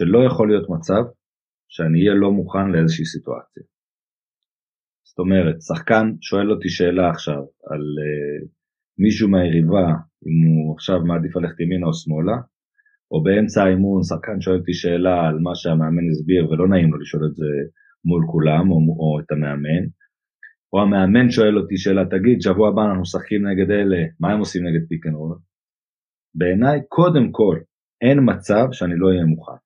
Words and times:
שלא 0.00 0.20
יכול 0.26 0.48
להיות 0.48 0.66
מצב 0.70 1.02
שאני 1.68 1.98
אהיה 2.00 2.14
לא 2.14 2.30
מוכן 2.32 2.66
לאיזושהי 2.72 3.04
סיטואציה. 3.04 3.62
זאת 5.08 5.18
אומרת, 5.18 5.56
שחקן 5.68 6.06
שואל 6.20 6.50
אותי 6.52 6.68
שאלה 6.68 7.10
עכשיו 7.10 7.40
על 7.70 7.84
uh, 8.04 8.48
מישהו 8.98 9.28
מהיריבה, 9.28 9.86
אם 10.26 10.38
הוא 10.48 10.74
עכשיו 10.74 10.98
מעדיף 11.10 11.36
ללכת 11.36 11.60
ימינה 11.60 11.86
או 11.86 11.94
שמאלה, 11.94 12.38
או 13.10 13.22
באמצע 13.22 13.64
האימון 13.64 14.02
שחקן 14.02 14.40
שואל 14.40 14.58
אותי 14.60 14.74
שאלה 14.74 15.16
על 15.28 15.38
מה 15.46 15.54
שהמאמן 15.54 16.06
הסביר 16.10 16.42
ולא 16.50 16.68
נעים 16.68 16.92
לו 16.92 16.98
לשאול 16.98 17.22
את 17.28 17.34
זה 17.34 17.50
מול 18.04 18.22
כולם 18.32 18.70
או, 18.70 18.76
או 19.00 19.20
את 19.20 19.30
המאמן, 19.32 19.84
או 20.72 20.76
המאמן 20.82 21.30
שואל 21.30 21.58
אותי 21.58 21.76
שאלה, 21.76 22.04
תגיד, 22.14 22.40
שבוע 22.40 22.68
הבא 22.68 22.82
אנחנו 22.82 23.00
משחקים 23.00 23.40
נגד 23.48 23.70
אלה, 23.70 24.00
מה 24.20 24.28
הם 24.32 24.38
עושים 24.38 24.62
נגד 24.66 24.82
pick 24.88 25.06
and 25.06 25.14
roll? 25.14 25.38
בעיניי, 26.34 26.80
קודם 26.88 27.26
כל, 27.32 27.56
אין 28.04 28.18
מצב 28.30 28.66
שאני 28.72 28.96
לא 28.98 29.06
אהיה 29.08 29.24
מוכן. 29.24 29.60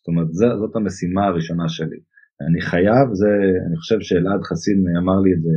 זאת 0.00 0.08
אומרת, 0.08 0.28
זאת 0.32 0.76
המשימה 0.76 1.26
הראשונה 1.26 1.68
שלי. 1.68 2.00
אני 2.48 2.60
חייב, 2.60 3.06
זה, 3.20 3.32
אני 3.66 3.76
חושב 3.76 3.98
שאלעד 4.00 4.42
חסין 4.48 4.78
אמר 5.02 5.18
לי 5.24 5.32
את 5.34 5.42
זה 5.42 5.54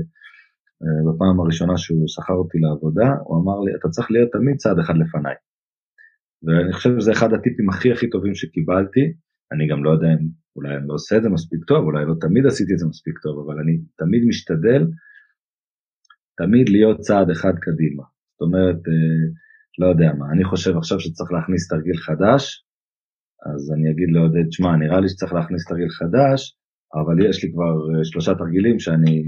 אה, 0.84 1.02
בפעם 1.08 1.40
הראשונה 1.40 1.78
שהוא 1.78 2.08
שכר 2.08 2.34
אותי 2.34 2.58
לעבודה, 2.64 3.10
הוא 3.26 3.36
אמר 3.42 3.58
לי, 3.66 3.72
אתה 3.78 3.88
צריך 3.90 4.12
להיות 4.12 4.30
תמיד 4.32 4.56
צעד 4.58 4.80
אחד 4.80 4.94
לפניי. 5.04 5.36
ואני 6.44 6.74
חושב 6.74 6.90
שזה 7.00 7.12
אחד 7.12 7.34
הטיפים 7.34 7.70
הכי 7.70 7.92
הכי 7.92 8.10
טובים 8.10 8.36
שקיבלתי, 8.36 9.04
אני 9.54 9.68
גם 9.72 9.84
לא 9.84 9.90
יודע 9.90 10.08
אם 10.08 10.24
אולי 10.56 10.78
אני 10.78 10.88
לא 10.88 10.94
עושה 10.94 11.18
את 11.18 11.24
זה 11.24 11.30
מספיק 11.30 11.62
טוב, 11.68 11.86
אולי 11.86 12.06
לא 12.06 12.16
תמיד 12.22 12.46
עשיתי 12.46 12.74
את 12.74 12.80
זה 12.80 12.88
מספיק 12.88 13.16
טוב, 13.24 13.36
אבל 13.46 13.60
אני 13.62 13.74
תמיד 13.98 14.22
משתדל 14.28 14.84
תמיד 16.38 16.70
להיות 16.70 17.00
צעד 17.00 17.30
אחד 17.30 17.54
קדימה. 17.66 18.04
זאת 18.34 18.42
אומרת, 18.42 18.82
אה, 18.88 19.24
לא 19.80 19.86
יודע 19.92 20.10
מה, 20.20 20.26
אני 20.34 20.44
חושב 20.44 20.78
עכשיו 20.78 21.00
שצריך 21.00 21.32
להכניס 21.32 21.68
תרגיל 21.68 21.98
חדש, 21.98 22.66
אז 23.46 23.72
אני 23.74 23.92
אגיד 23.92 24.10
לעודד, 24.12 24.52
שמע, 24.52 24.76
נראה 24.76 25.00
לי 25.00 25.10
שצריך 25.10 25.34
להכניס 25.34 25.66
תרגיל 25.66 25.90
חדש, 25.90 26.58
אבל 26.96 27.30
יש 27.30 27.44
לי 27.44 27.52
כבר 27.52 27.74
אה, 27.90 28.06
שלושה 28.06 28.36
תרגילים 28.36 28.80
שאני 28.80 29.24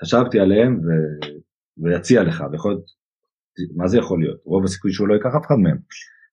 חשבתי 0.00 0.40
עליהם 0.40 0.80
ו... 0.84 0.88
ויציע 1.82 2.22
לך, 2.22 2.44
ויכול 2.52 2.72
להיות, 2.72 2.84
מה 3.76 3.88
זה 3.88 3.98
יכול 3.98 4.20
להיות? 4.20 4.40
רוב 4.44 4.64
הסיכוי 4.64 4.92
שהוא 4.92 5.08
לא 5.08 5.14
ייקח 5.14 5.30
אף 5.36 5.46
אחד 5.46 5.54
מהם, 5.62 5.78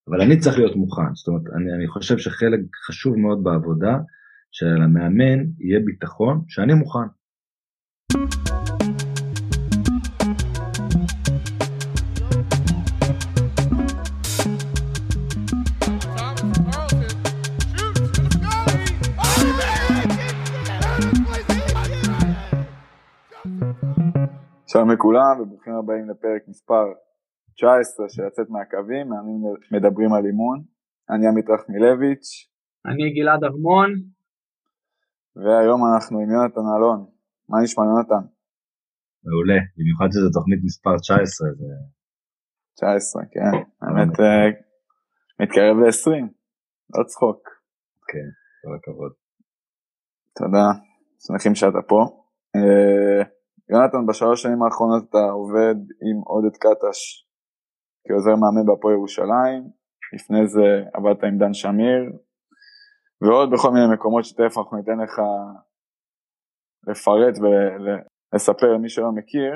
אבל 0.07 0.21
אני 0.21 0.39
צריך 0.39 0.57
להיות 0.57 0.75
מוכן, 0.75 1.15
זאת 1.15 1.27
אומרת, 1.27 1.43
אני, 1.55 1.73
אני 1.73 1.87
חושב 1.87 2.17
שחלק 2.17 2.59
חשוב 2.87 3.15
מאוד 3.17 3.43
בעבודה, 3.43 3.97
שלמאמן 4.51 5.39
יהיה 5.59 5.79
ביטחון 5.85 6.41
שאני 6.47 6.73
מוכן. 6.73 7.07
שלום 24.71 24.91
לכולם 24.91 25.33
וברוכים 25.41 25.73
הבאים 25.73 26.09
לפרק 26.09 26.41
מספר 26.47 26.85
19 27.55 28.09
של 28.09 28.23
לצאת 28.27 28.49
מהקווים, 28.49 29.09
מאמנים 29.09 29.41
מדברים 29.71 30.13
על 30.13 30.25
אימון. 30.25 30.57
אני 31.09 31.27
עמית 31.27 31.49
רחמילביץ'. 31.49 32.27
אני 32.89 33.05
גלעד 33.15 33.43
ארמון. 33.43 33.89
והיום 35.41 35.79
אנחנו 35.93 36.19
עם 36.19 36.29
יונתן 36.31 36.65
אלון. 36.75 36.99
מה 37.49 37.57
נשמע 37.63 37.83
יונתן? 37.85 38.23
מעולה, 39.25 39.59
במיוחד 39.77 40.07
שזו 40.13 40.29
תוכנית 40.37 40.59
מספר 40.67 40.97
19. 40.97 41.47
זה... 41.59 41.65
19, 42.73 43.23
כן. 43.33 43.53
האמת 43.81 44.13
אה, 44.19 44.47
מתקרב 45.39 45.75
ל-20, 45.81 46.23
לא 46.95 47.03
צחוק. 47.03 47.41
כן, 48.09 48.27
כל 48.61 48.71
הכבוד. 48.77 49.11
תודה, 50.39 50.67
שמחים 51.23 51.55
שאתה 51.55 51.81
פה. 51.87 51.99
יונתן, 53.71 54.05
בשלוש 54.07 54.41
שנים 54.43 54.63
האחרונות 54.63 55.03
אתה 55.09 55.17
עובד 55.17 55.75
עם 56.07 56.17
עודד 56.25 56.57
קטש 56.57 56.99
כעוזר 58.07 58.35
מאמן 58.35 58.65
בהפועל 58.65 58.93
ירושלים, 58.95 59.61
לפני 60.15 60.47
זה 60.47 60.83
עבדת 60.93 61.23
עם 61.23 61.37
דן 61.37 61.53
שמיר, 61.53 62.01
ועוד 63.21 63.51
בכל 63.53 63.71
מיני 63.71 63.93
מקומות 63.93 64.23
שתכף 64.25 64.57
אנחנו 64.57 64.77
ניתן 64.77 64.97
לך 65.03 65.21
לפרט 66.87 67.35
ולספר 67.41 68.67
למי 68.73 68.89
שלא 68.89 69.11
מכיר. 69.11 69.53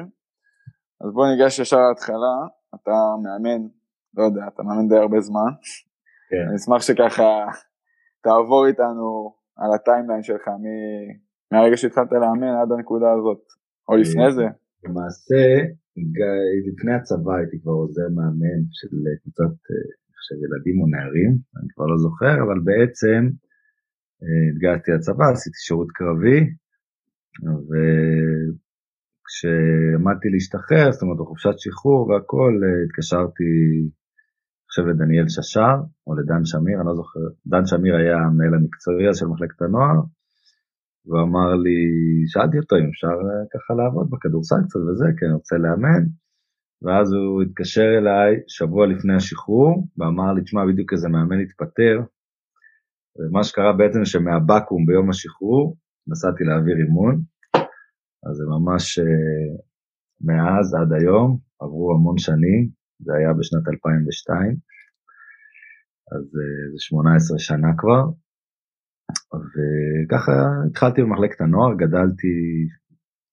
אז 1.01 1.13
בוא 1.13 1.25
ניגש 1.27 1.59
ישר 1.59 1.77
להתחלה, 1.89 2.35
אתה 2.75 2.97
מאמן, 3.23 3.61
לא 4.13 4.23
יודע, 4.23 4.47
אתה 4.47 4.63
מאמן 4.63 4.87
די 4.89 4.97
הרבה 4.97 5.19
זמן. 5.19 5.51
כן. 6.29 6.45
אני 6.47 6.55
אשמח 6.55 6.81
שככה 6.81 7.31
תעבור 8.23 8.67
איתנו 8.67 9.35
על 9.57 9.73
הטיימליין 9.75 10.23
שלך 10.23 10.47
מהרגע 11.51 11.77
שהתחלת 11.77 12.11
לאמן 12.11 12.53
עד 12.61 12.71
הנקודה 12.71 13.11
הזאת. 13.17 13.43
או 13.87 13.95
לפני 13.97 14.31
זה. 14.31 14.45
למעשה, 14.83 15.43
לפני 16.69 16.93
הצבא 16.93 17.35
הייתי 17.35 17.61
כבר 17.61 17.71
עוזר 17.71 18.07
מאמן 18.15 18.61
של 18.71 18.97
קבוצת, 19.21 19.53
עכשיו 20.17 20.37
ילדים 20.43 20.81
או 20.81 20.87
נערים, 20.87 21.31
אני 21.57 21.67
כבר 21.73 21.85
לא 21.85 21.97
זוכר, 21.97 22.35
אבל 22.45 22.59
בעצם 22.69 23.21
אה, 24.23 24.43
התגייסתי 24.51 24.91
לצבא, 24.91 25.25
עשיתי 25.31 25.57
שירות 25.67 25.91
קרבי, 25.97 26.41
וכשעמדתי 29.23 30.27
להשתחרר, 30.33 30.91
זאת 30.91 31.01
אומרת 31.01 31.17
בחופשת 31.17 31.55
שחרור 31.57 32.09
והכל, 32.09 32.53
אה, 32.63 32.83
התקשרתי 32.85 33.51
עכשיו 34.67 34.83
לדניאל 34.87 35.27
ששר, 35.35 35.75
או 36.07 36.15
לדן 36.15 36.45
שמיר, 36.45 36.77
אני 36.79 36.87
לא 36.87 36.95
זוכר, 36.95 37.19
דן 37.47 37.65
שמיר 37.65 37.95
היה 37.95 38.17
המנהל 38.17 38.53
המקצועי 38.53 39.13
של 39.13 39.25
מחלקת 39.25 39.61
הנוער, 39.61 39.97
והוא 41.05 41.21
אמר 41.27 41.49
לי, 41.55 41.79
שאלתי 42.27 42.57
אותו 42.57 42.75
אם 42.75 42.87
אפשר 42.89 43.15
אה, 43.27 43.45
ככה 43.53 43.73
לעבוד 43.73 44.07
בכדורסל 44.11 44.61
קצת 44.65 44.79
וזה, 44.79 45.07
כי 45.17 45.25
אני 45.25 45.33
רוצה 45.33 45.55
לאמן. 45.57 46.03
ואז 46.83 47.13
הוא 47.13 47.41
התקשר 47.43 47.89
אליי 47.97 48.31
שבוע 48.47 48.87
לפני 48.87 49.15
השחרור, 49.15 49.87
ואמר 49.97 50.33
לי, 50.33 50.41
תשמע, 50.43 50.61
בדיוק 50.65 50.93
איזה 50.93 51.09
מאמן 51.09 51.39
התפטר. 51.41 51.95
ומה 53.17 53.43
שקרה 53.43 53.73
בעצם 53.73 54.05
שמהבקו"ם 54.05 54.85
ביום 54.85 55.09
השחרור, 55.09 55.77
נסעתי 56.07 56.43
להעביר 56.43 56.75
אימון, 56.77 57.15
אז 58.25 58.33
זה 58.37 58.45
ממש 58.55 58.99
אה, 58.99 59.49
מאז 60.27 60.75
עד 60.79 60.91
היום, 60.99 61.37
עברו 61.61 61.93
המון 61.95 62.17
שנים, 62.17 62.69
זה 62.99 63.11
היה 63.17 63.33
בשנת 63.33 63.67
2002, 63.67 64.55
אז 66.11 66.25
אה, 66.39 66.71
זה 66.71 66.77
18 66.79 67.39
שנה 67.39 67.71
כבר, 67.77 68.03
וככה 69.51 70.31
התחלתי 70.69 71.01
במחלקת 71.01 71.41
הנוער, 71.41 71.73
גדלתי 71.75 72.33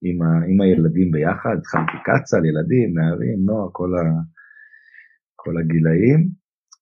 עם, 0.03 0.23
ה, 0.23 0.27
עם 0.49 0.61
הילדים 0.61 1.11
ביחד, 1.11 1.57
התחלתי 1.59 1.97
קצ"ל, 2.05 2.45
ילדים, 2.45 2.99
נערים, 2.99 3.39
נוער, 3.47 3.69
כל, 3.73 3.91
ה, 3.99 4.05
כל 5.37 5.55
הגילאים, 5.59 6.21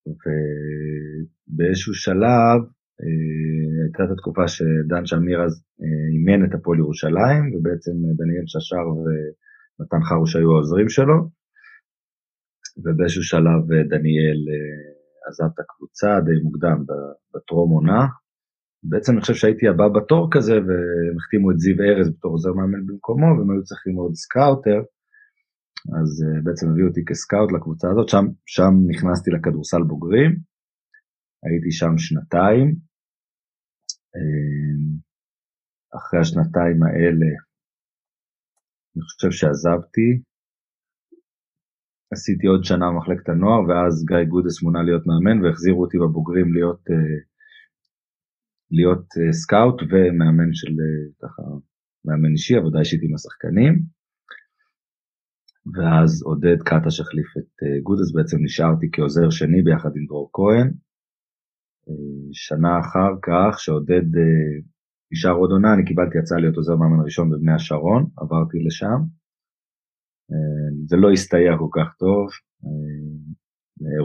ובאיזשהו 0.06 1.94
שלב 1.94 2.58
אה, 3.02 3.84
הייתה 3.84 4.04
את 4.04 4.10
התקופה 4.10 4.48
שדן 4.48 5.06
שמיר 5.06 5.44
אז 5.44 5.54
אה, 5.82 6.06
אימן 6.12 6.44
את 6.44 6.54
הפועל 6.54 6.78
ירושלים, 6.78 7.42
ובעצם 7.54 7.92
דניאל 8.18 8.46
ששר 8.46 8.86
ונתן 8.98 10.02
חרוש 10.08 10.36
היו 10.36 10.50
העוזרים 10.52 10.88
שלו, 10.88 11.18
ובאיזשהו 12.82 13.22
שלב 13.22 13.60
דניאל 13.92 14.40
אה, 14.52 14.80
עזב 15.28 15.50
את 15.54 15.60
הקבוצה 15.60 16.20
די 16.26 16.42
מוקדם 16.42 16.78
בטרום 17.34 17.70
עונה, 17.70 18.02
בעצם 18.82 19.12
אני 19.12 19.20
חושב 19.20 19.34
שהייתי 19.34 19.68
הבא 19.68 19.88
בתור 19.88 20.28
כזה, 20.32 20.52
והם 20.52 21.16
החתימו 21.18 21.50
את 21.50 21.58
זיו 21.58 21.76
ארז 21.80 22.08
בתור 22.10 22.32
עוזר 22.32 22.52
מאמן 22.52 22.86
במקומו, 22.86 23.26
והם 23.26 23.50
היו 23.50 23.64
צריכים 23.64 23.94
עוד 23.96 24.14
scouter, 24.14 24.80
אז 25.98 26.10
uh, 26.24 26.44
בעצם 26.44 26.66
הביאו 26.70 26.88
אותי 26.88 27.04
כ 27.08 27.21
scout 27.21 27.52
לקבוצה 27.52 27.88
הזאת, 27.90 28.08
שם, 28.08 28.24
שם 28.46 28.72
נכנסתי 28.90 29.30
לכדורסל 29.30 29.82
בוגרים, 29.82 30.30
הייתי 31.44 31.70
שם 31.70 31.98
שנתיים, 31.98 32.66
אה, 34.16 34.80
אחרי 35.96 36.20
השנתיים 36.20 36.82
האלה, 36.82 37.30
אני 38.92 39.02
חושב 39.08 39.30
שעזבתי, 39.30 40.08
עשיתי 42.12 42.46
עוד 42.46 42.64
שנה 42.64 42.86
במחלקת 42.90 43.28
הנוער, 43.28 43.60
ואז 43.68 44.04
גיא 44.08 44.24
גודס 44.28 44.62
מונה 44.62 44.82
להיות 44.82 45.04
מאמן, 45.06 45.44
והחזירו 45.44 45.80
אותי 45.82 45.98
בבוגרים 45.98 46.48
להיות 46.54 46.80
אה, 46.80 47.37
להיות 48.70 49.04
אה, 49.04 49.32
סקאוט 49.32 49.82
ומאמן 49.82 50.52
של 50.52 50.72
אה, 50.72 51.22
ככה, 51.22 51.42
מאמן 52.04 52.32
אישי, 52.32 52.56
עבודה 52.56 52.78
אישית 52.78 53.00
עם 53.02 53.14
השחקנים. 53.14 53.74
ואז 55.74 56.22
עודד 56.22 56.58
קטש 56.68 57.00
החליף 57.00 57.30
את 57.38 57.52
אה, 57.62 57.82
גודס, 57.82 58.12
בעצם 58.14 58.36
נשארתי 58.44 58.86
כעוזר 58.92 59.30
שני 59.30 59.62
ביחד 59.62 59.90
עם 59.96 60.06
דרור 60.06 60.30
כהן. 60.32 60.72
שנה 62.32 62.80
אחר 62.80 63.12
כך, 63.22 63.58
שעודד 63.58 64.06
נשאר 65.12 65.32
עוד 65.32 65.50
עונה, 65.50 65.74
אני 65.74 65.84
קיבלתי 65.84 66.18
הצעה 66.18 66.38
להיות 66.40 66.56
עוזר 66.56 66.76
מאמן 66.76 67.04
ראשון 67.04 67.30
בבני 67.30 67.52
השרון, 67.52 68.06
עברתי 68.16 68.58
לשם. 68.66 69.00
זה 70.88 70.96
לא 70.96 71.10
הסתייע 71.12 71.52
כל 71.58 71.68
כך 71.76 71.94
טוב. 71.98 72.26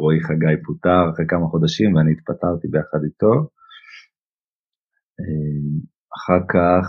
רועי 0.01 0.19
חגי 0.23 0.63
פוטר 0.65 1.09
אחרי 1.13 1.25
כמה 1.27 1.47
חודשים 1.47 1.95
ואני 1.95 2.11
התפטרתי 2.11 2.67
ביחד 2.67 2.99
איתו. 3.03 3.49
אחר 6.17 6.39
כך, 6.53 6.85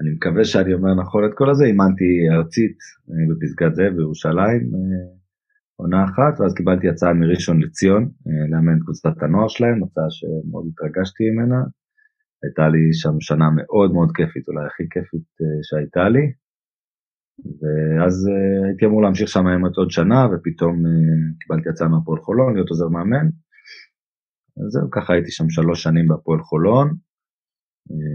אני 0.00 0.10
מקווה 0.16 0.44
שאני 0.44 0.74
אומר 0.74 0.94
נכון 0.94 1.24
את 1.24 1.30
כל 1.34 1.50
הזה, 1.50 1.64
אימנתי 1.64 2.10
ארצית 2.36 2.78
בפסגת 3.28 3.74
זאב 3.74 3.92
בירושלים, 3.96 4.62
עונה 5.76 6.04
אחת, 6.04 6.40
ואז 6.40 6.54
קיבלתי 6.54 6.88
הצעה 6.88 7.14
מראשון 7.14 7.62
לציון, 7.62 8.10
לאמן 8.50 8.78
קבוצת 8.80 9.22
הנוער 9.22 9.48
שלהם, 9.48 9.84
הצעה 9.84 10.10
שמאוד 10.10 10.66
התרגשתי 10.72 11.24
ממנה. 11.30 11.60
הייתה 12.42 12.68
לי 12.68 12.92
שם 12.92 13.20
שנה 13.20 13.48
מאוד 13.50 13.92
מאוד 13.92 14.10
כיפית, 14.16 14.48
אולי 14.48 14.66
הכי 14.66 14.84
כיפית 14.90 15.28
שהייתה 15.62 16.08
לי. 16.08 16.24
ואז 17.60 18.14
הייתי 18.66 18.86
אמור 18.86 19.02
להמשיך 19.02 19.28
שם 19.28 19.46
עם 19.46 19.64
עוד 19.64 19.90
שנה, 19.90 20.26
ופתאום 20.26 20.82
קיבלתי 21.40 21.68
הצעה 21.68 21.88
מהפועל 21.88 22.20
חולון 22.20 22.54
להיות 22.54 22.68
עוזר 22.68 22.88
מאמן. 22.88 23.26
אז 24.56 24.68
זהו, 24.72 24.90
ככה 24.90 25.12
הייתי 25.12 25.30
שם 25.30 25.50
שלוש 25.50 25.82
שנים 25.82 26.08
בהפועל 26.08 26.40
חולון, 26.40 26.94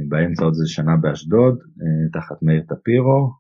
באמצע 0.10 0.44
עוד 0.44 0.54
איזה 0.54 0.68
שנה 0.68 0.92
באשדוד, 1.02 1.56
uh, 1.60 2.12
תחת 2.14 2.44
מאיר 2.44 2.64
טפירו, 2.70 3.32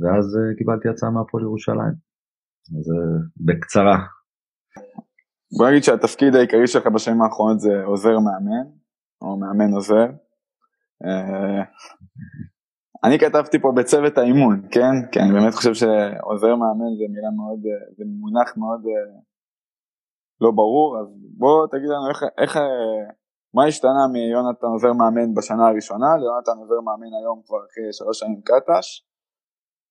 ואז 0.00 0.24
uh, 0.36 0.58
קיבלתי 0.58 0.88
הצעה 0.88 1.10
מהפועל 1.10 1.44
ירושלים. 1.44 1.94
אז 2.78 2.86
בקצרה. 3.46 3.98
בוא 5.58 5.68
נגיד 5.68 5.82
שהתפקיד 5.82 6.34
העיקרי 6.34 6.66
שלך 6.66 6.86
בשנים 6.86 7.22
האחרונות 7.22 7.60
זה 7.60 7.84
עוזר 7.84 8.18
מאמן, 8.18 8.66
או 9.20 9.36
מאמן 9.36 9.72
עוזר. 9.72 10.06
אני 13.04 13.18
כתבתי 13.18 13.58
פה 13.58 13.72
בצוות 13.76 14.18
האימון, 14.18 14.68
כן? 14.70 14.94
כי 15.12 15.20
אני 15.20 15.32
באמת 15.32 15.54
חושב 15.54 15.74
שעוזר 15.74 16.54
מאמן 16.56 16.92
זה 16.98 17.04
מילה 17.14 17.30
מאוד, 17.36 17.60
זה 17.96 18.04
מונח 18.20 18.56
מאוד 18.56 18.80
אה, 18.86 19.20
לא 20.40 20.50
ברור, 20.50 20.98
אז 21.00 21.06
בוא 21.38 21.66
תגיד 21.66 21.88
לנו 21.88 22.08
איך, 22.08 22.22
איך, 22.38 22.56
מה 23.54 23.64
השתנה 23.66 24.04
מיונתן 24.12 24.66
עוזר 24.66 24.92
מאמן 24.92 25.34
בשנה 25.34 25.68
הראשונה 25.68 26.06
ליונתן 26.20 26.56
עוזר 26.60 26.80
מאמן 26.86 27.12
היום 27.20 27.42
כבר 27.46 27.58
אחרי 27.66 27.92
שלוש 27.92 28.18
שנים 28.18 28.40
קטש, 28.48 28.86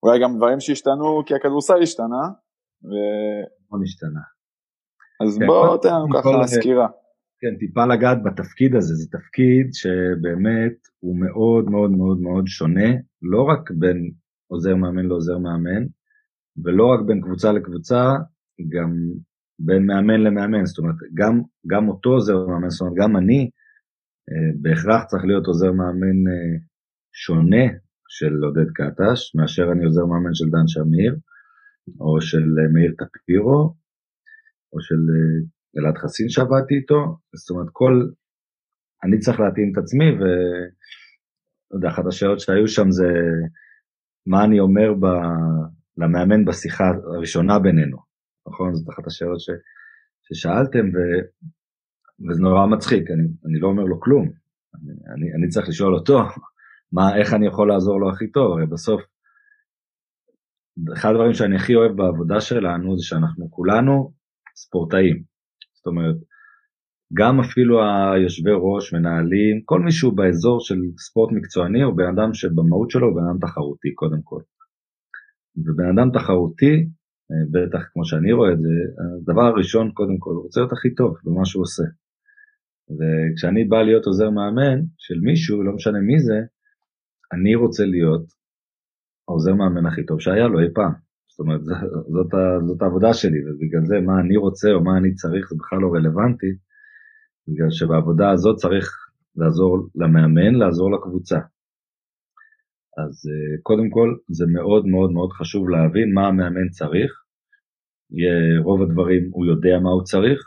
אולי 0.03 0.19
גם 0.23 0.37
דברים 0.37 0.59
שהשתנו 0.59 1.23
כי 1.25 1.35
הכדורסל 1.35 1.81
השתנה. 1.81 2.23
ו... 2.89 2.91
בוא 3.69 3.79
נשתנה. 3.83 4.23
אז 5.21 5.37
כן, 5.39 5.45
בוא 5.47 5.77
תן 5.81 5.93
לנו 5.95 6.07
ככה 6.13 6.47
סקירה. 6.47 6.87
כן, 7.39 7.57
טיפה 7.59 7.85
לגעת 7.85 8.17
בתפקיד 8.25 8.75
הזה, 8.75 8.93
זה 8.95 9.07
תפקיד 9.17 9.65
שבאמת 9.73 10.77
הוא 10.99 11.15
מאוד 11.25 11.65
מאוד 11.73 11.91
מאוד 11.91 12.19
מאוד 12.19 12.43
שונה, 12.47 12.89
לא 13.21 13.41
רק 13.51 13.71
בין 13.79 14.11
עוזר 14.51 14.75
מאמן 14.75 15.05
לעוזר 15.05 15.37
מאמן, 15.37 15.83
ולא 16.63 16.85
רק 16.93 16.99
בין 17.07 17.21
קבוצה 17.21 17.51
לקבוצה, 17.51 18.01
גם 18.73 18.89
בין 19.59 19.85
מאמן 19.85 20.19
למאמן, 20.21 20.65
זאת 20.65 20.77
אומרת, 20.77 20.95
גם, 21.13 21.41
גם 21.67 21.87
אותו 21.87 22.09
עוזר 22.09 22.47
מאמן, 22.47 22.69
זאת 22.69 22.81
אומרת, 22.81 22.95
גם 22.97 23.17
אני, 23.17 23.49
אה, 24.29 24.51
בהכרח 24.61 25.03
צריך 25.03 25.23
להיות 25.25 25.45
עוזר 25.45 25.71
מאמן 25.71 26.17
אה, 26.31 26.55
שונה 27.13 27.65
של 28.07 28.33
עודד 28.43 28.69
קטש, 28.77 29.35
מאשר 29.35 29.71
אני 29.71 29.85
עוזר 29.85 30.05
מאמן 30.05 30.33
של 30.33 30.45
דן 30.51 30.67
שמיר, 30.67 31.15
או 31.99 32.21
של 32.21 32.47
אה, 32.59 32.67
מאיר 32.73 32.91
טפירו, 32.99 33.75
או 34.73 34.81
של 34.81 35.01
אלעד 35.77 35.97
חסין 35.97 36.29
שעבדתי 36.29 36.75
איתו, 36.75 37.17
זאת 37.35 37.49
אומרת 37.49 37.69
כל, 37.71 37.93
אני 39.03 39.19
צריך 39.19 39.39
להתאים 39.39 39.71
את 39.71 39.77
עצמי 39.83 40.11
ו... 40.11 40.23
לא 41.71 41.77
יודע, 41.77 41.89
אחת 41.89 42.03
השאלות 42.07 42.39
שהיו 42.39 42.67
שם 42.67 42.91
זה 42.91 43.07
מה 44.27 44.43
אני 44.43 44.59
אומר 44.59 44.93
ב... 44.93 45.05
למאמן 45.97 46.45
בשיחה 46.45 46.83
הראשונה 47.15 47.59
בינינו, 47.59 47.97
נכון? 48.47 48.73
זאת 48.73 48.89
אחת 48.89 49.07
השאלות 49.07 49.39
ש... 49.39 49.49
ששאלתם 50.21 50.85
ו... 50.93 50.97
וזה 52.29 52.41
נורא 52.41 52.65
מצחיק, 52.65 53.11
אני, 53.11 53.27
אני 53.45 53.59
לא 53.59 53.67
אומר 53.67 53.83
לו 53.83 53.99
כלום, 53.99 54.31
אני, 54.75 54.91
אני, 55.13 55.33
אני 55.33 55.47
צריך 55.49 55.69
לשאול 55.69 55.95
אותו 55.95 56.19
מה, 56.91 57.17
איך 57.17 57.33
אני 57.33 57.47
יכול 57.47 57.67
לעזור 57.67 57.99
לו 57.99 58.09
הכי 58.09 58.31
טוב, 58.31 58.51
הרי 58.51 58.65
בסוף 58.65 59.01
אחד 60.93 61.09
הדברים 61.09 61.33
שאני 61.33 61.55
הכי 61.55 61.75
אוהב 61.75 61.91
בעבודה 61.97 62.41
שלנו 62.41 62.97
זה 62.97 63.03
שאנחנו 63.05 63.51
כולנו 63.51 64.13
ספורטאים. 64.55 65.23
זאת 65.75 65.87
אומרת, 65.87 66.15
גם 67.13 67.39
אפילו 67.39 67.79
היושבי 67.83 68.51
ראש, 68.53 68.93
מנהלים, 68.93 69.61
כל 69.65 69.79
מישהו 69.79 70.11
באזור 70.11 70.59
של 70.59 70.75
ספורט 70.97 71.31
מקצועני 71.31 71.83
הוא 71.83 71.97
בן 71.97 72.07
אדם 72.13 72.33
שבמהות 72.33 72.89
שלו 72.89 73.07
הוא 73.07 73.15
בן 73.15 73.23
אדם 73.29 73.39
תחרותי 73.39 73.93
קודם 73.93 74.21
כל. 74.23 74.41
ובן 75.57 75.89
אדם 75.93 76.09
תחרותי, 76.13 76.87
בטח 77.51 77.83
כמו 77.93 78.05
שאני 78.05 78.31
רואה 78.31 78.51
את 78.51 78.59
זה, 78.59 78.69
הדבר 79.21 79.41
הראשון 79.41 79.91
קודם 79.91 80.17
כל 80.17 80.29
הוא 80.29 80.43
רוצה 80.43 80.59
להיות 80.59 80.73
הכי 80.73 80.95
טוב 80.95 81.17
במה 81.23 81.45
שהוא 81.45 81.63
עושה. 81.63 81.83
וכשאני 82.89 83.63
בא 83.63 83.81
להיות 83.81 84.05
עוזר 84.05 84.29
מאמן 84.29 84.79
של 84.97 85.19
מישהו, 85.19 85.63
לא 85.63 85.73
משנה 85.73 85.99
מי 85.99 86.19
זה, 86.19 86.39
אני 87.33 87.55
רוצה 87.55 87.85
להיות 87.85 88.25
העוזר 89.27 89.53
מאמן 89.53 89.85
הכי 89.85 90.05
טוב 90.05 90.19
שהיה 90.21 90.47
לו 90.47 90.59
אי 90.59 90.73
פעם. 90.73 90.93
זאת 91.27 91.39
אומרת, 91.39 91.61
זאת, 92.13 92.31
זאת 92.67 92.81
העבודה 92.81 93.13
שלי, 93.13 93.39
ובגלל 93.45 93.85
זה 93.85 93.99
מה 93.99 94.19
אני 94.19 94.37
רוצה 94.37 94.71
או 94.71 94.83
מה 94.83 94.97
אני 94.97 95.13
צריך 95.13 95.49
זה 95.49 95.55
בכלל 95.59 95.79
לא 95.79 95.93
רלוונטי, 95.93 96.51
בגלל 97.47 97.71
שבעבודה 97.71 98.31
הזאת 98.31 98.55
צריך 98.55 98.91
לעזור 99.35 99.87
למאמן, 99.95 100.55
לעזור 100.55 100.91
לקבוצה. 100.91 101.39
אז 102.97 103.29
אה, 103.29 103.61
קודם 103.63 103.89
כל 103.89 104.15
זה 104.27 104.45
מאוד 104.47 104.85
מאוד 104.85 105.11
מאוד 105.11 105.31
חשוב 105.31 105.69
להבין 105.69 106.13
מה 106.13 106.27
המאמן 106.27 106.69
צריך. 106.69 107.11
רוב 108.63 108.81
הדברים 108.81 109.29
הוא 109.31 109.45
יודע 109.45 109.79
מה 109.83 109.89
הוא 109.89 110.03
צריך, 110.03 110.41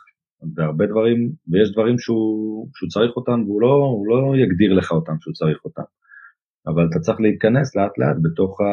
והרבה 0.55 0.87
דברים, 0.87 1.19
ויש 1.51 1.73
דברים 1.73 1.99
שהוא, 1.99 2.69
שהוא 2.75 2.89
צריך 2.89 3.17
אותם 3.17 3.39
והוא 3.45 3.63
לא, 3.63 3.75
לא 4.11 4.37
יגדיר 4.37 4.73
לך 4.73 4.93
אותם 4.93 5.17
שהוא 5.21 5.35
צריך 5.35 5.65
אותם. 5.65 5.89
אבל 6.67 6.87
אתה 6.91 6.99
צריך 6.99 7.21
להיכנס 7.21 7.77
לאט 7.77 7.99
לאט 7.99 8.17
בתוך 8.23 8.61
ה... 8.61 8.65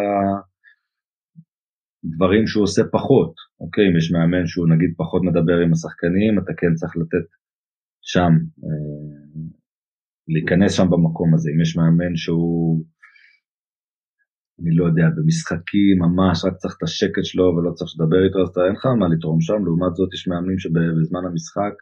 דברים 2.16 2.48
שהוא 2.48 2.63
עושה 2.63 2.81
פחות, 2.92 3.33
אוקיי, 3.60 3.83
אם 3.88 3.98
יש 3.98 4.12
מאמן 4.12 4.48
שהוא 4.48 4.69
נגיד 4.69 4.92
פחות 4.98 5.21
מדבר 5.24 5.57
עם 5.63 5.71
השחקנים, 5.74 6.39
אתה 6.39 6.54
כן 6.57 6.74
צריך 6.74 6.98
לתת 6.98 7.28
שם, 8.01 8.31
אה, 8.63 9.42
להיכנס 10.28 10.74
שם 10.78 10.88
במקום 10.89 11.33
הזה, 11.33 11.50
אם 11.54 11.62
יש 11.62 11.78
מאמן 11.78 12.16
שהוא, 12.16 12.83
אני 14.60 14.75
לא 14.75 14.84
יודע, 14.86 15.07
במשחקים 15.16 15.96
ממש 16.06 16.46
רק 16.46 16.56
צריך 16.62 16.74
את 16.78 16.84
השקט 16.84 17.24
שלו 17.30 17.46
ולא 17.56 17.72
צריך 17.78 17.92
לדבר 17.96 18.22
איתו, 18.25 18.40
אז 18.42 18.50
אין 18.68 18.75
לך 18.75 18.86
מה 19.00 19.07
לתרום 19.13 19.42
שם, 19.42 19.60
לעומת 19.66 19.94
זאת 19.96 20.13
יש 20.13 20.28
מאמנים 20.28 20.60
שבזמן 20.60 21.24
המשחק 21.25 21.74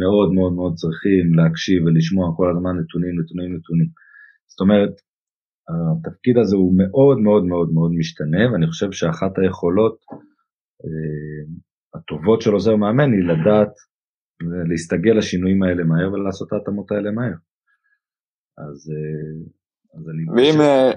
מאוד 0.00 0.28
מאוד 0.36 0.52
מאוד 0.58 0.74
צריכים 0.82 1.24
להקשיב 1.38 1.78
ולשמוע 1.84 2.26
כל 2.36 2.48
הזמן 2.50 2.74
נתונים, 2.80 3.12
נתונים, 3.20 3.50
נתונים. 3.56 3.88
זאת 4.50 4.60
אומרת, 4.60 4.94
התפקיד 5.68 6.36
הזה 6.38 6.56
הוא 6.56 6.72
מאוד 6.82 7.18
מאוד 7.26 7.44
מאוד 7.44 7.68
מאוד 7.76 7.92
משתנה, 8.00 8.42
ואני 8.52 8.66
חושב 8.66 8.90
שאחת 8.92 9.38
היכולות 9.38 9.96
אה, 10.84 11.44
הטובות 11.94 12.42
של 12.42 12.52
עוזר 12.52 12.76
מאמן 12.76 13.10
היא 13.12 13.28
לדעת 13.32 13.72
להסתגל 14.70 15.14
לשינויים 15.18 15.62
האלה 15.62 15.84
מהר 15.84 16.12
ולעשות 16.12 16.48
את 16.48 16.52
ההתאמות 16.52 16.90
האלה 16.92 17.10
מהר. 17.10 17.38
אז, 18.58 18.78
אה. 18.94 19.65
ואם 20.36 20.60
אה, 20.60 20.90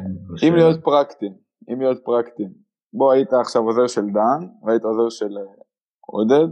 אם 0.47 0.53
להיות 0.55 0.83
פרקטיים, 0.83 1.33
אם 1.73 1.79
להיות 1.81 1.97
פרקטיים, 2.05 2.49
בוא 2.93 3.11
היית 3.13 3.33
עכשיו 3.33 3.61
עוזר 3.61 3.87
של 3.87 4.05
דן 4.05 4.41
והיית 4.63 4.83
עוזר 4.83 5.09
של 5.09 5.33
עודד, 6.07 6.51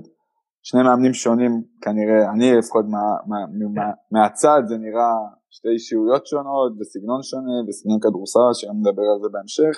שני 0.63 0.82
מאמנים 0.84 1.13
שונים 1.13 1.51
כנראה, 1.82 2.32
אני 2.34 2.58
לפחות 2.58 2.86
מה, 2.94 3.06
מה, 3.30 3.38
מה, 3.75 3.92
מהצד 4.12 4.62
זה 4.66 4.77
נראה 4.77 5.13
שתי 5.50 5.70
אישיויות 5.70 6.27
שונות 6.27 6.72
וסגנון 6.80 7.22
שונה 7.30 7.58
וסגנון 7.68 8.00
כדורסל 8.04 8.51
שגם 8.54 8.77
נדבר 8.80 9.08
על 9.13 9.20
זה 9.24 9.30
בהמשך. 9.34 9.75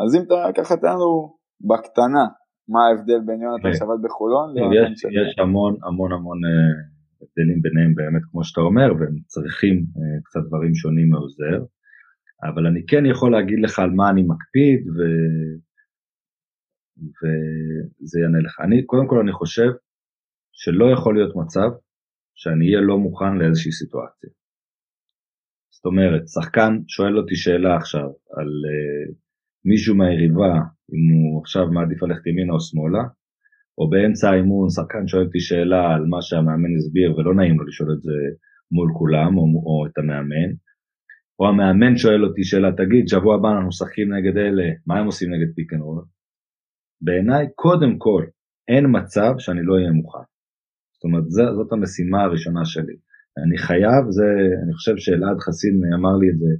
אז 0.00 0.08
אם 0.16 0.22
אתה 0.26 0.40
ככה 0.58 0.76
תן 0.76 0.92
לנו 0.94 1.36
בקטנה 1.68 2.24
מה 2.72 2.80
ההבדל 2.86 3.20
בין 3.26 3.42
יונתן 3.42 3.72
כן. 3.72 3.76
שעבד 3.78 4.00
בחולון 4.04 4.48
יש, 4.56 5.04
יש 5.20 5.38
המון 5.38 5.72
המון 5.86 6.12
המון 6.12 6.38
uh, 6.44 6.94
הבדלים 7.22 7.58
ביניהם 7.62 7.94
באמת 7.94 8.24
כמו 8.30 8.44
שאתה 8.44 8.60
אומר 8.60 8.88
והם 8.98 9.16
צריכים 9.32 9.74
קצת 10.26 10.40
דברים 10.48 10.74
שונים 10.74 11.08
מעוזר 11.10 11.58
אבל 12.42 12.66
אני 12.66 12.86
כן 12.86 13.06
יכול 13.06 13.32
להגיד 13.32 13.58
לך 13.62 13.78
על 13.78 13.90
מה 13.90 14.10
אני 14.10 14.22
מקפיד 14.22 14.88
ו... 14.88 14.98
וזה 17.18 18.20
יענה 18.20 18.38
לך. 18.46 18.60
אני, 18.60 18.86
קודם 18.86 19.06
כל 19.08 19.18
אני 19.20 19.32
חושב 19.32 19.70
שלא 20.52 20.92
יכול 20.92 21.14
להיות 21.14 21.36
מצב 21.36 21.70
שאני 22.34 22.64
אהיה 22.66 22.80
לא 22.80 22.98
מוכן 22.98 23.34
לאיזושהי 23.38 23.72
סיטואציה. 23.72 24.30
זאת 25.74 25.84
אומרת, 25.86 26.28
שחקן 26.28 26.72
שואל 26.88 27.18
אותי 27.18 27.36
שאלה 27.36 27.76
עכשיו 27.76 28.08
על 28.36 28.50
אה, 28.72 29.14
מישהו 29.64 29.94
מהיריבה, 29.96 30.52
אם 30.94 31.04
הוא 31.14 31.40
עכשיו 31.40 31.66
מעדיף 31.66 32.02
ללכת 32.02 32.26
ימינה 32.26 32.52
או 32.52 32.60
שמאלה, 32.60 33.04
או 33.78 33.90
באמצע 33.90 34.30
האימון 34.30 34.68
שחקן 34.70 35.08
שואל 35.08 35.24
אותי 35.26 35.40
שאלה 35.40 35.94
על 35.94 36.04
מה 36.12 36.22
שהמאמן 36.22 36.76
הסביר 36.76 37.08
ולא 37.16 37.34
נעים 37.34 37.58
לו 37.58 37.66
לשאול 37.66 37.92
את 37.92 38.02
זה 38.02 38.16
מול 38.70 38.90
כולם 38.98 39.32
או, 39.38 39.44
או 39.66 39.86
את 39.86 39.98
המאמן, 39.98 40.50
או 41.38 41.48
המאמן 41.48 41.96
שואל 41.96 42.24
אותי 42.24 42.44
שאלה, 42.44 42.72
תגיד, 42.72 43.08
שבוע 43.08 43.34
הבא 43.34 43.48
אנחנו 43.48 43.68
משחקים 43.68 44.14
נגד 44.14 44.36
אלה, 44.36 44.66
מה 44.86 44.98
הם 44.98 45.06
עושים 45.06 45.34
נגד 45.34 45.54
פיק 45.54 45.72
אנד 45.72 45.82
רול? 45.82 46.04
בעיניי, 47.00 47.46
קודם 47.54 47.98
כל, 47.98 48.24
אין 48.68 48.84
מצב 48.96 49.32
שאני 49.38 49.62
לא 49.64 49.74
אהיה 49.74 49.92
מוכן. 49.92 50.26
זאת 50.94 51.04
אומרת, 51.04 51.24
זאת 51.30 51.72
המשימה 51.72 52.22
הראשונה 52.22 52.64
שלי. 52.64 52.96
אני 53.42 53.58
חייב, 53.58 54.02
זה, 54.10 54.28
אני 54.64 54.72
חושב 54.74 54.96
שאלעד 54.96 55.38
חסין 55.38 55.74
אמר 55.98 56.16
לי 56.20 56.28
את 56.30 56.38
זה 56.38 56.52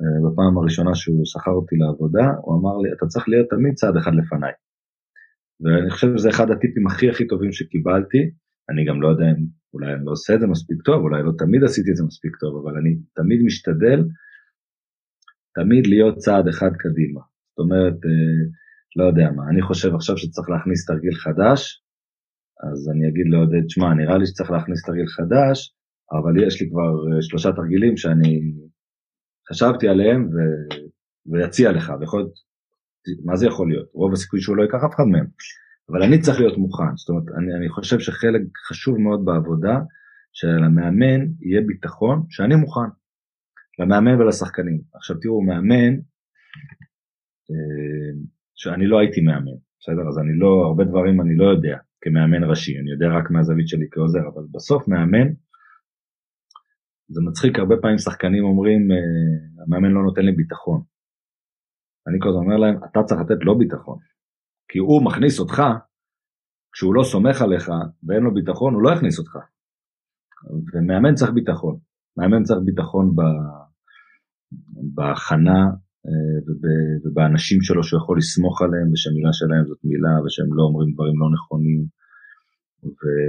אה, 0.00 0.18
בפעם 0.24 0.58
הראשונה 0.58 0.94
שהוא 0.94 1.22
שכר 1.24 1.50
אותי 1.50 1.76
לעבודה, 1.76 2.26
הוא 2.42 2.52
אמר 2.58 2.76
לי, 2.82 2.88
אתה 2.92 3.06
צריך 3.06 3.28
להיות 3.28 3.46
תמיד 3.50 3.74
צעד 3.74 3.96
אחד 3.96 4.14
לפניי. 4.20 4.54
ואני 5.60 5.90
חושב 5.90 6.08
שזה 6.16 6.28
אחד 6.28 6.50
הטיפים 6.50 6.86
הכי 6.86 7.10
הכי 7.10 7.26
טובים 7.26 7.52
שקיבלתי, 7.52 8.22
אני 8.70 8.84
גם 8.84 9.02
לא 9.02 9.08
יודע 9.08 9.24
אם 9.24 9.46
אולי 9.74 9.92
אני 9.94 10.04
לא 10.04 10.10
עושה 10.10 10.34
את 10.34 10.40
זה 10.40 10.46
מספיק 10.46 10.82
טוב, 10.84 11.02
אולי 11.02 11.22
לא 11.22 11.32
תמיד 11.38 11.64
עשיתי 11.64 11.90
את 11.90 11.96
זה 11.96 12.04
מספיק 12.04 12.36
טוב, 12.36 12.52
אבל 12.62 12.78
אני 12.78 12.96
תמיד 13.14 13.40
משתדל 13.44 14.00
תמיד 15.54 15.86
להיות 15.86 16.16
צעד 16.16 16.48
אחד 16.48 16.72
קדימה. 16.78 17.20
זאת 17.50 17.58
אומרת, 17.58 17.98
אה, 18.04 18.40
לא 18.96 19.04
יודע 19.04 19.30
מה, 19.36 19.42
אני 19.50 19.62
חושב 19.62 19.94
עכשיו 19.94 20.16
שצריך 20.18 20.48
להכניס 20.50 20.86
תרגיל 20.86 21.14
חדש, 21.14 21.82
אז 22.66 22.90
אני 22.92 23.08
אגיד 23.08 23.26
לעודד, 23.32 23.64
שמע, 23.68 23.94
נראה 23.94 24.18
לי 24.18 24.26
שצריך 24.26 24.50
להכניס 24.50 24.82
תרגיל 24.82 25.06
חדש, 25.06 25.74
אבל 26.12 26.46
יש 26.46 26.62
לי 26.62 26.70
כבר 26.70 26.92
אה, 27.08 27.22
שלושה 27.22 27.52
תרגילים 27.52 27.96
שאני 27.96 28.40
חשבתי 29.50 29.88
עליהם 29.88 30.28
ו... 30.32 30.36
ויציע 31.30 31.72
לך, 31.72 31.92
ויכול 32.00 32.30
מה 33.24 33.36
זה 33.36 33.46
יכול 33.46 33.68
להיות? 33.70 33.88
רוב 33.94 34.12
הסיכוי 34.12 34.40
שהוא 34.40 34.56
לא 34.56 34.62
ייקח 34.62 34.78
אף 34.86 34.94
אחד 34.94 35.04
מהם. 35.12 35.26
אבל 35.90 36.02
אני 36.02 36.20
צריך 36.20 36.40
להיות 36.40 36.58
מוכן, 36.58 36.96
זאת 36.96 37.08
אומרת, 37.08 37.24
אני, 37.38 37.54
אני 37.58 37.68
חושב 37.68 37.98
שחלק 37.98 38.42
חשוב 38.68 38.98
מאוד 38.98 39.24
בעבודה, 39.24 39.76
שלמאמן 40.32 41.20
יהיה 41.40 41.60
ביטחון 41.66 42.26
שאני 42.28 42.54
מוכן, 42.54 42.90
למאמן 43.78 44.20
ולשחקנים. 44.20 44.80
עכשיו 44.94 45.16
תראו, 45.22 45.42
מאמן, 45.42 45.94
אה, 47.50 48.10
שאני 48.54 48.86
לא 48.86 48.98
הייתי 48.98 49.20
מאמן, 49.20 49.58
בסדר? 49.80 50.08
אז 50.08 50.18
אני 50.18 50.38
לא, 50.38 50.66
הרבה 50.66 50.84
דברים 50.84 51.20
אני 51.20 51.36
לא 51.36 51.44
יודע 51.44 51.76
כמאמן 52.00 52.44
ראשי, 52.50 52.78
אני 52.78 52.90
יודע 52.90 53.06
רק 53.18 53.30
מהזווית 53.30 53.68
שלי 53.68 53.86
כעוזר, 53.90 54.24
אבל 54.34 54.42
בסוף 54.54 54.88
מאמן, 54.88 55.28
זה 57.08 57.20
מצחיק, 57.28 57.58
הרבה 57.58 57.74
פעמים 57.82 57.98
שחקנים 57.98 58.44
אומרים, 58.44 58.92
אה, 58.92 59.62
המאמן 59.64 59.90
לא 59.90 60.02
נותן 60.02 60.22
לי 60.22 60.32
ביטחון. 60.32 60.82
אני 62.08 62.18
כל 62.20 62.28
הזמן 62.28 62.42
אומר 62.44 62.56
להם, 62.56 62.76
אתה 62.84 63.00
צריך 63.02 63.20
לתת 63.20 63.40
לו 63.44 63.58
ביטחון. 63.58 63.98
כי 64.68 64.78
הוא 64.78 65.04
מכניס 65.04 65.40
אותך, 65.40 65.62
כשהוא 66.72 66.94
לא 66.94 67.02
סומך 67.02 67.42
עליך 67.42 67.70
ואין 68.06 68.22
לו 68.22 68.34
ביטחון, 68.34 68.74
הוא 68.74 68.82
לא 68.82 68.90
יכניס 68.90 69.18
אותך. 69.18 69.36
ומאמן 70.74 71.14
צריך 71.14 71.30
ביטחון. 71.30 71.78
מאמן 72.16 72.42
צריך 72.42 72.60
ביטחון 72.64 73.16
ב... 73.16 73.20
בהכנה 74.94 75.60
אה, 76.06 76.38
ובאנשים 77.04 77.58
שלו 77.62 77.82
שהוא 77.82 78.00
יכול 78.00 78.18
לסמוך 78.18 78.62
עליהם 78.62 78.92
ושהמילה 78.92 79.32
שלהם 79.32 79.64
זאת 79.66 79.78
מילה 79.84 80.14
ושהם 80.24 80.54
לא 80.56 80.62
אומרים 80.62 80.94
דברים 80.94 81.16
לא 81.22 81.28
נכונים. 81.34 81.80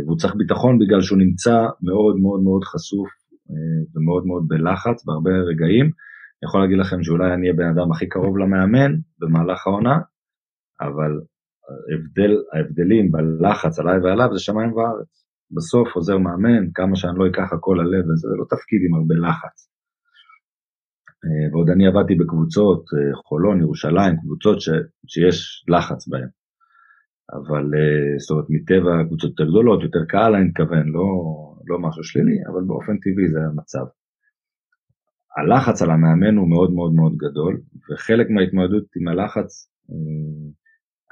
והוא 0.05 0.17
צריך 0.17 0.35
ביטחון 0.35 0.79
בגלל 0.79 1.01
שהוא 1.01 1.19
נמצא 1.19 1.57
מאוד 1.87 2.15
מאוד 2.23 2.41
מאוד 2.47 2.63
חשוף 2.63 3.09
אה, 3.51 3.79
ומאוד 3.93 4.25
מאוד 4.25 4.43
בלחץ 4.47 5.05
בהרבה 5.05 5.31
רגעים. 5.49 5.85
אני 5.85 6.47
יכול 6.47 6.61
להגיד 6.61 6.77
לכם 6.77 7.03
שאולי 7.03 7.33
אני 7.33 7.41
אהיה 7.41 7.57
בן 7.57 7.69
אדם 7.73 7.91
הכי 7.91 8.09
קרוב 8.09 8.37
למאמן 8.37 8.91
במהלך 9.19 9.67
העונה, 9.67 9.95
אבל 10.81 11.11
ההבדל, 11.91 12.33
ההבדלים 12.53 13.11
בלחץ 13.11 13.79
עליי 13.79 13.99
ועליו 13.99 14.29
זה 14.33 14.39
שמיים 14.39 14.73
וארץ. 14.73 15.25
בסוף 15.51 15.95
עוזר 15.95 16.17
מאמן, 16.17 16.71
כמה 16.73 16.95
שאני 16.95 17.19
לא 17.19 17.27
אקח 17.27 17.53
הכל 17.53 17.77
ללב, 17.79 18.05
וזה 18.05 18.27
לא 18.37 18.45
תפקיד 18.49 18.79
עם 18.85 18.93
הרבה 18.95 19.15
לחץ. 19.15 19.69
אה, 21.25 21.53
ועוד 21.53 21.69
אני 21.69 21.87
עבדתי 21.87 22.15
בקבוצות, 22.15 22.83
אה, 22.93 23.15
חולון, 23.15 23.61
ירושלים, 23.61 24.15
קבוצות 24.21 24.61
ש, 24.61 24.69
שיש 25.07 25.65
לחץ 25.67 26.07
בהן. 26.07 26.29
אבל 27.33 27.65
אה, 27.75 28.17
זאת 28.19 28.31
אומרת, 28.31 28.45
מטבע 28.49 29.03
קבוצות 29.07 29.29
יותר 29.29 29.43
גדולות, 29.43 29.83
יותר 29.83 30.05
קהל 30.07 30.35
אני 30.35 30.45
מתכוון, 30.45 30.87
לא, 30.87 31.09
לא 31.67 31.79
משהו 31.79 32.03
שלילי, 32.03 32.37
אבל 32.51 32.63
באופן 32.67 32.97
טבעי 32.97 33.27
זה 33.27 33.39
המצב. 33.39 33.85
הלחץ 35.37 35.81
על 35.81 35.91
המאמן 35.91 36.35
הוא 36.37 36.49
מאוד 36.49 36.71
מאוד 36.71 36.93
מאוד 36.93 37.13
גדול, 37.17 37.61
וחלק 37.91 38.27
מההתמודדות 38.29 38.85
עם 38.95 39.07
הלחץ 39.07 39.69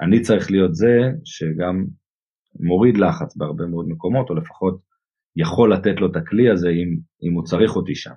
אני 0.00 0.20
צריך 0.20 0.50
להיות 0.50 0.74
זה 0.74 0.96
שגם 1.24 1.84
מוריד 2.60 2.96
לחץ 2.96 3.36
בהרבה 3.36 3.66
מאוד 3.66 3.88
מקומות, 3.88 4.30
או 4.30 4.34
לפחות 4.34 4.80
יכול 5.36 5.72
לתת 5.72 6.00
לו 6.00 6.10
את 6.10 6.16
הכלי 6.16 6.50
הזה 6.50 6.68
אם, 6.68 6.98
אם 7.22 7.32
הוא 7.34 7.44
צריך 7.44 7.76
אותי 7.76 7.94
שם. 7.94 8.14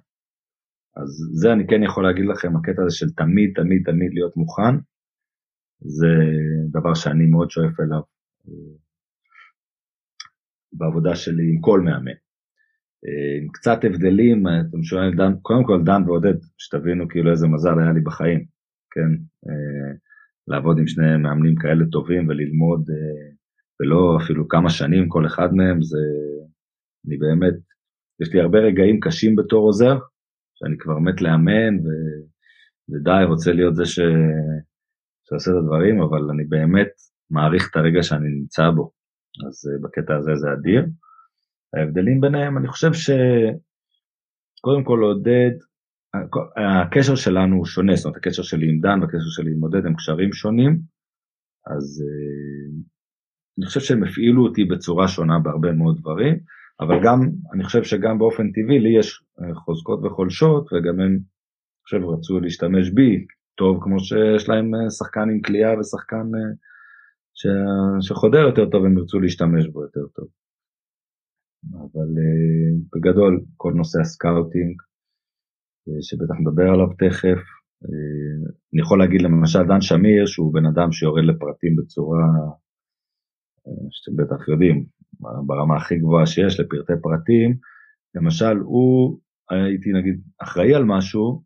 אז 0.95 1.09
זה 1.33 1.53
אני 1.53 1.67
כן 1.67 1.83
יכול 1.83 2.03
להגיד 2.03 2.25
לכם, 2.25 2.55
הקטע 2.55 2.81
הזה 2.81 2.95
של 2.95 3.09
תמיד 3.09 3.51
תמיד 3.55 3.81
תמיד 3.85 4.13
להיות 4.13 4.38
מוכן, 4.38 4.75
זה 5.79 6.13
דבר 6.71 6.93
שאני 6.93 7.25
מאוד 7.25 7.51
שואף 7.51 7.79
אליו 7.79 8.01
אה, 8.47 8.73
בעבודה 10.73 11.15
שלי 11.15 11.43
עם 11.50 11.61
כל 11.61 11.79
מאמן. 11.79 12.17
אה, 13.05 13.41
עם 13.41 13.47
קצת 13.51 13.79
הבדלים, 13.83 14.43
אתם 14.47 14.83
שואלים, 14.83 15.11
קודם 15.41 15.63
כל 15.65 15.83
דן 15.85 16.03
ועודד, 16.05 16.33
שתבינו 16.57 17.07
כאילו 17.07 17.31
איזה 17.31 17.47
מזל 17.47 17.79
היה 17.79 17.91
לי 17.91 18.01
בחיים, 18.01 18.45
כן? 18.91 19.11
לעבוד 20.51 20.77
עם 20.79 20.88
שני 20.88 21.17
מאמנים 21.17 21.55
כאלה 21.55 21.86
טובים 21.91 22.27
וללמוד, 22.27 22.89
אה, 22.89 23.31
ולא 23.79 24.17
אפילו 24.24 24.48
כמה 24.48 24.70
שנים 24.70 25.10
כל 25.10 25.25
אחד 25.25 25.53
מהם, 25.53 25.81
זה, 25.81 25.98
אני 27.08 27.17
באמת, 27.17 27.53
יש 28.22 28.34
לי 28.34 28.41
הרבה 28.41 28.60
רגעים 28.60 29.00
קשים 29.00 29.36
בתור 29.36 29.67
עוזר, 29.67 29.98
שאני 30.55 30.77
כבר 30.77 31.00
מת 31.00 31.22
לאמן, 31.22 31.74
ו, 31.79 31.88
ודי, 32.89 33.24
רוצה 33.27 33.53
להיות 33.53 33.75
זה 33.75 33.86
ש, 33.86 34.00
שעושה 35.25 35.51
את 35.51 35.55
הדברים, 35.55 36.01
אבל 36.01 36.22
אני 36.34 36.43
באמת 36.43 36.91
מעריך 37.29 37.70
את 37.72 37.75
הרגע 37.75 38.03
שאני 38.03 38.29
נמצא 38.29 38.70
בו, 38.75 38.91
אז 39.48 39.55
אה, 39.67 39.77
בקטע 39.84 40.15
הזה 40.15 40.36
זה 40.36 40.48
אדיר. 40.53 40.86
ההבדלים 41.74 42.22
ביניהם, 42.22 42.58
אני 42.58 42.67
חושב 42.67 42.91
שקודם 42.93 44.84
כל 44.84 44.98
לעודד 45.01 45.51
הקשר 46.86 47.15
שלנו 47.15 47.56
הוא 47.56 47.65
שונה, 47.65 47.96
זאת 47.96 48.06
אומרת 48.06 48.18
הקשר 48.18 48.44
שלי 48.44 48.70
עם 48.70 48.80
דן 48.80 49.01
והקשר 49.01 49.30
שלי 49.36 49.51
עם 49.51 49.62
עודד 49.62 49.86
הם 49.86 49.96
קשרים 49.96 50.34
שונים, 50.34 50.72
אז 51.68 52.03
אה, 52.06 52.82
אני 53.58 53.65
חושב 53.65 53.80
שהם 53.80 54.03
הפעילו 54.03 54.44
אותי 54.44 54.63
בצורה 54.65 55.08
שונה 55.08 55.39
בהרבה 55.39 55.72
מאוד 55.72 55.98
דברים, 56.01 56.39
אבל 56.80 56.96
גם, 57.03 57.20
אני 57.53 57.63
חושב 57.63 57.84
שגם 57.84 58.18
באופן 58.18 58.51
טבעי 58.51 58.80
לי 58.80 59.00
יש 59.00 59.24
אה, 59.41 59.56
חוזקות 59.56 60.00
וחולשות, 60.03 60.74
וגם 60.74 61.00
הם, 61.00 61.12
אני 61.12 61.84
חושב, 61.84 61.98
רצו 61.98 62.39
להשתמש 62.39 62.89
בי 62.89 63.25
טוב 63.58 63.84
כמו 63.84 64.00
שיש 64.00 64.50
להם 64.50 64.75
אה, 64.75 64.89
שחקן 64.89 65.30
עם 65.30 65.41
קליעה 65.41 65.79
ושחקן 65.80 66.25
ש... 67.34 67.48
שחודר 68.08 68.39
יותר 68.39 68.70
טוב, 68.70 68.86
הם 68.86 68.98
ירצו 68.98 69.20
להשתמש 69.20 69.68
בו 69.68 69.82
יותר 69.82 70.06
טוב. 70.15 70.27
אבל 71.74 72.10
בגדול, 72.94 73.41
כל 73.58 73.74
נושא 73.75 74.00
ה 74.00 74.08
scouting, 74.08 74.81
שבטח 76.01 76.36
נדבר 76.39 76.69
עליו 76.74 76.88
תכף. 76.88 77.41
אה, 77.83 78.41
אני 78.74 78.81
יכול 78.81 79.00
להגיד 79.00 79.21
למשל 79.21 79.63
דן 79.63 79.81
שמיר 79.81 80.25
שהוא 80.25 80.53
בן 80.53 80.65
אדם 80.65 80.91
שיורד 80.91 81.24
לפרטים 81.24 81.75
בצורה 81.75 82.27
אה, 83.67 83.88
שאתם 83.91 84.15
בטח 84.15 84.48
יודעים 84.48 84.86
ברמה 85.45 85.75
הכי 85.77 85.98
גבוהה 85.98 86.25
שיש 86.25 86.60
לפרטי 86.60 86.93
פרטים. 87.01 87.57
למשל 88.15 88.57
הוא 88.57 89.19
הייתי 89.50 89.89
נגיד 89.93 90.21
אחראי 90.41 90.75
על 90.75 90.83
משהו 90.86 91.43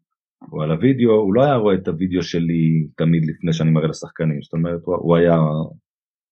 או 0.52 0.62
על 0.62 0.72
הוידאו 0.72 1.12
הוא 1.12 1.34
לא 1.34 1.44
היה 1.44 1.56
רואה 1.56 1.76
את 1.76 1.88
הוידאו 1.88 2.22
שלי 2.22 2.88
תמיד 2.98 3.24
לפני 3.26 3.54
שאני 3.54 3.72
מראה 3.72 3.88
לשחקנים 3.88 4.42
זאת 4.42 4.54
אומרת 4.54 4.82
הוא 4.86 5.16
היה 5.16 5.36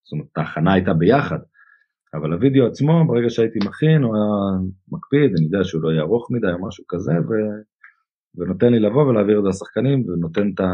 זאת 0.03 0.11
אומרת 0.11 0.37
ההכנה 0.37 0.73
הייתה 0.73 0.93
ביחד 0.93 1.39
אבל 2.13 2.33
הוידאו 2.33 2.67
עצמו 2.67 3.05
ברגע 3.07 3.29
שהייתי 3.29 3.59
מכין 3.67 4.03
הוא 4.03 4.15
היה 4.15 4.61
מקפיד 4.91 5.31
אני 5.37 5.45
יודע 5.45 5.63
שהוא 5.63 5.81
לא 5.83 5.89
יהיה 5.89 6.01
ארוך 6.01 6.31
מדי 6.31 6.51
או 6.53 6.67
משהו 6.67 6.83
כזה 6.87 7.11
ו... 7.11 7.29
ונותן 8.35 8.71
לי 8.71 8.79
לבוא 8.79 9.03
ולהעביר 9.03 9.37
את 9.37 9.43
זה 9.43 9.49
לשחקנים, 9.49 10.09
ונותן 10.09 10.51
את 10.53 10.59
ה... 10.59 10.71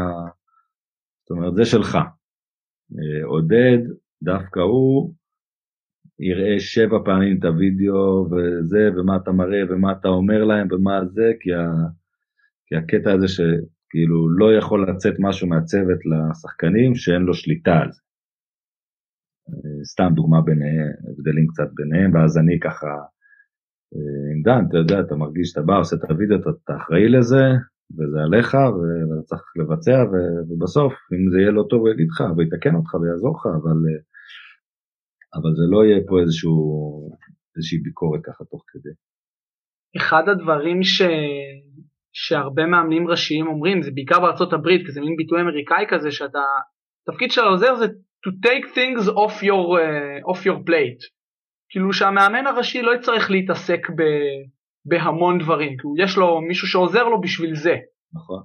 זאת 1.22 1.30
אומרת, 1.30 1.54
זה 1.54 1.64
שלך. 1.64 1.94
אה, 2.92 3.24
עודד, 3.24 3.78
דווקא 4.22 4.60
הוא 4.60 5.14
יראה 6.18 6.60
שבע 6.60 6.98
פעמים 7.04 7.38
את 7.38 7.44
הוידאו 7.44 8.26
וזה, 8.30 8.90
ומה 8.96 9.16
אתה 9.16 9.32
מראה, 9.32 9.62
ומה 9.70 9.92
אתה 9.92 10.08
אומר 10.08 10.44
להם, 10.44 10.68
ומה 10.70 11.04
זה, 11.04 11.32
כי, 11.40 11.54
ה... 11.54 11.66
כי 12.66 12.76
הקטע 12.76 13.12
הזה 13.12 13.28
שכאילו 13.28 14.30
לא 14.38 14.54
יכול 14.58 14.90
לצאת 14.90 15.14
משהו 15.18 15.48
מהצוות 15.48 15.98
לשחקנים 16.06 16.94
שאין 16.94 17.22
לו 17.22 17.34
שליטה 17.34 17.76
על 17.78 17.92
זה. 17.92 18.00
אה, 19.48 19.84
סתם 19.84 20.10
דוגמה 20.14 20.40
ביניהם, 20.40 20.92
הבדלים 21.08 21.46
קצת 21.46 21.68
ביניהם, 21.74 22.14
ואז 22.14 22.38
אני 22.38 22.60
ככה 22.60 22.88
עם 24.32 24.42
דן, 24.42 24.62
אתה 24.68 24.76
יודע, 24.78 25.00
אתה 25.00 25.14
מרגיש 25.14 25.48
שאתה 25.48 25.62
בא, 25.62 25.78
עושה 25.78 25.96
את 25.96 26.10
הוידאו, 26.10 26.36
אתה, 26.40 26.50
אתה 26.64 26.76
אחראי 26.76 27.08
לזה, 27.08 27.44
וזה 27.96 28.18
עליך, 28.26 28.54
ואתה 28.54 29.22
צריך 29.24 29.42
לבצע, 29.56 29.98
ובסוף, 30.48 30.92
אם 30.92 31.30
זה 31.30 31.38
יהיה 31.40 31.50
לא 31.50 31.64
טוב, 31.70 31.80
הוא 31.80 31.90
יגיד 31.90 32.06
לך, 32.10 32.20
ויתקן 32.36 32.74
אותך 32.74 32.94
ויעזור 32.94 33.34
לך, 33.36 33.46
אבל, 33.46 33.78
אבל 35.36 35.50
זה 35.58 35.66
לא 35.72 35.84
יהיה 35.84 36.00
פה 36.08 36.20
איזשהו, 36.20 36.56
איזושהי 37.56 37.78
ביקורת 37.78 38.20
ככה 38.24 38.44
תוך 38.44 38.62
כדי. 38.68 38.94
אחד 39.96 40.28
הדברים 40.28 40.82
ש... 40.82 41.02
שהרבה 42.12 42.66
מאמנים 42.66 43.08
ראשיים 43.08 43.46
אומרים, 43.46 43.82
זה 43.82 43.90
בעיקר 43.94 44.20
בארצות 44.20 44.52
הברית, 44.52 44.86
כי 44.86 44.92
זה 44.92 45.00
מין 45.00 45.16
ביטוי 45.16 45.40
אמריקאי 45.40 45.84
כזה, 45.88 46.10
שאתה, 46.10 46.44
התפקיד 47.02 47.30
של 47.30 47.40
העוזר 47.40 47.74
זה 47.74 47.86
to 48.26 48.30
take 48.46 48.66
things 48.74 49.08
off 49.08 49.42
your, 49.42 49.64
uh, 49.78 50.32
off 50.32 50.40
your 50.46 50.58
plate. 50.68 51.19
כאילו 51.70 51.92
שהמאמן 51.92 52.46
הראשי 52.46 52.82
לא 52.82 52.94
יצטרך 52.94 53.30
להתעסק 53.30 53.90
ב, 53.90 54.02
בהמון 54.84 55.38
דברים, 55.38 55.76
כי 55.76 56.02
יש 56.04 56.16
לו 56.16 56.40
מישהו 56.40 56.68
שעוזר 56.68 57.04
לו 57.04 57.20
בשביל 57.20 57.54
זה. 57.54 57.74
נכון. 58.12 58.42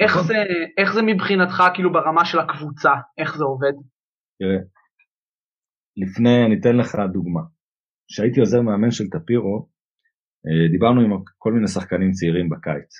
איך, 0.00 0.12
נכון. 0.12 0.26
זה, 0.26 0.34
איך 0.78 0.92
זה 0.92 1.02
מבחינתך 1.02 1.62
כאילו 1.74 1.92
ברמה 1.92 2.24
של 2.24 2.38
הקבוצה, 2.38 2.90
איך 3.18 3.36
זה 3.36 3.44
עובד? 3.44 3.72
תראה, 4.38 4.58
לפני, 5.96 6.44
אני 6.46 6.60
אתן 6.60 6.76
לך 6.76 6.94
דוגמה. 7.12 7.40
כשהייתי 8.08 8.40
עוזר 8.40 8.60
מאמן 8.60 8.90
של 8.90 9.04
טפירו, 9.10 9.68
אה, 10.46 10.68
דיברנו 10.72 11.00
עם 11.00 11.10
כל 11.38 11.52
מיני 11.52 11.68
שחקנים 11.68 12.10
צעירים 12.10 12.48
בקיץ. 12.48 12.92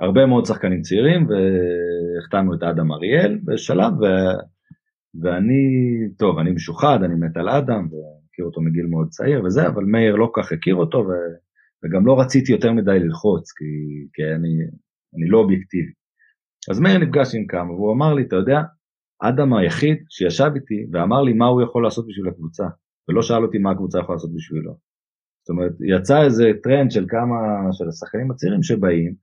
הרבה 0.00 0.26
מאוד 0.26 0.44
שחקנים 0.46 0.80
צעירים, 0.80 1.26
והחתמנו 1.28 2.54
את 2.54 2.62
אדם 2.62 2.92
אריאל 2.92 3.38
בשלב. 3.44 3.92
ואני, 5.20 5.62
טוב, 6.18 6.38
אני 6.38 6.50
משוחד, 6.50 6.98
אני 7.04 7.14
מת 7.14 7.36
על 7.36 7.48
אדם, 7.48 7.82
והכיר 7.82 8.44
אותו 8.44 8.60
מגיל 8.60 8.86
מאוד 8.86 9.08
צעיר 9.08 9.44
וזה, 9.44 9.66
אבל 9.66 9.84
מאיר 9.84 10.16
לא 10.16 10.22
כל 10.22 10.30
כך 10.36 10.52
הכיר 10.52 10.74
אותו, 10.74 10.98
ו... 10.98 11.10
וגם 11.84 12.06
לא 12.06 12.20
רציתי 12.20 12.52
יותר 12.52 12.72
מדי 12.72 12.98
ללחוץ, 12.98 13.52
כי, 13.52 13.64
כי 14.12 14.22
אני, 14.22 14.52
אני 15.14 15.28
לא 15.28 15.38
אובייקטיבי. 15.38 15.92
אז 16.70 16.80
מאיר 16.80 16.98
נפגש 16.98 17.34
עם 17.34 17.46
כמה, 17.46 17.72
והוא 17.72 17.92
אמר 17.92 18.14
לי, 18.14 18.22
אתה 18.22 18.36
יודע, 18.36 18.60
אדם 19.22 19.54
היחיד 19.54 19.96
שישב 20.10 20.50
איתי 20.54 20.86
ואמר 20.92 21.22
לי 21.22 21.32
מה 21.32 21.46
הוא 21.46 21.62
יכול 21.62 21.82
לעשות 21.82 22.06
בשביל 22.08 22.28
הקבוצה, 22.28 22.64
ולא 23.08 23.22
שאל 23.22 23.42
אותי 23.44 23.58
מה 23.58 23.70
הקבוצה 23.70 23.98
יכולה 23.98 24.16
לעשות 24.16 24.34
בשבילו. 24.34 24.76
זאת 25.42 25.50
אומרת, 25.50 25.72
יצא 25.96 26.22
איזה 26.22 26.50
טרנד 26.62 26.90
של 26.90 27.06
כמה, 27.08 27.36
של 27.72 27.88
השחקנים 27.88 28.30
הצעירים 28.30 28.62
שבאים, 28.62 29.14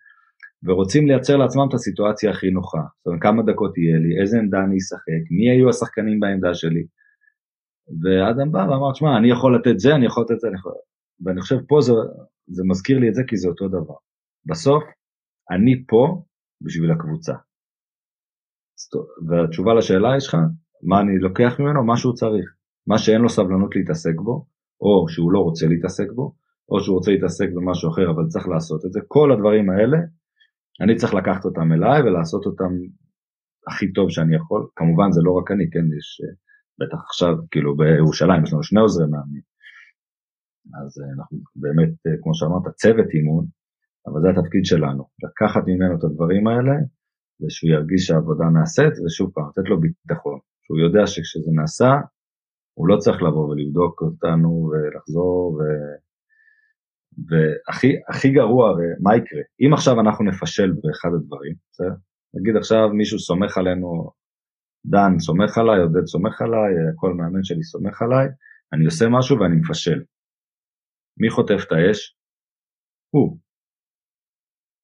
ורוצים 0.63 1.07
לייצר 1.07 1.37
לעצמם 1.37 1.65
את 1.69 1.73
הסיטואציה 1.73 2.31
הכי 2.31 2.49
נוחה. 2.49 2.83
זאת 2.97 3.07
אומרת, 3.07 3.21
כמה 3.21 3.43
דקות 3.43 3.77
יהיה 3.77 3.97
לי, 3.99 4.21
איזה 4.21 4.37
עמדה 4.39 4.57
אני 4.57 4.77
אשחק, 4.77 5.23
מי 5.31 5.49
היו 5.51 5.69
השחקנים 5.69 6.19
בעמדה 6.19 6.53
שלי. 6.53 6.83
ואדם 8.01 8.51
בא 8.51 8.57
ואמר, 8.57 8.93
שמע, 8.93 9.17
אני 9.17 9.31
יכול 9.31 9.55
לתת 9.55 9.79
זה, 9.79 9.95
אני 9.95 10.05
יכול 10.05 10.23
לתת 10.23 10.39
זה, 10.39 10.47
אני 10.47 10.55
יכול... 10.55 10.71
ואני 11.25 11.41
חושב 11.41 11.57
פה 11.67 11.81
זה, 11.81 11.93
זה 12.47 12.63
מזכיר 12.65 12.99
לי 12.99 13.09
את 13.09 13.15
זה 13.15 13.21
כי 13.27 13.37
זה 13.37 13.47
אותו 13.49 13.67
דבר. 13.67 13.95
בסוף, 14.45 14.83
אני 15.51 15.83
פה 15.87 16.23
בשביל 16.61 16.91
הקבוצה. 16.91 17.33
והתשובה 19.27 19.73
לשאלה 19.73 20.19
שלך, 20.19 20.37
מה 20.83 21.01
אני 21.01 21.19
לוקח 21.19 21.59
ממנו? 21.59 21.83
מה 21.83 21.97
שהוא 21.97 22.13
צריך. 22.13 22.45
מה 22.87 22.97
שאין 22.97 23.21
לו 23.21 23.29
סבלנות 23.29 23.75
להתעסק 23.75 24.15
בו, 24.23 24.45
או 24.81 25.09
שהוא 25.09 25.31
לא 25.31 25.39
רוצה 25.39 25.67
להתעסק 25.67 26.07
בו, 26.15 26.35
או 26.69 26.79
שהוא 26.79 26.97
רוצה 26.97 27.11
להתעסק 27.11 27.49
במשהו 27.55 27.89
אחר 27.91 28.11
אבל 28.11 28.27
צריך 28.27 28.47
לעשות 28.47 28.85
את 28.85 28.91
זה, 28.91 28.99
כל 29.07 29.31
הדברים 29.31 29.69
האלה, 29.69 29.97
אני 30.81 30.95
צריך 30.95 31.13
לקחת 31.13 31.45
אותם 31.45 31.71
אליי 31.73 32.01
ולעשות 32.01 32.45
אותם 32.45 32.73
הכי 33.67 33.93
טוב 33.93 34.09
שאני 34.09 34.35
יכול, 34.35 34.67
כמובן 34.75 35.11
זה 35.11 35.21
לא 35.23 35.31
רק 35.31 35.51
אני, 35.51 35.69
כן, 35.73 35.85
יש 35.97 36.07
אה, 36.21 36.33
בטח 36.79 36.99
עכשיו, 37.07 37.33
כאילו 37.51 37.77
בירושלים 37.77 38.43
יש 38.43 38.53
לנו 38.53 38.63
שני 38.63 38.79
עוזרי 38.81 39.07
מאמנים, 39.13 39.45
אז 40.79 40.89
אה, 41.01 41.09
אנחנו 41.15 41.37
באמת, 41.63 41.91
אה, 42.07 42.15
כמו 42.21 42.33
שאמרת, 42.35 42.65
צוות 42.81 43.09
אימון, 43.13 43.45
אבל 44.07 44.21
זה 44.21 44.27
התפקיד 44.29 44.65
שלנו, 44.65 45.03
לקחת 45.25 45.63
ממנו 45.67 45.93
את 45.97 46.03
הדברים 46.03 46.47
האלה, 46.47 46.75
ושהוא 47.41 47.71
ירגיש 47.75 48.01
שהעבודה 48.05 48.45
נעשית, 48.57 48.93
ושוב 49.01 49.31
פעם, 49.33 49.47
לתת 49.49 49.69
לו 49.69 49.79
ביטחון, 49.81 50.39
שהוא 50.63 50.79
יודע 50.85 51.03
שכשזה 51.07 51.51
נעשה, 51.59 51.91
הוא 52.77 52.87
לא 52.87 52.95
צריך 52.97 53.19
לבוא 53.25 53.45
ולבדוק 53.49 54.01
אותנו 54.01 54.49
ולחזור, 54.69 55.53
ו... 55.57 55.59
והכי 57.27 58.29
גרוע, 58.29 58.69
הרי 58.69 58.85
מה 58.99 59.15
יקרה? 59.15 59.41
אם 59.61 59.73
עכשיו 59.73 59.99
אנחנו 59.99 60.25
נפשל 60.25 60.71
באחד 60.71 61.09
הדברים, 61.13 61.53
בסדר? 61.71 61.95
נגיד 62.33 62.55
עכשיו 62.55 62.89
מישהו 62.89 63.19
סומך 63.19 63.57
עלינו, 63.57 64.11
דן 64.85 65.19
סומך 65.19 65.57
עליי, 65.57 65.79
עודד 65.81 66.05
סומך 66.05 66.41
עליי, 66.41 66.73
כל 66.95 67.13
מאמן 67.13 67.43
שלי 67.43 67.63
סומך 67.63 68.01
עליי, 68.01 68.27
אני 68.73 68.85
עושה 68.85 69.05
משהו 69.09 69.39
ואני 69.39 69.55
מפשל. 69.55 70.03
מי 71.17 71.29
חוטף 71.29 71.63
את 71.67 71.71
האש? 71.71 72.15
הוא. 73.09 73.37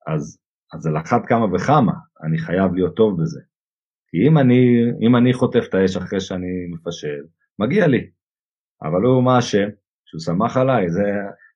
אז, 0.07 0.39
אז 0.73 0.87
על 0.87 0.97
אחת 0.97 1.21
כמה 1.27 1.45
וכמה 1.53 1.93
אני 2.23 2.37
חייב 2.37 2.73
להיות 2.73 2.95
טוב 2.95 3.21
בזה. 3.21 3.41
כי 4.07 4.17
אם 4.27 4.37
אני, 4.37 4.61
אם 5.01 5.15
אני 5.15 5.33
חוטף 5.33 5.63
את 5.69 5.73
האש 5.73 5.97
אחרי 5.97 6.19
שאני 6.19 6.67
מפשל, 6.73 7.23
מגיע 7.59 7.87
לי. 7.87 8.09
אבל 8.81 9.01
הוא 9.01 9.23
מה 9.23 9.39
אשם? 9.39 9.67
שהוא 10.05 10.21
שמח 10.21 10.57
עליי, 10.57 10.89
זה 10.89 11.01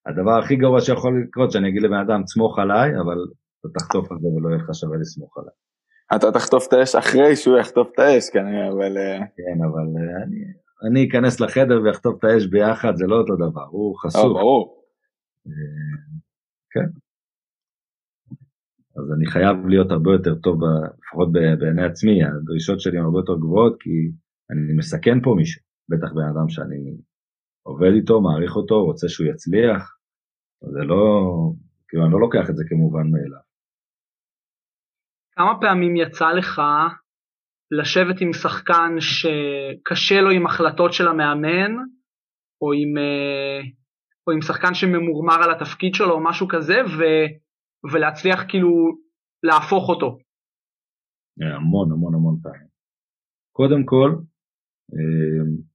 הדבר 0.06 0.40
הכי 0.44 0.56
גרוע 0.56 0.82
שיכול 0.82 1.24
לקרות, 1.28 1.52
שאני 1.52 1.70
אגיד 1.70 1.82
לבן 1.82 2.00
אדם, 2.08 2.22
סמוך 2.28 2.60
עליי, 2.60 2.90
אבל 3.00 3.18
אתה 3.60 3.80
תחטוף 3.80 4.12
על 4.12 4.18
זה 4.22 4.28
ולא 4.28 4.50
יהיה 4.50 4.64
לך 4.64 4.70
שווה 4.74 4.98
לסמוך 4.98 5.38
עליי. 5.38 5.54
אתה 6.16 6.32
תחטוף 6.32 6.68
את 6.68 6.74
האש 6.74 6.96
אחרי 6.96 7.36
שהוא 7.36 7.58
יחטוף 7.58 7.88
את 7.94 8.00
האש 8.00 8.30
כנראה, 8.30 8.68
אבל... 8.72 8.98
אה, 8.98 9.20
כן, 9.20 9.58
אבל 9.68 9.88
אה, 9.98 10.24
אני, 10.24 10.40
אני 10.90 11.10
אכנס 11.10 11.40
לחדר 11.40 11.82
ואחטוף 11.84 12.20
את 12.20 12.24
האש 12.24 12.46
ביחד, 12.46 12.96
זה 12.96 13.06
לא 13.08 13.16
אותו 13.16 13.36
דבר, 13.36 13.66
הוא 13.70 13.98
חשוף. 13.98 14.24
לא, 14.24 14.34
ברור. 14.34 14.84
אה, 15.48 15.52
כן. 16.74 16.90
אז 18.98 19.12
אני 19.18 19.26
חייב 19.26 19.68
להיות 19.68 19.92
הרבה 19.92 20.12
יותר 20.12 20.36
טוב, 20.36 20.60
לפחות 21.00 21.32
בעיני 21.32 21.86
עצמי, 21.86 22.24
הדרישות 22.24 22.80
שלי 22.80 22.98
הן 22.98 23.04
הרבה 23.04 23.20
יותר 23.20 23.36
גבוהות, 23.36 23.76
כי 23.80 23.90
אני 24.52 24.74
מסכן 24.78 25.22
פה 25.24 25.34
מישהו. 25.38 25.62
בטח 25.90 26.14
בן 26.14 26.28
אדם 26.34 26.50
שאני 26.50 26.98
עובד 27.70 27.92
איתו, 27.96 28.22
מעריך 28.22 28.56
אותו, 28.56 28.76
רוצה 28.86 29.08
שהוא 29.10 29.28
יצליח, 29.28 29.98
זה 30.74 30.84
לא, 30.92 31.04
כאילו 31.88 32.04
אני 32.04 32.12
לא 32.14 32.20
לוקח 32.20 32.50
את 32.50 32.56
זה 32.56 32.64
כמובן 32.70 33.06
מאליו. 33.12 33.44
כמה 35.36 35.54
פעמים 35.62 35.96
יצא 35.96 36.30
לך 36.32 36.62
לשבת 37.72 38.22
עם 38.22 38.34
שחקן 38.34 38.92
שקשה 39.00 40.22
לו 40.22 40.30
עם 40.30 40.46
החלטות 40.46 40.94
של 40.94 41.08
המאמן, 41.08 41.72
או 42.62 42.74
עם, 42.74 42.98
אה, 42.98 43.62
או 44.28 44.32
עם 44.32 44.42
שחקן 44.42 44.74
שממורמר 44.74 45.44
על 45.44 45.52
התפקיד 45.56 45.96
שלו 45.96 46.12
או 46.12 46.24
משהו 46.24 46.48
כזה, 46.48 46.78
ו, 46.98 47.00
ולהצליח 47.92 48.40
כאילו 48.48 48.70
להפוך 49.44 49.90
אותו? 49.90 50.18
המון 51.58 51.92
המון 51.92 52.14
המון 52.16 52.40
פעמים. 52.44 52.68
קודם 53.52 53.86
כל, 53.86 54.10
אה, 54.94 55.69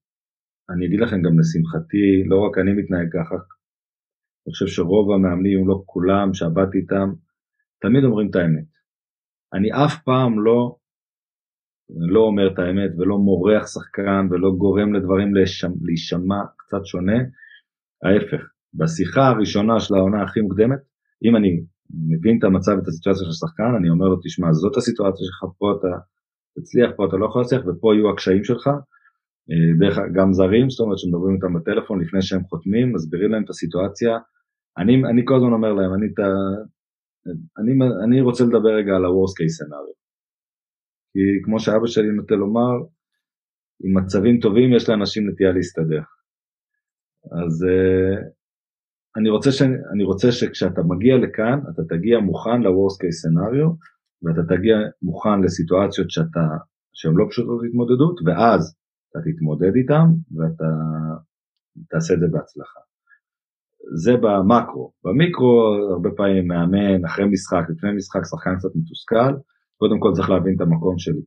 אני 0.70 0.86
אגיד 0.86 1.00
לכם 1.00 1.22
גם 1.22 1.38
לשמחתי, 1.38 2.24
לא 2.26 2.36
רק 2.46 2.58
אני 2.58 2.72
מתנהג 2.72 3.08
ככה, 3.12 3.34
אני 4.44 4.52
חושב 4.52 4.66
שרוב 4.66 5.10
המאמנים, 5.10 5.60
אם 5.60 5.68
לא 5.68 5.82
כולם, 5.86 6.34
שעבדתי 6.34 6.78
איתם, 6.78 7.08
תמיד 7.80 8.04
אומרים 8.04 8.30
את 8.30 8.36
האמת. 8.36 8.70
אני 9.54 9.68
אף 9.72 10.02
פעם 10.04 10.44
לא, 10.44 10.76
לא 12.12 12.20
אומר 12.20 12.52
את 12.52 12.58
האמת 12.58 12.90
ולא 12.98 13.18
מורח 13.18 13.66
שחקן 13.66 14.26
ולא 14.30 14.50
גורם 14.58 14.94
לדברים 14.94 15.34
להישמע 15.86 16.40
קצת 16.56 16.84
שונה, 16.84 17.18
ההפך. 18.04 18.42
בשיחה 18.74 19.28
הראשונה 19.28 19.80
של 19.80 19.94
העונה 19.94 20.22
הכי 20.22 20.40
מוקדמת, 20.40 20.78
אם 21.24 21.36
אני 21.36 21.50
מבין 22.08 22.38
את 22.38 22.44
המצב 22.44 22.72
ואת 22.76 22.88
הסיטואציה 22.88 23.24
של 23.24 23.30
השחקן, 23.30 23.70
אני 23.78 23.90
אומר 23.90 24.06
לו, 24.06 24.16
תשמע, 24.24 24.52
זאת 24.52 24.76
הסיטואציה 24.76 25.26
שלך, 25.26 25.44
פה 25.58 25.66
אתה 25.78 25.92
תצליח, 26.58 26.90
פה 26.96 27.06
אתה 27.06 27.16
לא 27.16 27.26
יכול 27.26 27.40
להצליח, 27.42 27.62
ופה 27.66 27.94
יהיו 27.94 28.10
הקשיים 28.10 28.44
שלך, 28.44 28.70
דרך 29.78 29.98
גם 30.14 30.32
זרים, 30.32 30.70
זאת 30.70 30.80
אומרת 30.80 30.98
שמדברים 30.98 31.34
איתם 31.34 31.54
בטלפון 31.54 32.00
לפני 32.00 32.22
שהם 32.22 32.44
חותמים, 32.44 32.92
מסבירים 32.94 33.30
להם 33.30 33.44
את 33.44 33.50
הסיטואציה. 33.50 34.18
אני, 34.78 34.94
אני 35.10 35.22
כל 35.24 35.34
הזמן 35.36 35.52
אומר 35.52 35.72
להם, 35.72 35.94
אני, 35.94 36.06
אני, 37.58 37.72
אני 38.04 38.20
רוצה 38.20 38.44
לדבר 38.44 38.72
רגע 38.78 38.92
על 38.96 39.04
ה-Worst 39.04 39.34
case 39.38 39.56
scenario. 39.58 39.96
כי 41.12 41.42
כמו 41.44 41.60
שאבא 41.60 41.86
שלי 41.86 42.12
נוטה 42.12 42.34
לומר, 42.34 42.74
עם 43.84 43.98
מצבים 43.98 44.40
טובים 44.40 44.72
יש 44.72 44.88
לאנשים 44.88 45.30
נטייה 45.30 45.52
להסתדר. 45.52 46.02
אז 47.32 47.64
uh, 47.64 48.18
אני, 49.16 49.30
רוצה 49.30 49.52
ש, 49.52 49.62
אני 49.92 50.04
רוצה 50.04 50.32
שכשאתה 50.32 50.82
מגיע 50.82 51.16
לכאן, 51.16 51.58
אתה 51.74 51.82
תגיע 51.88 52.18
מוכן 52.18 52.60
ל-Worst 52.62 52.98
case 53.00 53.18
scenario, 53.22 53.68
ואתה 54.22 54.42
תגיע 54.54 54.76
מוכן 55.02 55.40
לסיטואציות 55.44 56.10
שאתה, 56.10 56.46
שהן 56.92 57.12
לא 57.16 57.24
פשוטות 57.30 57.60
להתמודדות, 57.62 58.16
ואז 58.26 58.76
אתה 59.14 59.22
תתמודד 59.30 59.74
איתם 59.76 60.06
ואתה 60.36 60.70
תעשה 61.90 62.14
את 62.14 62.20
זה 62.20 62.26
בהצלחה. 62.32 62.80
זה 64.04 64.12
במקרו. 64.22 64.92
במיקרו 65.04 65.52
הרבה 65.92 66.10
פעמים 66.16 66.46
מאמן 66.48 67.04
אחרי 67.04 67.24
משחק, 67.24 67.64
לפני 67.70 67.90
משחק, 67.96 68.20
שחקן 68.30 68.56
קצת 68.58 68.72
מתוסכל, 68.76 69.32
קודם 69.76 70.00
כל 70.00 70.10
צריך 70.14 70.30
להבין 70.30 70.54
את 70.56 70.60
המקום 70.60 70.98
שלי. 70.98 71.22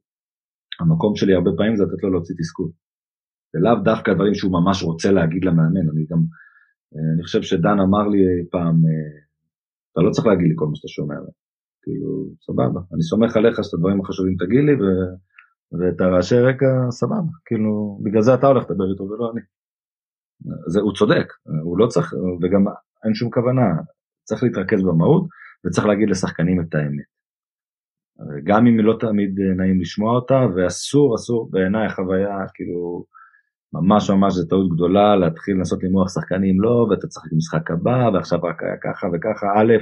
המקום 0.79 1.15
שלי 1.15 1.33
הרבה 1.33 1.51
פעמים 1.57 1.75
זה 1.75 1.83
לתת 1.83 2.03
לו 2.03 2.11
להוציא 2.11 2.35
תסכול. 2.39 2.69
זה 3.53 3.59
לאו 3.59 3.83
דווקא 3.83 4.13
דברים 4.13 4.33
שהוא 4.33 4.51
ממש 4.51 4.83
רוצה 4.83 5.11
להגיד 5.11 5.45
למאמן, 5.45 5.85
אני 5.91 6.05
גם, 6.11 6.21
אני 7.13 7.23
חושב 7.23 7.41
שדן 7.41 7.77
אמר 7.85 8.07
לי 8.07 8.21
פעם, 8.51 8.75
אתה 9.91 10.01
לא 10.01 10.09
צריך 10.11 10.27
להגיד 10.27 10.47
לי 10.47 10.55
כל 10.55 10.67
מה 10.67 10.75
שאתה 10.75 10.87
שומע, 10.87 11.15
כאילו, 11.83 12.09
סבבה, 12.45 12.79
אני 12.93 13.03
סומך 13.09 13.37
עליך 13.37 13.55
שאת 13.63 13.73
הדברים 13.73 14.01
החשובים 14.01 14.35
תגיד 14.41 14.63
לי, 14.67 14.73
ואת 15.71 16.01
הרעשי 16.01 16.39
רקע 16.39 16.65
סבבה, 16.89 17.31
כאילו 17.45 17.99
בגלל 18.03 18.21
זה 18.21 18.33
אתה 18.33 18.47
הולך 18.47 18.63
לדבר 18.63 18.91
איתו 18.91 19.03
ולא 19.03 19.31
אני. 19.33 19.41
זה, 20.67 20.79
הוא 20.79 20.93
צודק, 20.93 21.33
הוא 21.63 21.77
לא 21.77 21.87
צריך, 21.87 22.13
וגם 22.41 22.65
אין 23.05 23.13
שום 23.13 23.31
כוונה, 23.31 23.67
צריך 24.23 24.43
להתרכז 24.43 24.83
במהות 24.83 25.27
וצריך 25.65 25.87
להגיד 25.87 26.09
לשחקנים 26.09 26.61
את 26.61 26.75
האמת. 26.75 27.17
גם 28.43 28.67
אם 28.67 28.79
לא 28.79 28.97
תמיד 28.99 29.39
נעים 29.57 29.81
לשמוע 29.81 30.15
אותה, 30.15 30.45
ואסור, 30.55 31.15
אסור, 31.15 31.49
בעיניי 31.51 31.85
החוויה, 31.85 32.37
כאילו, 32.53 33.05
ממש 33.73 34.09
ממש 34.09 34.33
זו 34.33 34.47
טעות 34.47 34.69
גדולה 34.73 35.15
להתחיל 35.15 35.55
לנסות 35.55 35.83
למרוח 35.83 36.13
שחקנים 36.13 36.61
לא, 36.61 36.87
ואתה 36.89 37.07
צריך 37.07 37.25
משחק 37.37 37.71
הבא, 37.71 38.09
ועכשיו 38.13 38.39
רק 38.41 38.63
היה 38.63 38.77
ככה 38.83 39.07
וככה, 39.13 39.47
א', 39.57 39.73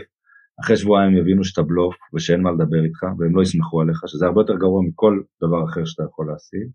אחרי 0.61 0.77
שבועיים 0.77 1.17
יבינו 1.17 1.43
שאתה 1.43 1.61
בלוף 1.61 1.95
ושאין 2.13 2.41
מה 2.41 2.51
לדבר 2.51 2.83
איתך, 2.83 3.03
והם 3.17 3.35
לא 3.35 3.41
יסמכו 3.41 3.81
עליך, 3.81 3.99
שזה 4.07 4.25
הרבה 4.25 4.41
יותר 4.41 4.55
גרוע 4.63 4.81
מכל 4.87 5.21
דבר 5.43 5.61
אחר 5.69 5.85
שאתה 5.85 6.03
יכול 6.03 6.27
להשיג. 6.29 6.67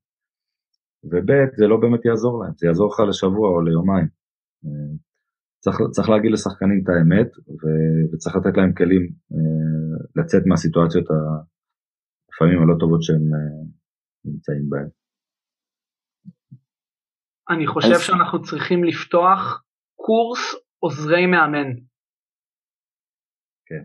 וב', 1.05 1.51
זה 1.59 1.67
לא 1.67 1.77
באמת 1.81 2.05
יעזור 2.05 2.35
להם, 2.43 2.53
זה 2.57 2.67
יעזור 2.67 2.89
לך 2.93 3.01
לשבוע 3.09 3.49
או 3.51 3.61
ליומיים. 3.61 4.09
צריך, 5.63 5.77
צריך 5.91 6.09
להגיד 6.09 6.31
לשחקנים 6.33 6.81
את 6.83 6.89
האמת, 6.89 7.31
ו, 7.61 7.65
וצריך 8.13 8.37
לתת 8.37 8.57
להם 8.57 8.73
כלים 8.75 9.05
אה, 9.33 9.97
לצאת 10.17 10.43
מהסיטואציות 10.47 11.05
לפעמים 12.31 12.63
הלא 12.63 12.75
טובות 12.81 13.03
שהם 13.03 13.25
אה, 13.35 13.61
נמצאים 14.25 14.71
בהן. 14.71 14.89
אני 17.51 17.67
חושב 17.67 17.93
אז... 17.95 18.01
שאנחנו 18.01 18.43
צריכים 18.43 18.85
לפתוח 18.85 19.63
קורס 19.97 20.55
עוזרי 20.79 21.27
מאמן. 21.27 21.90
כן. 23.71 23.85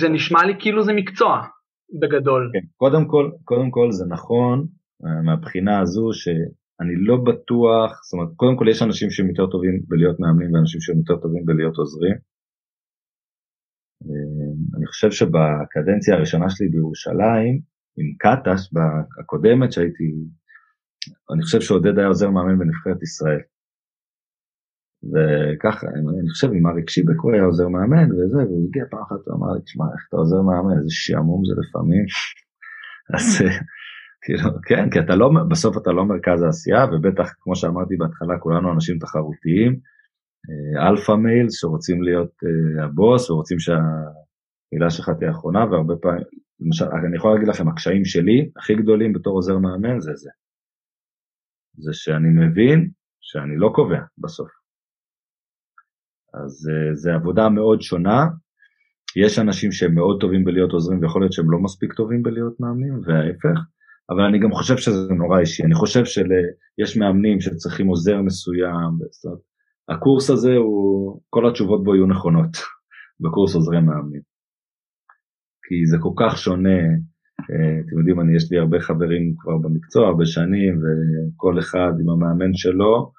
זה 0.00 0.08
נשמע 0.08 0.44
לי 0.46 0.54
כאילו 0.58 0.82
זה 0.82 0.92
מקצוע 0.92 1.42
בגדול. 2.00 2.50
כן. 2.52 2.66
קודם 2.76 3.08
כל, 3.08 3.30
קודם 3.44 3.70
כל 3.70 3.88
זה 3.90 4.04
נכון 4.08 4.66
אה, 5.04 5.22
מהבחינה 5.22 5.80
הזו 5.80 6.10
שאני 6.12 6.94
לא 7.08 7.16
בטוח, 7.16 7.90
זאת 8.04 8.12
אומרת, 8.12 8.28
קודם 8.36 8.56
כל 8.58 8.66
יש 8.70 8.82
אנשים 8.82 9.10
שהם 9.10 9.28
יותר 9.28 9.46
טובים 9.46 9.80
בלהיות 9.88 10.20
מאמנים 10.20 10.54
ואנשים 10.54 10.80
שהם 10.80 10.98
יותר 10.98 11.16
טובים 11.22 11.44
בלהיות 11.44 11.76
עוזרים. 11.76 12.16
אה, 14.02 14.50
אני 14.76 14.86
חושב 14.86 15.10
שבקדנציה 15.10 16.14
הראשונה 16.14 16.50
שלי 16.50 16.68
בירושלים, 16.68 17.54
עם 17.98 18.08
קטש, 18.18 18.60
הקודמת 19.20 19.72
שהייתי 19.72 20.04
אני 21.32 21.42
חושב 21.42 21.60
שעודד 21.60 21.98
היה 21.98 22.06
עוזר 22.06 22.30
מאמן 22.30 22.58
בנבחרת 22.58 23.02
ישראל. 23.02 23.40
וככה, 25.08 25.86
אני 25.86 26.30
חושב 26.30 26.52
עם 26.52 26.66
אריק 26.66 26.90
שיבק 26.90 27.18
הוא 27.22 27.32
היה 27.32 27.44
עוזר 27.44 27.68
מאמן 27.68 28.08
וזה, 28.12 28.36
והוא 28.36 28.64
הגיע 28.68 28.84
פעם 28.90 29.02
אחת, 29.02 29.20
הוא 29.26 29.36
אמר 29.36 29.52
לי, 29.54 29.60
תשמע, 29.60 29.84
איך 29.84 30.02
אתה 30.08 30.16
עוזר 30.16 30.40
מאמן, 30.42 30.78
איזה 30.78 30.90
שעמום 30.90 31.42
זה 31.44 31.54
לפעמים. 31.60 32.04
אז 33.14 33.26
כאילו, 34.22 34.50
כן, 34.68 34.90
כי 34.90 34.98
אתה 35.00 35.14
לא, 35.16 35.30
בסוף 35.50 35.76
אתה 35.76 35.90
לא 35.92 36.04
מרכז 36.04 36.42
העשייה, 36.42 36.84
ובטח, 36.92 37.28
כמו 37.40 37.56
שאמרתי 37.56 37.96
בהתחלה, 37.96 38.38
כולנו 38.38 38.72
אנשים 38.72 38.98
תחרותיים, 38.98 39.72
אה, 40.48 40.88
alpha 40.88 41.12
males 41.12 41.60
שרוצים 41.60 42.02
להיות 42.02 42.30
אה, 42.30 42.84
הבוס 42.84 43.30
ורוצים 43.30 43.58
שהמילה 43.58 44.90
שלך 44.90 45.10
תהיה 45.18 45.30
אחרונה, 45.30 45.64
והרבה 45.70 45.94
פעמים, 46.02 46.24
למשל, 46.60 46.84
אני 46.84 47.16
יכול 47.16 47.32
להגיד 47.32 47.48
לכם, 47.48 47.68
הקשיים 47.68 48.04
שלי 48.04 48.50
הכי 48.56 48.74
גדולים 48.74 49.12
בתור 49.12 49.32
עוזר 49.32 49.58
מאמן 49.58 50.00
זה 50.00 50.12
זה. 50.14 50.30
זה 51.76 51.92
שאני 51.92 52.28
מבין 52.28 52.90
שאני 53.20 53.56
לא 53.56 53.70
קובע 53.74 54.00
בסוף. 54.18 54.59
אז 56.34 56.70
אה, 56.70 56.94
זה 56.94 57.14
עבודה 57.14 57.48
מאוד 57.48 57.82
שונה, 57.82 58.26
יש 59.16 59.38
אנשים 59.38 59.72
שהם 59.72 59.94
מאוד 59.94 60.20
טובים 60.20 60.44
בלהיות 60.44 60.72
עוזרים 60.72 61.02
ויכול 61.02 61.22
להיות 61.22 61.32
שהם 61.32 61.50
לא 61.50 61.58
מספיק 61.58 61.92
טובים 61.92 62.22
בלהיות 62.22 62.60
מאמנים 62.60 63.00
וההפך, 63.04 63.60
אבל 64.10 64.20
אני 64.20 64.38
גם 64.38 64.52
חושב 64.52 64.76
שזה 64.76 65.14
נורא 65.14 65.40
אישי, 65.40 65.62
אני 65.64 65.74
חושב 65.74 66.04
שיש 66.04 66.96
מאמנים 66.96 67.40
שצריכים 67.40 67.86
עוזר 67.86 68.22
מסוים, 68.22 68.74
אומרת, 69.24 69.40
הקורס 69.88 70.30
הזה 70.30 70.56
הוא, 70.56 71.20
כל 71.30 71.48
התשובות 71.48 71.84
בו 71.84 71.94
יהיו 71.94 72.06
נכונות 72.06 72.56
בקורס 73.20 73.54
עוזרי 73.54 73.80
מאמנים. 73.80 74.22
כי 75.66 75.86
זה 75.86 75.96
כל 76.00 76.12
כך 76.16 76.38
שונה 76.38 76.80
אה, 77.50 77.80
אתם 77.80 77.98
יודעים, 77.98 78.20
אני, 78.20 78.36
יש 78.36 78.52
לי 78.52 78.58
הרבה 78.58 78.80
חברים 78.80 79.34
כבר 79.38 79.56
במקצוע, 79.58 80.08
הרבה 80.08 80.26
שנים, 80.26 80.80
וכל 80.82 81.58
אחד 81.58 81.92
עם 82.00 82.10
המאמן 82.10 82.54
שלו, 82.54 83.12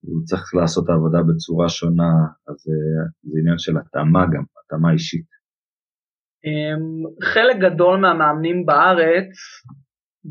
הוא 0.00 0.24
צריך 0.24 0.54
לעשות 0.54 0.84
את 0.84 0.90
העבודה 0.90 1.18
בצורה 1.28 1.68
שונה, 1.68 2.12
אז 2.48 2.58
אה, 2.68 3.04
זה 3.22 3.38
עניין 3.40 3.58
של 3.58 3.76
התאמה 3.76 4.24
גם, 4.32 4.42
התאמה 4.64 4.92
אישית. 4.92 5.28
אמ, 6.44 7.02
חלק 7.32 7.56
גדול 7.56 8.00
מהמאמנים 8.00 8.66
בארץ, 8.66 9.30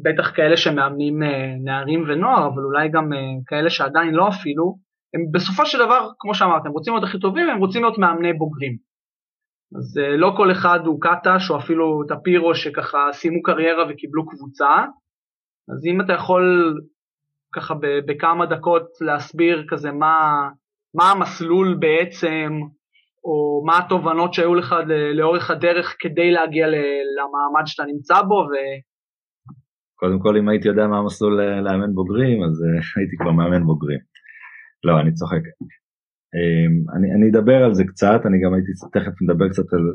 בטח 0.04 0.36
כאלה 0.36 0.58
שמאמנים 0.58 1.24
אה, 1.24 1.56
נערים 1.64 2.04
ונוער, 2.08 2.48
אבל 2.48 2.64
אולי 2.64 2.90
גם 2.90 3.10
כאלה 3.46 3.70
שעדיין 3.70 4.14
לא 4.14 4.28
אפילו, 4.30 4.78
הם 5.14 5.22
בסופו 5.32 5.66
של 5.66 5.78
דבר, 5.78 6.10
כמו 6.20 6.36
שאמרתם, 6.36 6.70
רוצים 6.70 6.94
להיות 6.94 7.04
הכי 7.04 7.20
טובים, 7.20 7.50
הם 7.50 7.58
רוצים 7.58 7.82
להיות 7.82 7.98
מאמני 7.98 8.34
בוגרים. 8.34 8.78
אז 9.76 9.98
אה, 9.98 10.18
לא 10.18 10.34
כל 10.38 10.52
אחד 10.52 10.80
הוא 10.86 11.02
קטש 11.02 11.50
או 11.50 11.58
אפילו 11.58 12.04
טפירו 12.08 12.56
שככה 12.56 12.98
סיימו 13.12 13.42
קריירה 13.42 13.84
וקיבלו 13.90 14.28
קבוצה, 14.28 14.86
אז 15.72 15.86
אם 15.86 16.02
אתה 16.02 16.14
יכול 16.14 16.76
ככה 17.56 17.74
בכמה 18.08 18.46
דקות 18.46 18.88
להסביר 19.02 19.66
כזה 19.70 19.92
מה, 19.92 20.50
מה 20.96 21.12
המסלול 21.12 21.78
בעצם, 21.80 22.60
או 23.24 23.64
מה 23.66 23.78
התובנות 23.78 24.34
שהיו 24.34 24.56
לך 24.56 24.76
לאורך 25.14 25.52
הדרך 25.52 25.96
כדי 26.00 26.32
להגיע 26.32 26.68
למעמד 26.68 27.66
שאתה 27.66 27.84
נמצא 27.84 28.22
בו. 28.22 28.36
ו... 28.36 28.52
קודם 29.96 30.20
כל 30.20 30.38
אם 30.38 30.50
הייתי 30.50 30.68
יודע 30.68 30.88
מה 30.88 30.98
המסלול 30.98 31.42
לאמן 31.42 31.94
בוגרים 31.94 32.44
אז 32.44 32.64
אה, 32.64 32.80
הייתי 32.98 33.16
כבר 33.20 33.32
מאמן 33.32 33.64
בוגרים. 33.66 34.00
לא, 34.84 35.00
אני 35.00 35.14
צוחק. 35.14 35.44
אמ, 36.36 36.74
אני, 36.96 37.08
אני 37.16 37.26
אדבר 37.32 37.64
על 37.64 37.74
זה 37.74 37.84
קצת, 37.88 38.22
אני 38.26 38.38
גם 38.44 38.54
הייתי 38.54 38.72
תכף 38.94 39.22
מדבר 39.22 39.50
קצת 39.50 39.74
על 39.74 39.86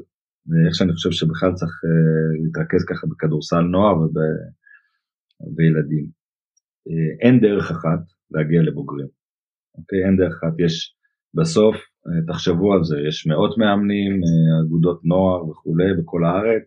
איך 0.66 0.74
שאני 0.74 0.92
חושב 0.92 1.10
שבכלל 1.10 1.52
צריך 1.52 1.74
להתרכז 2.44 2.84
ככה 2.90 3.06
בכדורסל 3.10 3.60
נוער 3.60 3.96
ובילדים. 5.42 6.21
Uh, 6.88 7.24
אין 7.24 7.40
דרך 7.40 7.70
אחת 7.70 8.02
להגיע 8.30 8.62
לבוגרים, 8.62 9.08
אוקיי? 9.78 10.04
אין 10.06 10.16
דרך 10.16 10.34
אחת, 10.38 10.54
יש 10.64 10.74
בסוף, 11.34 11.76
uh, 11.76 12.32
תחשבו 12.32 12.72
על 12.74 12.82
זה, 12.84 12.96
יש 13.08 13.26
מאות 13.26 13.58
מאמנים, 13.58 14.12
uh, 14.22 14.66
אגודות 14.66 15.00
נוער 15.04 15.48
וכולי 15.48 15.90
בכל 15.98 16.24
הארץ, 16.24 16.64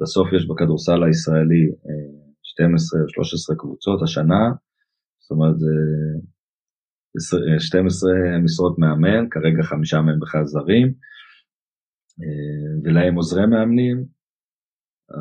בסוף 0.00 0.26
יש 0.36 0.48
בכדורסל 0.48 1.00
הישראלי 1.04 1.64
uh, 1.84 2.28
12-13 3.52 3.56
קבוצות 3.58 4.02
השנה, 4.02 4.44
זאת 5.22 5.30
אומרת 5.30 5.58
זה 5.58 5.74
12 7.58 8.10
משרות 8.44 8.78
מאמן, 8.78 9.28
כרגע 9.30 9.62
חמישה 9.62 10.00
מהם 10.00 10.20
בכלל 10.20 10.44
זרים, 10.44 10.88
אה, 12.20 12.72
ולהם 12.84 13.14
עוזרי 13.14 13.46
מאמנים, 13.46 14.04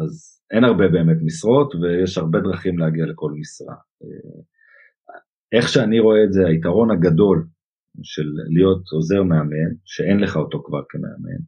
אז 0.01 0.41
אין 0.51 0.63
הרבה 0.63 0.87
באמת 0.87 1.17
משרות 1.25 1.75
ויש 1.75 2.17
הרבה 2.17 2.39
דרכים 2.39 2.79
להגיע 2.79 3.05
לכל 3.05 3.31
משרה. 3.39 3.75
אה, 4.03 4.41
איך 5.51 5.69
שאני 5.69 5.99
רואה 5.99 6.23
את 6.23 6.33
זה, 6.33 6.47
היתרון 6.47 6.91
הגדול 6.91 7.47
של 8.03 8.27
להיות 8.55 8.81
עוזר 8.91 9.23
מאמן, 9.23 9.71
שאין 9.85 10.19
לך 10.19 10.35
אותו 10.35 10.63
כבר 10.65 10.81
כמאמן, 10.89 11.41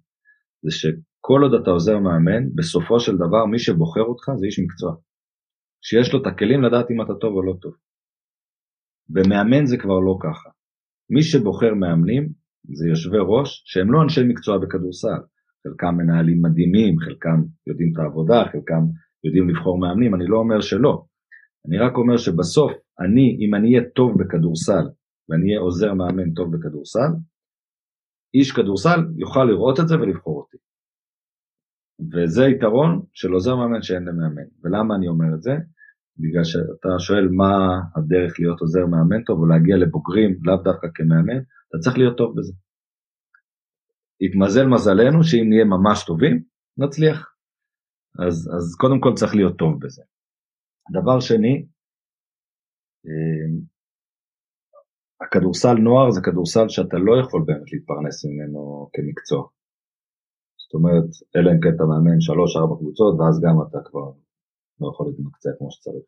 זה 0.64 0.72
שכל 0.72 1.40
עוד 1.44 1.62
אתה 1.62 1.70
עוזר 1.70 2.00
מאמן, 2.00 2.56
בסופו 2.56 3.00
של 3.00 3.16
דבר 3.16 3.46
מי 3.46 3.60
שבוחר 3.60 4.02
אותך 4.02 4.32
זה 4.40 4.46
איש 4.46 4.60
מקצוע. 4.60 4.96
שיש 5.82 6.14
לו 6.14 6.22
את 6.22 6.28
הכלים 6.28 6.64
לדעת 6.64 6.92
אם 6.92 7.02
אתה 7.02 7.14
טוב 7.22 7.34
או 7.36 7.44
לא 7.44 7.54
טוב. 7.62 7.74
ומאמן 9.10 9.66
זה 9.66 9.78
כבר 9.78 10.00
לא 10.00 10.18
ככה. 10.22 10.50
מי 11.10 11.24
שבוחר 11.24 11.74
מאמנים 11.74 12.30
זה 12.74 12.90
יושבי 12.90 13.18
ראש 13.22 13.64
שהם 13.66 13.92
לא 13.92 14.04
אנשי 14.04 14.22
מקצוע 14.28 14.58
בכדורסל, 14.58 15.22
חלקם 15.64 15.96
מנהלים 15.98 16.42
מדהימים, 16.42 17.00
חלקם 17.00 17.44
יודעים 17.68 17.92
את 17.94 18.00
העבודה, 18.00 18.44
חלקם 18.52 18.84
יודעים 19.24 19.50
לבחור 19.50 19.80
מאמנים, 19.80 20.16
אני 20.16 20.28
לא 20.28 20.38
אומר 20.38 20.62
שלא. 20.62 21.06
אני 21.68 21.78
רק 21.78 21.98
אומר 21.98 22.18
שבסוף, 22.18 22.72
אני, 23.00 23.38
אם 23.40 23.56
אני 23.56 23.68
אהיה 23.76 23.90
טוב 23.96 24.12
בכדורסל, 24.20 24.86
ואני 25.30 25.50
אהיה 25.50 25.60
עוזר 25.60 25.94
מאמן 25.94 26.34
טוב 26.34 26.56
בכדורסל, 26.56 27.12
איש 28.34 28.52
כדורסל 28.52 29.00
יוכל 29.18 29.44
לראות 29.44 29.80
את 29.80 29.88
זה 29.88 29.96
ולבחור 29.96 30.38
אותי. 30.42 30.58
וזה 32.12 32.44
יתרון 32.46 33.02
של 33.14 33.32
עוזר 33.32 33.56
מאמן 33.56 33.82
שאין 33.82 34.04
למאמן. 34.04 34.48
ולמה 34.64 34.96
אני 34.96 35.08
אומר 35.08 35.36
את 35.36 35.42
זה? 35.42 35.52
בגלל 36.18 36.44
שאתה 36.44 36.90
שואל 37.00 37.28
מה 37.32 37.54
הדרך 37.96 38.40
להיות 38.40 38.60
עוזר 38.62 38.86
מאמן 38.86 39.24
טוב 39.24 39.40
או 39.40 39.46
להגיע 39.46 39.78
לבוגרים 39.78 40.40
לאו 40.44 40.56
דווקא 40.64 40.88
כמאמן, 40.96 41.38
אתה 41.70 41.78
צריך 41.84 41.98
להיות 41.98 42.18
טוב 42.18 42.36
בזה. 42.38 42.54
התמזל 44.22 44.68
מזלנו 44.68 45.24
שאם 45.24 45.50
נהיה 45.50 45.66
ממש 45.66 46.06
טובים, 46.06 46.44
נצליח. 46.78 47.34
אז, 48.28 48.36
אז 48.58 48.76
קודם 48.80 49.00
כל 49.00 49.14
צריך 49.16 49.36
להיות 49.36 49.58
טוב 49.58 49.74
בזה. 49.82 50.04
דבר 50.92 51.20
שני, 51.20 51.66
אה, 53.08 53.50
הכדורסל 55.22 55.74
נוער 55.74 56.12
זה 56.12 56.22
כדורסל 56.26 56.70
שאתה 56.70 56.98
לא 56.98 57.14
יכול 57.22 57.44
באמת 57.48 57.74
להתפרנס 57.74 58.26
ממנו 58.26 58.90
כמקצוע. 58.94 59.44
זאת 60.62 60.74
אומרת, 60.74 61.10
אלא 61.36 61.48
אם 61.52 61.60
כן 61.64 61.74
אתה 61.76 61.86
מאמן 61.90 62.20
3-4 62.20 62.80
קבוצות 62.80 63.14
ואז 63.20 63.36
גם 63.46 63.56
אתה 63.66 63.80
כבר 63.90 64.08
לא 64.80 64.88
יכול 64.92 65.06
להתמקצע 65.08 65.50
כמו 65.58 65.72
שצריך. 65.72 66.06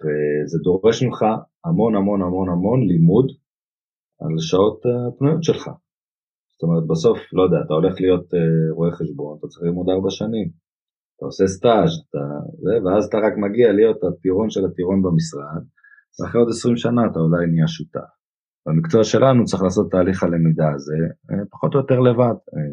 וזה 0.00 0.58
דורש 0.64 1.02
ממך 1.02 1.20
המון 1.64 1.92
המון 1.96 2.22
המון 2.22 2.48
המון 2.48 2.80
לימוד 2.88 3.26
על 4.20 4.34
שעות 4.38 4.80
הפנויות 4.86 5.44
שלך. 5.44 5.64
זאת 6.52 6.62
אומרת, 6.62 6.84
בסוף, 6.90 7.18
לא 7.32 7.42
יודע, 7.42 7.56
אתה 7.66 7.74
הולך 7.74 7.94
להיות 8.00 8.26
uh, 8.34 8.74
רואה 8.76 8.92
חשבון, 8.92 9.38
אתה 9.38 9.46
צריך 9.46 9.62
ללמוד 9.62 9.86
ארבע 9.88 10.10
שנים. 10.10 10.48
אתה 11.20 11.26
עושה 11.26 11.46
סטאז', 11.46 11.92
אתה, 12.10 12.24
ואז 12.84 13.04
אתה 13.04 13.18
רק 13.18 13.32
מגיע 13.36 13.72
להיות 13.72 14.04
הטירון 14.04 14.50
של 14.50 14.64
הטירון 14.64 15.02
במשרד, 15.02 15.62
אז 16.12 16.26
אחרי 16.26 16.40
עוד 16.40 16.48
20 16.48 16.76
שנה 16.76 17.02
אתה 17.10 17.18
אולי 17.18 17.46
נהיה 17.46 17.68
שותף. 17.68 18.10
במקצוע 18.66 19.04
שלנו 19.04 19.44
צריך 19.44 19.62
לעשות 19.62 19.90
תהליך 19.90 20.22
הלמידה 20.22 20.68
הזה, 20.74 20.96
אה, 21.30 21.44
פחות 21.50 21.74
או 21.74 21.80
יותר 21.80 22.00
לבד. 22.00 22.36
אה, 22.54 22.72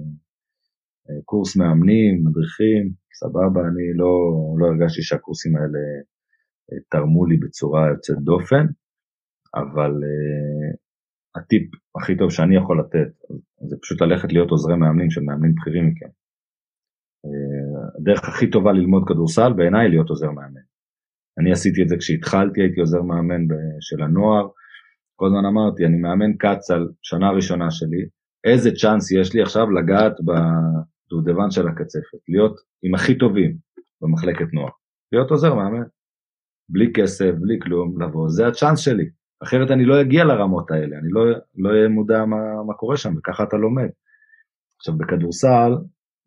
אה, 1.07 1.21
קורס 1.25 1.57
מאמנים, 1.57 2.13
מדריכים, 2.25 2.83
סבבה, 3.19 3.62
אני 3.69 3.88
לא, 3.95 4.13
לא 4.60 4.65
הרגשתי 4.67 5.01
שהקורסים 5.01 5.55
האלה 5.55 5.83
תרמו 6.89 7.25
לי 7.25 7.38
בצורה 7.38 7.89
יוצאת 7.89 8.17
דופן, 8.17 8.65
אבל 9.55 9.93
הטיפ 11.36 11.63
הכי 11.95 12.17
טוב 12.17 12.29
שאני 12.31 12.55
יכול 12.55 12.79
לתת 12.79 13.12
זה 13.69 13.75
פשוט 13.81 14.01
ללכת 14.01 14.33
להיות 14.33 14.49
עוזרי 14.49 14.75
מאמנים 14.77 15.10
של 15.10 15.21
מאמנים 15.21 15.55
בכירים 15.55 15.88
מכם. 15.88 16.12
הדרך 18.00 18.30
הכי 18.30 18.50
טובה 18.50 18.71
ללמוד 18.71 19.04
כדורסל 19.08 19.54
בעיניי 19.54 19.89
להיות 19.89 20.10
עוזר 20.10 20.32
מאמן. 20.32 20.62
אני 21.39 21.52
עשיתי 21.52 21.84
את 21.84 21.89
זה 21.89 21.95
כשהתחלתי, 21.97 22.62
הייתי 22.62 22.80
עוזר 22.80 23.02
מאמן 23.02 23.41
של 23.82 24.04
הנוער, 24.04 24.47
כל 25.15 25.26
הזמן 25.26 25.45
אמרתי, 25.45 25.86
אני 25.86 25.97
מאמן 25.97 26.32
על 26.73 26.89
שנה 27.02 27.30
ראשונה 27.32 27.71
שלי, 27.71 28.06
איזה 28.43 28.71
צ'אנס 28.71 29.12
יש 29.12 29.34
לי 29.34 29.41
עכשיו 29.41 29.71
לגעת 29.71 30.13
בדובדבן 30.28 31.52
של 31.52 31.67
הקצפת, 31.67 32.21
להיות 32.30 32.56
עם 32.84 32.95
הכי 32.95 33.17
טובים 33.17 33.58
במחלקת 34.02 34.54
נוער, 34.54 34.69
להיות 35.12 35.32
עוזר 35.32 35.54
מאמן. 35.54 35.84
בלי 36.69 36.93
כסף, 36.93 37.32
בלי 37.39 37.60
כלום, 37.62 38.02
לבוא, 38.02 38.30
זה 38.30 38.47
הצ'אנס 38.47 38.80
שלי. 38.80 39.10
אחרת 39.43 39.71
אני 39.71 39.86
לא 39.86 40.02
אגיע 40.02 40.23
לרמות 40.23 40.71
האלה, 40.71 40.97
אני 40.97 41.10
לא, 41.12 41.21
לא 41.58 41.69
אהיה 41.69 41.88
מודע 41.88 42.26
מה, 42.26 42.63
מה 42.67 42.73
קורה 42.73 42.97
שם, 42.97 43.13
וככה 43.17 43.43
אתה 43.43 43.58
לומד. 43.58 43.89
עכשיו 44.80 44.97
בכדורסל, 44.97 45.71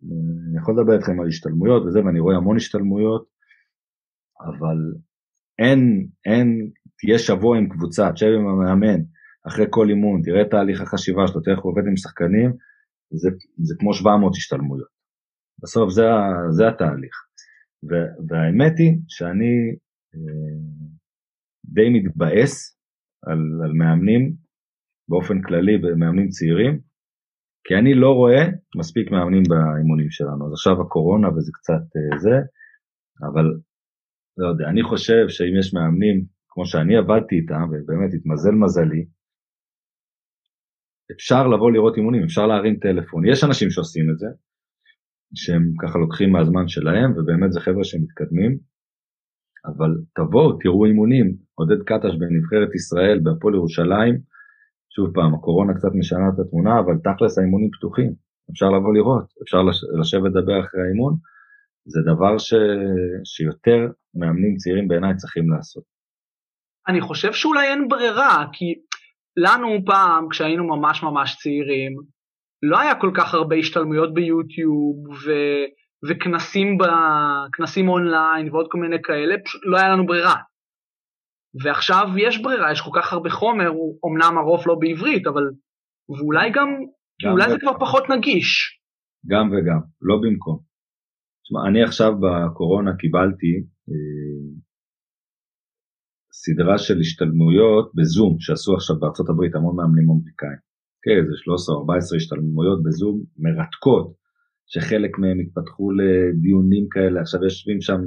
אני 0.03 0.59
יכול 0.59 0.75
לדבר 0.75 0.95
איתכם 0.95 1.21
על 1.21 1.29
השתלמויות 1.29 1.83
וזה, 1.87 2.05
ואני 2.05 2.21
רואה 2.21 2.37
המון 2.37 2.57
השתלמויות, 2.57 3.27
אבל 4.41 4.79
אין, 5.59 6.09
אין, 6.25 6.71
תהיה 6.99 7.19
שבוע 7.19 7.59
עם 7.59 7.69
קבוצה, 7.69 8.13
תשב 8.13 8.27
עם 8.27 8.49
המאמן, 8.49 9.01
אחרי 9.49 9.67
כל 9.71 9.89
אימון, 9.89 10.23
תראה 10.25 10.43
את 10.43 10.51
תהליך 10.51 10.81
החשיבה 10.81 11.27
שלו, 11.27 11.41
תראה 11.41 11.57
איך 11.57 11.65
הוא 11.65 11.73
עובד 11.73 11.83
עם 11.89 11.97
שחקנים, 11.97 12.51
זה, 13.13 13.31
זה 13.63 13.75
כמו 13.79 13.95
700 13.95 14.33
השתלמויות. 14.37 14.89
בסוף 15.63 15.91
זה, 15.91 16.03
זה 16.51 16.69
התהליך. 16.69 17.17
והאמת 18.29 18.79
היא 18.79 18.99
שאני 19.09 19.53
די 21.65 21.89
מתבאס 21.91 22.79
על, 23.27 23.41
על 23.65 23.73
מאמנים 23.73 24.35
באופן 25.09 25.43
כללי, 25.43 25.79
במאמנים 25.79 26.29
צעירים, 26.29 26.81
כי 27.65 27.75
אני 27.75 27.95
לא 27.95 28.11
רואה 28.11 28.43
מספיק 28.77 29.11
מאמנים 29.11 29.43
באימונים 29.49 30.11
שלנו. 30.11 30.47
אז 30.47 30.53
עכשיו 30.53 30.83
הקורונה 30.83 31.29
וזה 31.29 31.53
קצת 31.55 31.85
אה, 31.97 32.19
זה, 32.19 32.37
אבל 33.29 33.47
לא 34.39 34.49
יודע, 34.49 34.65
אני 34.69 34.83
חושב 34.83 35.25
שאם 35.29 35.55
יש 35.61 35.75
מאמנים, 35.75 36.25
כמו 36.49 36.67
שאני 36.67 36.97
עבדתי 36.97 37.35
איתם, 37.37 37.65
ובאמת 37.71 38.11
התמזל 38.15 38.55
מזלי, 38.65 39.05
אפשר 41.13 41.47
לבוא 41.49 41.71
לראות 41.73 41.97
אימונים, 41.97 42.23
אפשר 42.25 42.47
להרים 42.47 42.77
טלפון. 42.77 43.29
יש 43.29 43.45
אנשים 43.45 43.71
שעושים 43.71 44.11
את 44.11 44.19
זה, 44.19 44.27
שהם 45.35 45.63
ככה 45.83 45.99
לוקחים 45.99 46.33
מהזמן 46.33 46.69
שלהם, 46.69 47.11
ובאמת 47.13 47.53
זה 47.53 47.61
חבר'ה 47.61 47.85
שמתקדמים, 47.85 48.59
אבל 49.67 49.91
תבואו, 50.15 50.59
תראו 50.59 50.87
אימונים, 50.87 51.37
עודד 51.55 51.83
קטש 51.83 52.15
בנבחרת 52.21 52.75
ישראל 52.75 53.21
בהפועל 53.23 53.55
ירושלים, 53.55 54.15
שוב 54.95 55.15
פעם, 55.15 55.35
הקורונה 55.35 55.75
קצת 55.75 55.89
משנה 55.95 56.29
את 56.35 56.39
התמונה, 56.39 56.79
אבל 56.81 56.95
תכלס 57.05 57.39
האימונים 57.39 57.71
פתוחים, 57.71 58.13
אפשר 58.53 58.67
לבוא 58.67 58.95
לראות, 58.95 59.25
אפשר 59.43 59.63
לשבת 60.01 60.31
לדבר 60.31 60.61
אחרי 60.61 60.81
האימון, 60.83 61.15
זה 61.85 62.01
דבר 62.13 62.39
ש... 62.39 62.55
שיותר 63.25 63.87
מאמנים 64.15 64.57
צעירים 64.57 64.89
בעיניי 64.89 65.17
צריכים 65.17 65.51
לעשות. 65.51 65.85
אני 66.89 67.01
חושב 67.01 67.33
שאולי 67.33 67.67
אין 67.67 67.89
ברירה, 67.89 68.45
כי 68.53 68.75
לנו 69.37 69.69
פעם, 69.87 70.29
כשהיינו 70.29 70.65
ממש 70.65 71.03
ממש 71.03 71.37
צעירים, 71.43 71.93
לא 72.63 72.81
היה 72.81 72.95
כל 72.95 73.11
כך 73.15 73.35
הרבה 73.35 73.57
השתלמויות 73.57 74.15
ביוטיוב, 74.15 75.09
ו... 75.09 75.31
וכנסים 76.09 76.79
ב... 76.79 76.83
אונליין 77.89 78.49
ועוד 78.53 78.67
כל 78.71 78.79
מיני 78.79 79.03
כאלה, 79.03 79.35
פשוט 79.45 79.61
לא 79.65 79.77
היה 79.79 79.89
לנו 79.89 80.07
ברירה. 80.07 80.35
ועכשיו 81.65 82.07
יש 82.19 82.43
ברירה, 82.43 82.73
יש 82.73 82.81
כל 82.81 82.91
כך 83.01 83.13
הרבה 83.13 83.31
חומר, 83.31 83.69
הוא 83.69 83.99
אמנם 84.09 84.39
הרוב 84.39 84.63
לא 84.67 84.75
בעברית, 84.81 85.27
אבל 85.27 85.43
ואולי 86.09 86.51
גם, 86.51 86.69
גם 87.25 87.33
אולי 87.33 87.51
זה 87.51 87.57
כבר 87.61 87.79
פחות 87.81 88.05
נגיש. 88.11 88.81
גם 89.27 89.47
וגם, 89.47 89.81
לא 90.03 90.17
במקום. 90.23 90.59
תשמע, 91.43 91.61
אני 91.69 91.83
עכשיו 91.83 92.13
בקורונה 92.23 92.97
קיבלתי 92.97 93.53
אה, 93.91 94.61
סדרה 96.33 96.79
של 96.79 96.99
השתלמויות 97.01 97.93
בזום 97.95 98.37
שעשו 98.41 98.75
עכשיו 98.75 98.97
בארצות 99.01 99.29
הברית 99.29 99.55
המון 99.55 99.77
מאמנים 99.77 100.11
אמריקאים. 100.11 100.61
כן, 101.05 101.21
זה 101.29 101.37
13-14 102.15 102.17
השתלמויות 102.17 102.83
בזום 102.83 103.17
מרתקות, 103.45 104.15
שחלק 104.67 105.19
מהם 105.19 105.39
התפתחו 105.41 105.91
לדיונים 105.91 106.85
כאלה, 106.91 107.21
עכשיו 107.21 107.45
יושבים 107.45 107.81
שם 107.81 108.01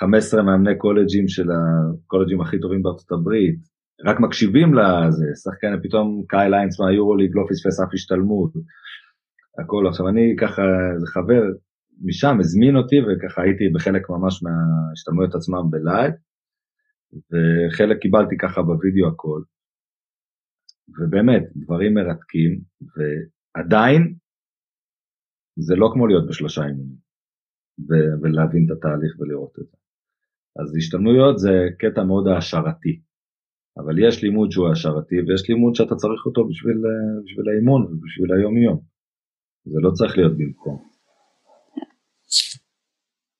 15 0.00 0.42
מאמני 0.42 0.78
קולג'ים 0.78 1.28
של 1.28 1.48
הקולג'ים 1.50 2.40
הכי 2.40 2.60
טובים 2.60 2.82
בארצות 2.82 3.12
הברית, 3.12 3.58
רק 4.04 4.20
מקשיבים 4.20 4.74
לזה, 4.74 5.26
שחקן 5.44 5.82
פתאום 5.82 6.24
קייל 6.28 6.54
היינס 6.54 6.80
מהיורוליג 6.80 7.30
לא 7.34 7.44
פספס 7.48 7.80
אף 7.80 7.94
השתלמות, 7.94 8.52
הכל. 9.58 9.86
עכשיו 9.88 10.08
אני 10.08 10.34
ככה, 10.40 10.62
איזה 10.94 11.06
חבר 11.06 11.42
משם 12.04 12.36
הזמין 12.40 12.76
אותי 12.76 12.96
וככה 13.00 13.42
הייתי 13.42 13.64
בחלק 13.74 14.10
ממש 14.10 14.42
מההשתלמויות 14.42 15.34
עצמם 15.34 15.70
ב 15.70 15.77
live, 15.77 16.12
וחלק 17.30 17.98
קיבלתי 17.98 18.36
ככה 18.36 18.62
בווידאו 18.62 19.08
הכל. 19.08 19.40
ובאמת, 20.98 21.42
דברים 21.56 21.94
מרתקים, 21.94 22.60
ועדיין 22.92 24.14
זה 25.58 25.74
לא 25.76 25.90
כמו 25.92 26.06
להיות 26.06 26.28
בשלושה 26.28 26.62
אימונים 26.66 26.96
ו- 27.88 28.22
ולהבין 28.22 28.66
את 28.66 28.76
התהליך 28.76 29.20
ולראות 29.20 29.58
את 29.60 29.66
זה. 29.70 29.76
אז 30.60 30.76
השתלמויות 30.76 31.38
זה 31.38 31.54
קטע 31.78 32.02
מאוד 32.04 32.28
העשרתי, 32.28 33.00
אבל 33.78 33.94
יש 34.08 34.22
לימוד 34.22 34.50
שהוא 34.50 34.68
העשרתי 34.68 35.14
ויש 35.20 35.48
לימוד 35.48 35.74
שאתה 35.74 35.94
צריך 35.94 36.26
אותו 36.26 36.48
בשביל, 36.48 36.78
בשביל 37.24 37.46
האימון 37.48 37.82
ובשביל 37.82 38.30
היום 38.36 38.56
יום. 38.56 38.78
זה 39.64 39.78
לא 39.82 39.90
צריך 39.90 40.18
להיות 40.18 40.32
במקום. 40.38 40.76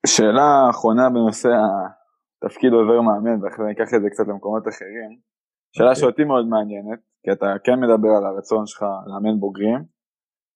שאלה 0.07 0.71
אחרונה 0.71 1.11
בנושא 1.11 1.49
התפקיד 2.45 2.73
עוזר 2.73 3.01
מאמן 3.01 3.45
ואחרי 3.45 3.57
זה 3.57 3.65
אני 3.65 3.73
אקח 3.73 3.95
את 3.97 4.03
זה 4.03 4.09
קצת 4.11 4.25
למקומות 4.29 4.69
אחרים. 4.69 5.11
שאלה 5.73 5.89
okay. 5.89 5.91
אוקיי. 5.91 6.01
שאותי 6.01 6.25
מאוד 6.25 6.47
מעניינת, 6.49 7.01
כי 7.23 7.33
אתה 7.33 7.47
כן 7.65 7.77
מדבר 7.85 8.13
על 8.19 8.25
הרצון 8.27 8.67
שלך 8.67 8.83
לאמן 9.07 9.41
בוגרים, 9.41 9.81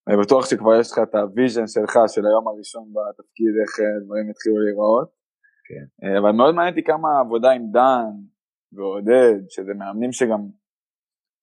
אני 0.09 0.17
בטוח 0.23 0.47
שכבר 0.51 0.75
יש 0.81 0.93
לך 0.93 0.99
את 0.99 1.15
ה 1.15 1.22
vision 1.22 1.67
שלך 1.67 1.93
של 2.13 2.27
היום 2.27 2.49
הראשון 2.49 2.85
בתפקיד, 2.95 3.53
איך 3.63 3.71
אה, 3.81 4.05
דברים 4.05 4.31
יתחילו 4.31 4.59
להיראות. 4.65 5.20
כן. 5.71 5.87
אה, 6.03 6.19
אבל 6.19 6.33
מאוד 6.33 6.55
מעניין 6.55 6.75
אותי 6.75 6.85
כמה 6.87 7.09
עבודה 7.21 7.51
עם 7.51 7.65
דן 7.73 8.11
ועודד, 8.73 9.37
שזה 9.49 9.73
מאמנים 9.75 10.13
שגם, 10.13 10.43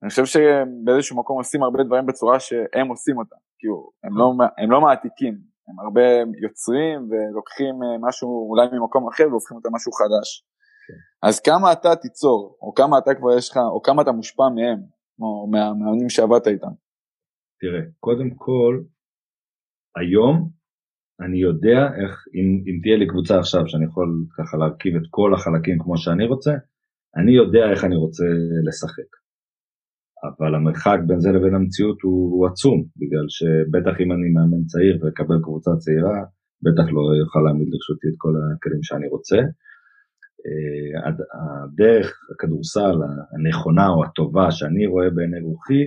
אני 0.03 0.09
חושב 0.09 0.25
שבאיזשהו 0.25 1.17
מקום 1.17 1.37
עושים 1.37 1.63
הרבה 1.63 1.83
דברים 1.83 2.05
בצורה 2.05 2.39
שהם 2.39 2.87
עושים 2.87 3.17
אותם, 3.17 3.41
כאילו, 3.59 3.91
הם 4.03 4.17
לא, 4.17 4.33
הם 4.57 4.71
לא 4.71 4.81
מעתיקים, 4.81 5.33
הם 5.67 5.79
הרבה 5.79 6.01
יוצרים 6.43 7.09
ולוקחים 7.09 7.75
אה, 7.83 8.07
משהו 8.07 8.49
אולי 8.49 8.67
ממקום 8.73 9.07
אחר 9.07 9.23
והופכים 9.29 9.57
אותו 9.57 9.69
למשהו 9.69 9.91
חדש. 9.91 10.45
כן. 10.87 11.27
אז 11.27 11.39
כמה 11.39 11.71
אתה 11.71 11.95
תיצור, 11.95 12.57
או 12.61 12.73
כמה 12.73 12.97
אתה 12.97 13.15
כבר 13.15 13.37
יש 13.37 13.49
לך, 13.49 13.57
או 13.57 13.81
כמה 13.81 14.01
אתה 14.01 14.11
מושפע 14.11 14.49
מהם, 14.55 14.79
או 15.19 15.47
מהמאמנים 15.51 16.09
שעבדת 16.09 16.47
איתם. 16.47 16.73
תראה, 17.59 17.81
קודם 17.99 18.29
כל, 18.35 18.81
היום 19.97 20.56
אני 21.25 21.37
יודע 21.37 21.79
איך, 21.99 22.13
אם, 22.35 22.47
אם 22.67 22.79
תהיה 22.81 22.97
לי 22.97 23.07
קבוצה 23.07 23.39
עכשיו 23.39 23.67
שאני 23.67 23.85
יכול 23.85 24.09
ככה 24.37 24.57
להרכיב 24.57 24.95
את 24.95 25.07
כל 25.09 25.33
החלקים 25.33 25.77
כמו 25.83 25.97
שאני 25.97 26.25
רוצה, 26.25 26.53
אני 27.17 27.31
יודע 27.31 27.71
איך 27.71 27.83
אני 27.83 27.95
רוצה 27.95 28.25
לשחק. 28.67 29.09
אבל 30.27 30.55
המרחק 30.55 30.99
בין 31.07 31.19
זה 31.19 31.29
לבין 31.31 31.55
המציאות 31.55 32.01
הוא, 32.01 32.31
הוא 32.33 32.47
עצום, 32.47 32.77
בגלל 32.99 33.27
שבטח 33.37 33.95
אם 34.01 34.11
אני 34.11 34.29
מאמן 34.35 34.63
צעיר 34.71 34.95
ואקבל 34.99 35.39
קבוצה 35.43 35.71
צעירה, 35.83 36.17
בטח 36.65 36.85
לא 36.95 37.01
יוכל 37.21 37.39
להעמיד 37.45 37.67
לרשותי 37.71 38.07
את 38.07 38.17
כל 38.17 38.33
הכלים 38.37 38.83
שאני 38.83 39.07
רוצה. 39.07 39.39
אה, 40.45 41.11
הדרך 41.41 42.07
הכדורסל 42.31 42.97
הנכונה 43.33 43.87
או 43.89 44.03
הטובה 44.05 44.51
שאני 44.51 44.85
רואה 44.85 45.09
בעיני 45.09 45.41
רוחי, 45.41 45.83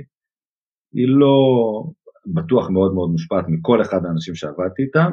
היא 0.97 1.09
לא, 1.21 1.37
בטוח 2.27 2.71
מאוד 2.71 2.95
מאוד 2.95 3.11
מושפעת 3.11 3.45
מכל 3.49 3.83
אחד 3.83 4.05
האנשים 4.05 4.35
שעבדתי 4.35 4.83
איתם, 4.83 5.13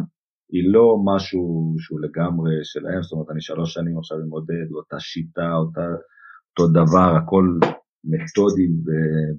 היא 0.52 0.74
לא 0.74 0.98
משהו 1.06 1.76
שהוא 1.80 2.00
לגמרי 2.02 2.52
שלהם, 2.63 3.02
זאת 3.04 3.12
אומרת 3.12 3.30
אני 3.32 3.41
שלוש 3.41 3.74
שנים 3.74 3.98
עכשיו 3.98 4.17
עם 4.17 4.30
עודד, 4.30 4.72
אותה 4.76 5.00
שיטה, 5.00 5.54
אותה, 5.54 5.88
אותו 6.50 6.72
דבר, 6.72 7.15
הכל 7.17 7.46
מתודי 8.04 8.67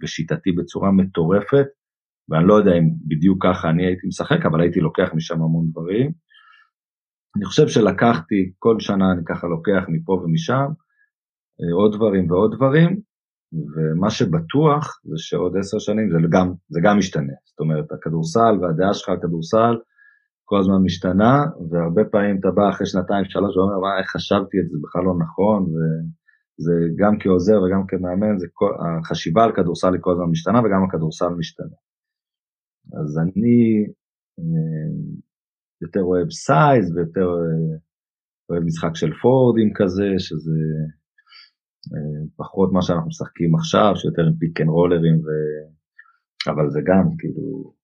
ושיטתי 0.03 0.53
בצורה 0.53 0.91
מטורפת, 0.93 1.67
ואני 2.29 2.49
לא 2.49 2.55
יודע 2.55 2.73
אם 2.79 2.85
בדיוק 3.07 3.47
ככה 3.47 3.71
אני 3.71 3.87
הייתי 3.87 4.07
משחק, 4.07 4.47
אבל 4.47 4.61
הייתי 4.61 4.81
לוקח 4.81 5.09
משם 5.15 5.35
המון 5.35 5.71
דברים. 5.71 6.13
אני 7.37 7.45
חושב 7.45 7.69
שלקחתי, 7.69 8.53
כל 8.59 8.81
שנה 8.81 9.13
אני 9.13 9.23
ככה 9.27 9.47
לוקח 9.47 9.83
מפה 9.89 10.13
ומשם, 10.13 10.69
אה, 11.61 11.75
עוד 11.75 11.95
דברים 11.97 12.31
ועוד 12.31 12.55
דברים, 12.57 13.01
ומה 13.53 14.11
שבטוח 14.11 15.01
זה 15.05 15.15
שעוד 15.17 15.53
עשר 15.61 15.79
שנים 15.79 16.11
זה 16.11 16.19
גם, 16.31 16.53
זה 16.69 16.81
גם 16.83 16.99
משתנה. 16.99 17.33
זאת 17.45 17.61
אומרת, 17.61 17.93
הכדורסל 17.93 18.55
והדעה 18.61 18.95
שלך 18.95 19.09
על 19.09 19.21
כדורסל 19.23 19.75
כל 20.45 20.59
הזמן 20.61 20.81
משתנה, 20.85 21.35
והרבה 21.71 22.03
פעמים 22.13 22.37
אתה 22.41 22.51
בא 22.51 22.71
אחרי 22.71 22.87
שנתיים, 22.87 23.25
שלוש, 23.25 23.57
ואומר, 23.57 23.79
מה, 23.79 23.99
איך 23.99 24.11
חשבתי 24.11 24.57
את 24.61 24.67
זה, 24.71 24.77
בכלל 24.83 25.03
לא 25.09 25.15
נכון, 25.25 25.61
וזה 25.73 26.75
גם 27.01 27.13
כעוזר 27.21 27.59
וגם 27.63 27.83
כמאמן, 27.89 28.39
זה 28.39 28.47
כל, 28.53 28.73
החשיבה 28.81 29.45
על 29.45 29.53
כדורסל 29.57 29.93
היא 29.93 30.03
כל 30.05 30.13
הזמן 30.13 30.31
משתנה, 30.31 30.59
וגם 30.59 30.83
הכדורסל 30.85 31.33
משתנה. 31.39 31.79
אז 33.01 33.19
אני 33.23 33.59
אה, 34.39 34.91
יותר 35.83 36.03
אוהב 36.03 36.31
סייז 36.31 36.85
ויותר 36.93 37.29
אה, 37.43 37.77
אוהב 38.51 38.63
משחק 38.63 38.95
של 38.95 39.13
פורדים 39.23 39.71
כזה, 39.75 40.09
שזה 40.19 40.61
פחות 42.37 42.73
מה 42.73 42.83
שאנחנו 42.83 43.09
משחקים 43.09 43.55
עכשיו, 43.55 43.93
שיותר 43.97 44.23
עם 44.23 44.35
פיק 44.39 44.61
אנד 44.61 44.69
רולרים, 44.69 45.17
ו... 45.25 45.29
אבל 46.51 46.71
זה 46.71 46.81
גם, 46.89 47.05
כאילו, 47.19 47.75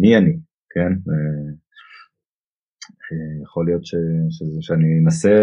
מי 0.00 0.16
אני, 0.16 0.34
כן? 0.72 0.92
יכול 3.42 3.66
להיות 3.66 3.84
ש... 3.84 3.94
שזה, 4.30 4.58
שאני 4.60 4.88
אנסה 5.04 5.34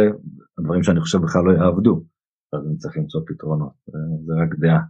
דברים 0.63 0.83
שאני 0.83 0.99
חושב 0.99 1.17
בכלל 1.17 1.41
לא 1.45 1.51
יעבדו, 1.51 2.03
אז 2.53 2.67
אני 2.67 2.77
צריך 2.77 2.97
למצוא 2.97 3.21
פתרונות, 3.27 3.73
זה 4.25 4.33
רק 4.43 4.59
דעה. 4.59 4.81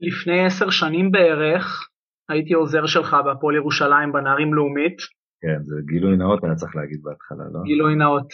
לפני 0.00 0.46
עשר 0.46 0.70
שנים 0.70 1.10
בערך 1.10 1.88
הייתי 2.28 2.54
עוזר 2.54 2.86
שלך 2.86 3.16
בהפועל 3.24 3.56
ירושלים 3.56 4.12
בנערים 4.12 4.54
לאומית. 4.54 4.96
כן, 5.42 5.62
זה 5.64 5.76
גילוי 5.86 6.16
נאות 6.16 6.44
היה 6.44 6.54
צריך 6.54 6.76
להגיד 6.76 7.00
בהתחלה, 7.02 7.44
לא? 7.52 7.60
גילוי 7.64 7.94
נאות, 7.96 8.28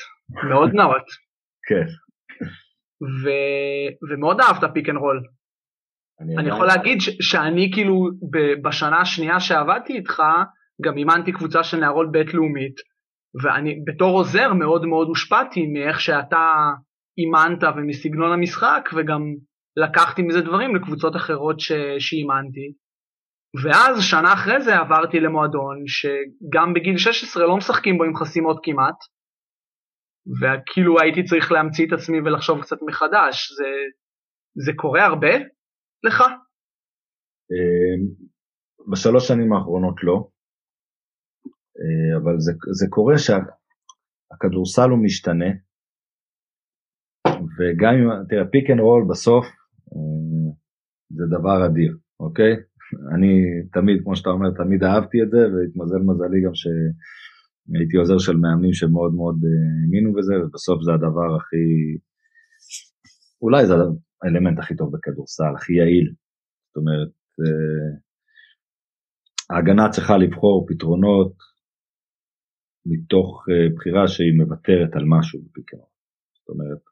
מאוד 0.50 0.70
נאות. 0.74 1.06
כן. 1.68 1.86
ו... 3.02 3.28
ומאוד 4.10 4.40
אהבת 4.40 4.70
פיק 4.74 4.88
אנד 4.88 4.98
רול. 4.98 5.22
אני, 6.20 6.36
אני 6.36 6.48
יכול 6.48 6.66
להגיד 6.66 7.00
ש- 7.00 7.16
שאני 7.20 7.70
כאילו 7.74 8.10
ב- 8.32 8.68
בשנה 8.68 9.00
השנייה 9.00 9.40
שעבדתי 9.40 9.92
איתך, 9.92 10.22
גם 10.84 10.96
אימנתי 10.98 11.32
קבוצה 11.32 11.64
של 11.64 11.76
נערות 11.80 12.12
בית 12.12 12.34
לאומית, 12.34 12.74
ואני 13.42 13.74
בתור 13.86 14.18
עוזר 14.18 14.52
מאוד 14.52 14.86
מאוד 14.86 15.08
הושפעתי 15.08 15.66
מאיך 15.66 16.00
שאתה 16.00 16.70
אימנת 17.18 17.62
ומסגנון 17.76 18.32
המשחק, 18.32 18.88
וגם 18.96 19.22
לקחתי 19.76 20.22
מזה 20.22 20.40
דברים 20.40 20.76
לקבוצות 20.76 21.16
אחרות 21.16 21.60
ש- 21.60 21.72
שאימנתי. 21.98 22.72
ואז 23.62 24.02
שנה 24.02 24.32
אחרי 24.32 24.62
זה 24.62 24.76
עברתי 24.76 25.20
למועדון 25.20 25.76
שגם 25.86 26.74
בגיל 26.74 26.98
16 26.98 27.46
לא 27.46 27.56
משחקים 27.56 27.98
בו 27.98 28.04
עם 28.04 28.16
חסימות 28.16 28.60
כמעט, 28.62 28.94
וכאילו 30.40 31.00
הייתי 31.00 31.24
צריך 31.24 31.52
להמציא 31.52 31.86
את 31.86 31.92
עצמי 31.92 32.20
ולחשוב 32.20 32.62
קצת 32.62 32.76
מחדש. 32.82 33.52
זה, 33.52 33.70
זה 34.64 34.72
קורה 34.76 35.06
הרבה 35.06 35.34
לך? 36.04 36.20
אמ, 37.50 38.28
בשלוש 38.90 39.28
שנים 39.28 39.52
האחרונות 39.52 39.96
לא, 40.02 40.28
אה, 41.80 42.16
אבל 42.22 42.38
זה, 42.38 42.52
זה 42.70 42.86
קורה 42.90 43.14
שהכדורסל 43.18 44.90
הוא 44.90 45.04
משתנה, 45.04 45.50
וגם 47.56 47.94
אם, 47.94 48.26
תראה, 48.28 48.46
פיק 48.50 48.70
אנד 48.70 48.80
רול 48.80 49.04
בסוף 49.10 49.44
אה, 49.92 50.50
זה 51.10 51.24
דבר 51.38 51.66
אדיר, 51.66 51.96
אוקיי? 52.20 52.52
אני 53.14 53.32
תמיד, 53.72 54.02
כמו 54.02 54.16
שאתה 54.16 54.30
אומר, 54.30 54.50
תמיד 54.50 54.84
אהבתי 54.84 55.22
את 55.22 55.30
זה, 55.30 55.38
והתמזל 55.38 55.98
מזלי 55.98 56.40
גם 56.44 56.54
שהייתי 57.72 57.96
עוזר 57.96 58.18
של 58.18 58.36
מאמנים 58.36 58.72
שמאוד 58.72 59.12
מאוד 59.14 59.36
אה, 59.44 59.50
האמינו 59.82 60.12
בזה, 60.16 60.34
ובסוף 60.40 60.82
זה 60.82 60.92
הדבר 60.94 61.36
הכי, 61.36 61.64
אולי 63.42 63.66
זה 63.66 63.74
האלמנט 64.22 64.58
הכי 64.58 64.76
טוב 64.76 64.88
בכדורסל, 64.92 65.52
הכי 65.56 65.72
יעיל. 65.72 66.08
זאת 66.68 66.76
אומרת, 66.76 67.12
אה, 67.40 67.90
ההגנה 69.50 69.90
צריכה 69.90 70.16
לבחור 70.16 70.66
פתרונות 70.68 71.34
מתוך 72.86 73.46
אה, 73.50 73.74
בחירה 73.74 74.08
שהיא 74.08 74.34
מוותרת 74.40 74.92
על 74.96 75.04
משהו 75.14 75.42
בפיקרון. 75.44 75.90
זאת 76.38 76.48
אומרת, 76.48 76.82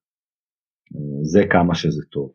זה 1.32 1.42
כמה 1.50 1.74
שזה 1.74 2.02
טוב. 2.12 2.32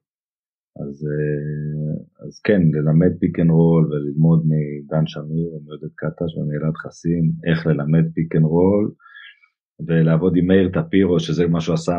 אז, 0.79 0.95
אה, 1.11 2.25
אז 2.25 2.39
כן, 2.39 2.61
ללמד 2.73 3.13
פיק 3.19 3.39
אנד 3.39 3.49
רול 3.49 3.83
וללמוד 3.85 4.41
מדן 4.51 5.07
שמיר 5.07 5.47
ומעודד 5.53 5.93
קטש 5.95 6.31
ומאלעד 6.37 6.75
חסין 6.83 7.31
איך 7.47 7.67
ללמד 7.67 8.05
פיק 8.13 8.35
אנד 8.35 8.45
רול 8.45 8.91
ולעבוד 9.87 10.33
עם 10.35 10.47
מאיר 10.47 10.69
טפירו 10.73 11.19
שזה 11.19 11.47
מה 11.47 11.61
שהוא 11.61 11.73
עשה 11.73 11.97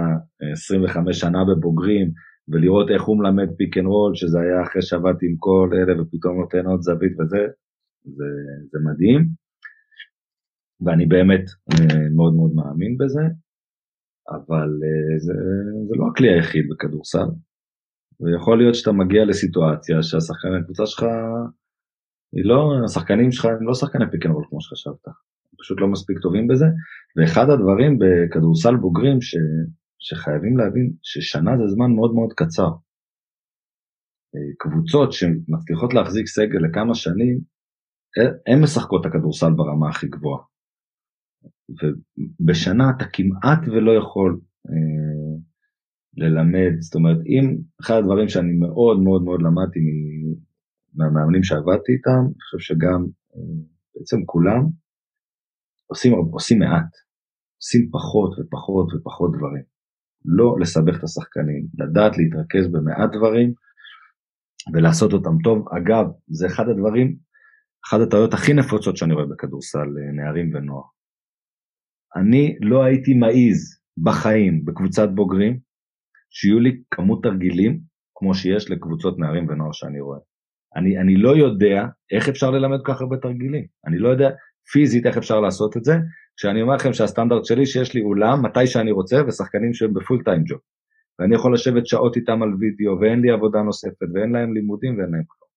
25 0.52 1.08
אה, 1.08 1.12
שנה 1.12 1.44
בבוגרים 1.44 2.08
ולראות 2.48 2.90
איך 2.90 3.02
הוא 3.02 3.18
מלמד 3.18 3.48
פיק 3.58 3.78
אנד 3.78 3.86
רול 3.86 4.14
שזה 4.14 4.40
היה 4.40 4.62
אחרי 4.62 4.82
שעבדתי 4.82 5.26
עם 5.26 5.36
כל 5.38 5.70
אלה 5.76 6.02
ופתאום 6.02 6.40
נותן 6.40 6.66
עוד 6.66 6.80
זווית 6.80 7.12
וזה, 7.20 7.42
זה, 8.04 8.30
זה 8.70 8.78
מדהים. 8.86 9.22
ואני 10.84 11.06
באמת 11.06 11.44
אה, 11.72 12.08
מאוד 12.16 12.34
מאוד 12.34 12.52
מאמין 12.54 12.96
בזה 13.00 13.24
אבל 14.36 14.68
זה, 15.24 15.32
זה 15.88 15.94
לא 15.98 16.04
הכלי 16.10 16.28
היחיד 16.34 16.64
בכדורסל 16.70 17.28
ויכול 18.20 18.58
להיות 18.58 18.74
שאתה 18.74 18.92
מגיע 18.92 19.24
לסיטואציה 19.24 20.02
שהשחקני 20.02 20.56
הקבוצה 20.60 20.86
שלך, 20.86 21.02
היא 22.36 22.44
לא, 22.44 22.72
השחקנים 22.84 23.32
שלך 23.32 23.44
הם 23.44 23.66
לא 23.68 23.74
שחקני 23.74 24.04
פיק 24.10 24.26
אנד 24.26 24.34
רול 24.34 24.44
כמו 24.48 24.60
שחשבת, 24.60 25.06
הם 25.06 25.56
פשוט 25.60 25.80
לא 25.80 25.88
מספיק 25.88 26.18
טובים 26.18 26.48
בזה, 26.48 26.66
ואחד 27.16 27.50
הדברים 27.50 27.98
בכדורסל 27.98 28.76
בוגרים 28.76 29.20
ש, 29.20 29.36
שחייבים 29.98 30.56
להבין 30.56 30.92
ששנה 31.02 31.50
זה 31.58 31.66
זמן 31.74 31.90
מאוד 31.96 32.14
מאוד 32.14 32.32
קצר. 32.32 32.70
קבוצות 34.58 35.12
שמצליחות 35.12 35.94
להחזיק 35.94 36.26
סגל 36.26 36.58
לכמה 36.58 36.94
שנים, 36.94 37.40
הן 38.46 38.62
משחקות 38.62 39.00
את 39.00 39.10
הכדורסל 39.10 39.52
ברמה 39.56 39.88
הכי 39.88 40.08
גבוהה. 40.08 40.42
ובשנה 41.78 42.84
אתה 42.96 43.04
כמעט 43.12 43.68
ולא 43.68 43.92
יכול 43.92 44.40
אה, 44.68 45.11
ללמד, 46.16 46.80
זאת 46.80 46.94
אומרת, 46.94 47.16
אם 47.26 47.58
אחד 47.80 47.94
הדברים 47.94 48.28
שאני 48.28 48.52
מאוד 48.52 49.00
מאוד 49.00 49.22
מאוד 49.22 49.42
למדתי 49.42 49.80
מהמאמנים 50.94 51.42
שעבדתי 51.44 51.92
איתם, 51.92 52.22
אני 52.24 52.40
חושב 52.44 52.58
שגם 52.58 53.00
אה, 53.34 53.62
בעצם 53.94 54.24
כולם 54.26 54.62
עושים, 55.86 56.12
עושים 56.32 56.58
מעט, 56.58 56.90
עושים 57.60 57.88
פחות 57.92 58.30
ופחות 58.38 58.94
ופחות 58.94 59.30
דברים. 59.36 59.64
לא 60.24 60.56
לסבך 60.60 60.98
את 60.98 61.04
השחקנים, 61.04 61.66
לדעת 61.78 62.12
להתרכז 62.18 62.72
במעט 62.72 63.10
דברים 63.16 63.52
ולעשות 64.72 65.12
אותם 65.12 65.36
טוב. 65.44 65.68
אגב, 65.76 66.06
זה 66.28 66.46
אחד 66.46 66.68
הדברים, 66.68 67.16
אחת 67.86 68.00
הטעויות 68.06 68.34
הכי 68.34 68.52
נפוצות 68.54 68.96
שאני 68.96 69.14
רואה 69.14 69.26
בכדורסל 69.26 69.78
אה, 69.78 70.12
נערים 70.12 70.54
ונוער. 70.54 70.84
אני 72.16 72.56
לא 72.60 72.82
הייתי 72.84 73.14
מעז 73.14 73.80
בחיים 74.02 74.64
בקבוצת 74.64 75.08
בוגרים 75.14 75.58
שיהיו 76.32 76.60
לי 76.60 76.82
כמות 76.90 77.22
תרגילים 77.22 77.80
כמו 78.14 78.34
שיש 78.34 78.70
לקבוצות 78.70 79.18
נערים 79.18 79.48
ונוער 79.48 79.72
שאני 79.72 80.00
רואה. 80.00 80.18
אני, 80.76 80.98
אני 80.98 81.16
לא 81.16 81.36
יודע 81.36 81.86
איך 82.10 82.28
אפשר 82.28 82.50
ללמד 82.50 82.78
כל 82.84 82.92
כך 82.92 83.00
הרבה 83.00 83.16
תרגילים, 83.16 83.66
אני 83.86 83.98
לא 83.98 84.08
יודע 84.08 84.30
פיזית 84.72 85.06
איך 85.06 85.16
אפשר 85.16 85.40
לעשות 85.40 85.76
את 85.76 85.84
זה, 85.84 85.94
כשאני 86.36 86.62
אומר 86.62 86.74
לכם 86.74 86.92
שהסטנדרט 86.92 87.44
שלי 87.44 87.66
שיש 87.66 87.94
לי 87.94 88.02
אולם 88.02 88.44
מתי 88.44 88.66
שאני 88.66 88.90
רוצה 88.90 89.16
ושחקנים 89.26 89.74
שהם 89.74 89.94
בפול 89.94 90.22
טיים 90.24 90.42
ג'וב. 90.46 90.60
ואני 91.18 91.34
יכול 91.34 91.54
לשבת 91.54 91.86
שעות 91.86 92.16
איתם 92.16 92.42
על 92.42 92.48
וידאו 92.60 93.00
ואין 93.00 93.20
לי 93.20 93.30
עבודה 93.30 93.62
נוספת 93.62 94.06
ואין 94.14 94.32
להם 94.32 94.54
לימודים 94.54 94.98
ואין 94.98 95.10
להם 95.10 95.22
כלום. 95.26 95.50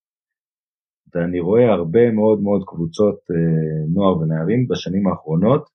ואני 1.14 1.40
רואה 1.40 1.74
הרבה 1.74 2.12
מאוד 2.12 2.42
מאוד 2.42 2.64
קבוצות 2.68 3.20
אה, 3.32 3.94
נוער 3.94 4.18
ונערים 4.18 4.68
בשנים 4.68 5.08
האחרונות 5.08 5.75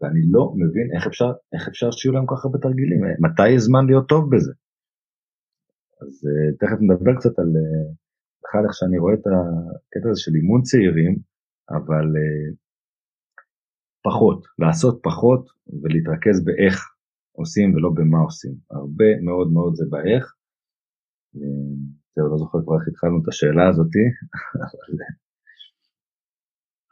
ואני 0.00 0.22
לא 0.34 0.52
מבין 0.62 0.86
איך 0.94 1.06
אפשר, 1.06 1.30
איך 1.54 1.68
אפשר 1.68 1.90
שיהיו 1.90 2.12
להם 2.14 2.26
כל 2.26 2.34
כך 2.36 2.44
הרבה 2.44 2.58
תרגילים, 2.58 3.00
מתי 3.26 3.48
יש 3.48 3.60
זמן 3.62 3.86
להיות 3.86 4.08
טוב 4.08 4.22
בזה. 4.32 4.52
אז 6.02 6.12
uh, 6.28 6.56
תכף 6.60 6.78
נדבר 6.80 7.14
קצת 7.18 7.38
על 7.38 7.50
אה, 7.60 7.86
בכלל 8.42 8.62
איך 8.66 8.74
שאני 8.74 8.98
רואה 8.98 9.14
את 9.14 9.26
הקטע 9.26 10.08
הזה 10.10 10.20
של 10.20 10.32
אימון 10.34 10.62
צעירים, 10.62 11.14
אבל 11.70 12.06
פחות, 14.08 14.40
לעשות 14.58 15.00
פחות 15.02 15.42
ולהתרכז 15.82 16.44
באיך 16.44 16.76
עושים 17.32 17.74
ולא 17.74 17.90
במה 17.96 18.18
עושים. 18.18 18.54
הרבה 18.70 19.10
מאוד 19.26 19.52
מאוד 19.52 19.72
זה 19.74 19.84
באיך. 19.90 20.24
זהו, 22.14 22.28
לא 22.32 22.36
זוכר 22.38 22.58
כבר 22.64 22.74
איך 22.78 22.88
התחלנו 22.88 23.16
את 23.22 23.28
השאלה 23.28 23.68
הזאתי, 23.68 24.04
אבל 24.68 24.92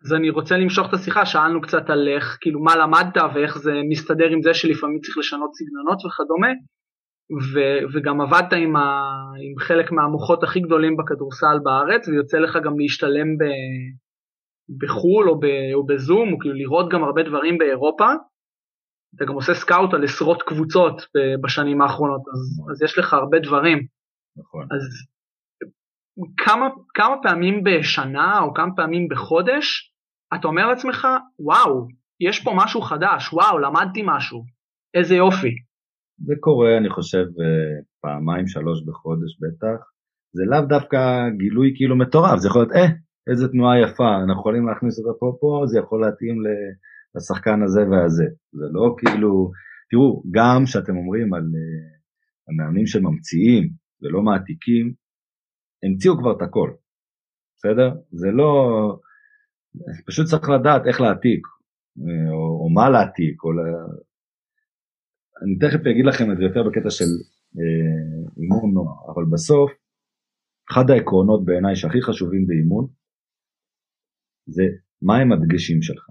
אז 0.07 0.13
אני 0.13 0.31
רוצה 0.31 0.57
למשוך 0.57 0.89
את 0.89 0.95
השיחה, 0.95 1.27
שאלנו 1.27 1.61
קצת 1.61 1.91
על 1.91 2.09
איך, 2.09 2.39
כאילו 2.41 2.61
מה 2.61 2.77
למדת 2.77 3.17
ואיך 3.35 3.59
זה 3.59 3.73
מסתדר 3.89 4.29
עם 4.29 4.43
זה 4.43 4.55
שלפעמים 4.55 5.01
צריך 5.01 5.19
לשנות 5.19 5.51
סגנונות 5.55 6.05
וכדומה, 6.05 6.53
ו, 7.53 7.59
וגם 7.93 8.21
עבדת 8.21 8.53
עם, 8.53 8.77
ה, 8.77 8.83
עם 9.45 9.59
חלק 9.59 9.93
מהמוחות 9.93 10.43
הכי 10.43 10.61
גדולים 10.61 10.97
בכדורסל 10.97 11.59
בארץ, 11.63 12.09
ויוצא 12.09 12.39
לך 12.39 12.59
גם 12.65 12.79
להשתלם 12.79 13.39
ב, 13.39 13.45
בחו"ל 14.81 15.29
או, 15.29 15.41
ב, 15.41 15.47
או 15.75 15.87
בזום, 15.87 16.33
או 16.33 16.39
כאילו 16.39 16.55
לראות 16.55 16.89
גם 16.93 17.05
הרבה 17.05 17.23
דברים 17.23 17.59
באירופה, 17.59 18.09
אתה 19.17 19.25
גם 19.25 19.35
עושה 19.35 19.55
סקאוט 19.55 19.95
על 19.95 20.05
עשרות 20.05 20.43
קבוצות 20.43 21.03
בשנים 21.43 21.83
האחרונות, 21.83 22.21
אז, 22.33 22.59
נכון. 22.59 22.73
אז 22.73 22.83
יש 22.83 22.99
לך 22.99 23.15
הרבה 23.15 23.39
דברים. 23.39 23.79
נכון. 24.37 24.67
אז 24.71 24.83
כמה, 26.37 26.69
כמה 26.95 27.17
פעמים 27.23 27.65
בשנה 27.65 28.41
או 28.41 28.55
כמה 28.55 28.77
פעמים 28.77 29.09
בחודש 29.09 29.96
אתה 30.35 30.49
אומר 30.49 30.67
לעצמך, 30.67 31.07
וואו, 31.39 31.89
יש 32.21 32.45
פה 32.45 32.53
משהו 32.57 32.81
חדש, 32.81 33.33
וואו, 33.33 33.59
למדתי 33.59 34.03
משהו, 34.05 34.45
איזה 34.95 35.15
יופי. 35.15 35.55
זה 36.19 36.35
קורה, 36.41 36.77
אני 36.79 36.91
חושב, 36.91 37.25
אה, 37.41 37.83
פעמיים, 38.01 38.47
שלוש 38.47 38.83
בחודש 38.87 39.39
בטח. 39.41 39.85
זה 40.33 40.45
לאו 40.51 40.61
דווקא 40.69 40.99
גילוי 41.39 41.73
כאילו 41.77 41.97
מטורף, 41.97 42.39
זה 42.39 42.49
יכול 42.49 42.61
להיות, 42.61 42.73
אה, 42.73 42.97
איזה 43.31 43.49
תנועה 43.49 43.81
יפה, 43.81 44.09
אנחנו 44.17 44.41
יכולים 44.41 44.67
להכניס 44.69 44.99
אותה 44.99 45.19
פה 45.19 45.37
פה, 45.41 45.63
זה 45.67 45.79
יכול 45.79 46.01
להתאים 46.01 46.37
לשחקן 47.15 47.63
הזה 47.63 47.81
והזה. 47.91 48.25
זה 48.53 48.67
לא 48.73 48.95
כאילו, 48.99 49.51
תראו, 49.91 50.23
גם 50.31 50.65
כשאתם 50.65 50.97
אומרים 50.97 51.35
על 51.35 51.43
uh, 51.43 51.97
המאמנים 52.49 52.87
שממציאים 52.87 53.69
ולא 54.03 54.23
מעתיקים, 54.23 54.93
המציאו 55.85 56.19
כבר 56.19 56.33
את 56.37 56.43
הכל, 56.43 56.71
בסדר? 57.57 57.89
זה 58.11 58.31
לא, 58.31 58.51
פשוט 60.07 60.27
צריך 60.27 60.49
לדעת 60.49 60.83
איך 60.87 61.01
להעתיק, 61.01 61.47
אה, 61.99 62.33
או, 62.33 62.65
או 62.65 62.71
מה 62.71 62.91
להעתיק, 62.91 63.45
או 63.45 63.53
לה... 63.53 63.63
אני 65.43 65.59
תכף 65.59 65.81
אגיד 65.87 66.07
לכם 66.07 66.33
את 66.33 66.37
זה 66.37 66.43
יותר 66.43 66.63
בקטע 66.69 66.91
של 66.91 67.11
אה, 67.59 68.43
אימון 68.43 68.75
נוער, 68.75 69.15
אבל 69.15 69.25
בסוף, 69.33 69.71
אחד 70.71 70.91
העקרונות 70.91 71.45
בעיניי 71.45 71.77
שהכי 71.77 72.03
חשובים 72.03 72.47
באימון, 72.47 72.87
זה 74.47 74.63
מהם 75.03 75.33
הדגשים 75.33 75.83
שלך, 75.83 76.07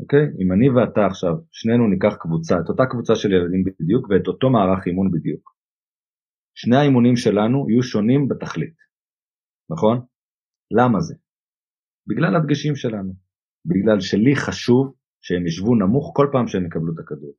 אוקיי? 0.00 0.24
אם 0.40 0.52
אני 0.52 0.70
ואתה 0.70 1.06
עכשיו, 1.06 1.34
שנינו 1.50 1.88
ניקח 1.88 2.14
קבוצה, 2.20 2.54
את 2.60 2.68
אותה 2.68 2.82
קבוצה 2.90 3.14
של 3.16 3.32
ילדים 3.32 3.64
בדיוק 3.64 4.10
ואת 4.10 4.26
אותו 4.26 4.50
מערך 4.50 4.86
אימון 4.86 5.10
בדיוק. 5.10 5.54
שני 6.54 6.76
האימונים 6.76 7.16
שלנו 7.16 7.70
יהיו 7.70 7.82
שונים 7.82 8.28
בתכלית, 8.28 8.76
נכון? 9.70 10.00
למה 10.70 11.00
זה? 11.00 11.14
בגלל 12.10 12.36
הדגשים 12.36 12.76
שלנו. 12.76 13.12
בגלל 13.66 14.00
שלי 14.00 14.36
חשוב 14.36 14.94
שהם 15.20 15.46
ישבו 15.46 15.74
נמוך 15.74 16.12
כל 16.16 16.28
פעם 16.32 16.46
שהם 16.46 16.66
יקבלו 16.66 16.92
את 16.94 16.98
הכדור. 16.98 17.32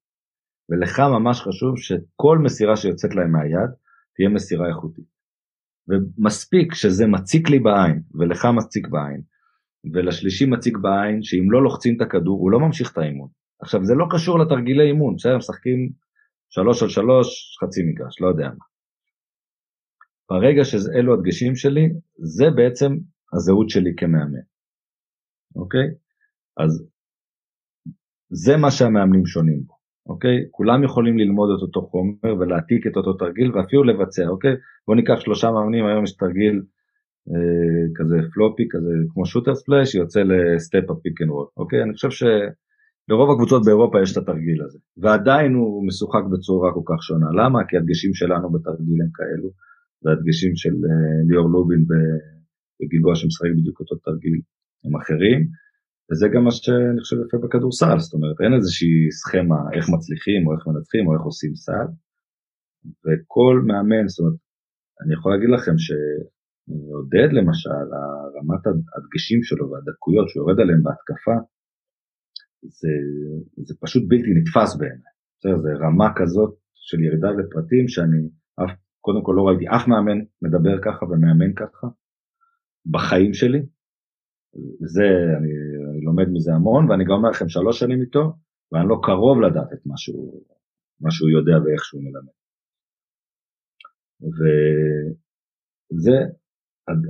ולך 0.70 1.00
ממש 1.00 1.42
חשוב 1.42 1.78
שכל 1.78 2.38
מסירה 2.44 2.76
שיוצאת 2.76 3.16
להם 3.16 3.32
מהיד 3.32 3.72
תהיה 4.16 4.30
מסירה 4.30 4.68
איכותית. 4.70 5.06
ומספיק 5.88 6.74
שזה 6.74 7.08
מציק 7.08 7.50
לי 7.50 7.60
בעין, 7.60 8.02
ולך 8.20 8.46
מציק 8.46 8.88
בעין, 8.88 9.22
ולשלישי 9.94 10.46
מציג 10.46 10.78
בעין 10.78 11.24
שאם 11.24 11.52
לא 11.52 11.64
לוחצים 11.64 11.96
את 11.98 12.02
הכדור 12.02 12.40
הוא 12.40 12.52
לא 12.52 12.60
ממשיך 12.60 12.92
את 12.92 12.98
האימון. 12.98 13.30
עכשיו 13.62 13.84
זה 13.84 13.94
לא 13.96 14.06
קשור 14.12 14.40
לתרגילי 14.40 14.84
אימון, 14.88 15.16
בסדר, 15.16 15.38
משחקים 15.38 15.90
שלוש 16.50 16.84
על 16.84 16.90
שלוש, 16.90 17.58
חצי 17.64 17.82
מגרש, 17.84 18.22
לא 18.22 18.28
יודע 18.28 18.48
מה. 18.48 18.66
ברגע 20.30 20.64
שאלו 20.64 21.14
הדגשים 21.14 21.56
שלי, 21.56 21.90
זה 22.18 22.46
בעצם 22.56 22.98
הזהות 23.34 23.70
שלי 23.70 23.92
כמאמן, 23.98 24.40
אוקיי? 25.56 25.88
אז 26.58 26.88
זה 28.30 28.58
מה 28.58 28.72
שהמאמנים 28.72 29.26
שונים 29.26 29.64
בו, 29.68 29.74
אוקיי? 30.06 30.38
כולם 30.52 30.84
יכולים 30.84 31.18
ללמוד 31.18 31.50
את 31.58 31.62
אותו 31.62 31.82
חומר 31.82 32.40
ולהעתיק 32.40 32.88
את 32.88 32.96
אותו 32.98 33.14
תרגיל 33.14 33.52
ואפילו 33.52 33.84
לבצע, 33.84 34.28
אוקיי? 34.28 34.56
בואו 34.88 34.98
ניקח 34.98 35.20
שלושה 35.20 35.52
מאמנים, 35.52 35.86
היום 35.86 36.04
יש 36.04 36.16
תרגיל 36.16 36.62
אה, 37.30 37.84
כזה 37.96 38.18
floppy, 38.34 38.64
כזה 38.72 38.94
כמו 39.14 39.26
shooter 39.26 39.56
splash, 39.56 39.96
יוצא 39.96 40.22
ל 40.24 40.37
step 40.37 40.90
up 40.90 41.00
pick 41.00 41.22
and 41.22 41.30
roll, 41.30 41.48
אוקיי? 41.58 41.84
אני 41.84 41.94
חושב 41.94 42.10
שלרוב 42.10 43.32
הקבוצות 43.32 43.66
באירופה 43.66 44.02
יש 44.02 44.12
את 44.12 44.18
התרגיל 44.18 44.64
הזה, 44.64 44.80
ועדיין 44.98 45.54
הוא 45.54 45.88
משוחק 45.88 46.24
בצורה 46.32 46.74
כל 46.74 46.86
כך 46.86 47.04
שונה. 47.04 47.30
למה? 47.40 47.60
כי 47.68 47.78
הדגשים 47.78 48.14
שלנו 48.14 48.52
בתרגיל 48.52 49.02
הם 49.02 49.12
כאלו, 49.14 49.50
והדגשים 50.04 50.56
של 50.56 50.76
אה, 50.90 51.22
ליאור 51.30 51.50
לובין 51.50 51.86
בגלבוע 52.80 53.16
שמשחק 53.16 53.52
בדיוק 53.58 53.80
אותו 53.80 53.96
תרגיל 53.96 54.40
הם 54.84 54.96
אחרים, 55.02 55.40
וזה 56.08 56.28
גם 56.34 56.44
מה 56.44 56.52
שאני 56.52 57.00
חושב 57.02 57.18
יפה 57.24 57.38
בכדורסל, 57.44 57.98
זאת 58.00 58.14
אומרת 58.14 58.38
אין 58.44 58.54
איזושהי 58.58 59.12
סכמה 59.22 59.60
איך 59.76 59.86
מצליחים 59.96 60.42
או 60.48 60.50
איך 60.54 60.68
מנצחים 60.68 61.04
או 61.08 61.14
איך 61.14 61.24
עושים 61.30 61.54
סל, 61.56 61.88
וכל 63.04 63.56
מאמן, 63.68 64.08
זאת 64.08 64.20
אומרת, 64.20 64.38
אני 65.02 65.14
יכול 65.14 65.30
להגיד 65.34 65.50
לכם 65.56 65.76
ש... 65.78 65.92
עודד 66.98 67.30
למשל, 67.38 67.86
רמת 68.36 68.64
הדגשים 68.68 69.44
שלו 69.44 69.66
והדקויות 69.70 70.30
שהוא 70.30 70.42
יורד 70.42 70.60
עליהם 70.60 70.84
בהתקפה, 70.84 71.38
זה, 72.64 72.94
זה 73.68 73.74
פשוט 73.82 74.04
בלתי 74.08 74.32
נתפס 74.38 74.78
בעיניי. 74.80 75.12
זה 75.64 75.70
רמה 75.86 76.10
כזאת 76.16 76.54
של 76.76 77.00
ירידה 77.04 77.30
לפרטים 77.32 77.88
שאני 77.88 78.22
אף, 78.62 78.72
קודם 79.02 79.24
כל 79.24 79.34
לא 79.38 79.44
ראיתי 79.48 79.66
אף 79.76 79.88
מאמן 79.88 80.20
מדבר 80.42 80.76
ככה 80.86 81.06
ומאמן 81.06 81.54
ככה 81.56 81.88
בחיים 82.92 83.34
שלי. 83.34 83.62
זה, 84.80 85.08
אני, 85.38 85.52
אני 85.92 86.02
לומד 86.06 86.28
מזה 86.34 86.54
המון 86.54 86.90
ואני 86.90 87.04
גם 87.06 87.12
אומר 87.12 87.30
לכם 87.30 87.50
שלוש 87.50 87.80
שנים 87.80 88.02
איתו 88.02 88.34
ואני 88.72 88.90
לא 88.90 89.00
קרוב 89.04 89.42
לדעת 89.42 89.74
את 89.74 89.86
מה 89.86 89.98
שהוא, 89.98 90.44
מה 91.02 91.12
שהוא 91.12 91.30
יודע 91.30 91.64
ואיך 91.64 91.84
שהוא 91.86 92.02
מלמד. 92.04 92.34
וזה 95.96 96.18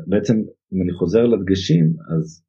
בעצם 0.07 0.35
אם 0.73 0.81
אני 0.83 0.93
חוזר 0.93 1.23
לדגשים 1.25 1.85
אז 2.15 2.45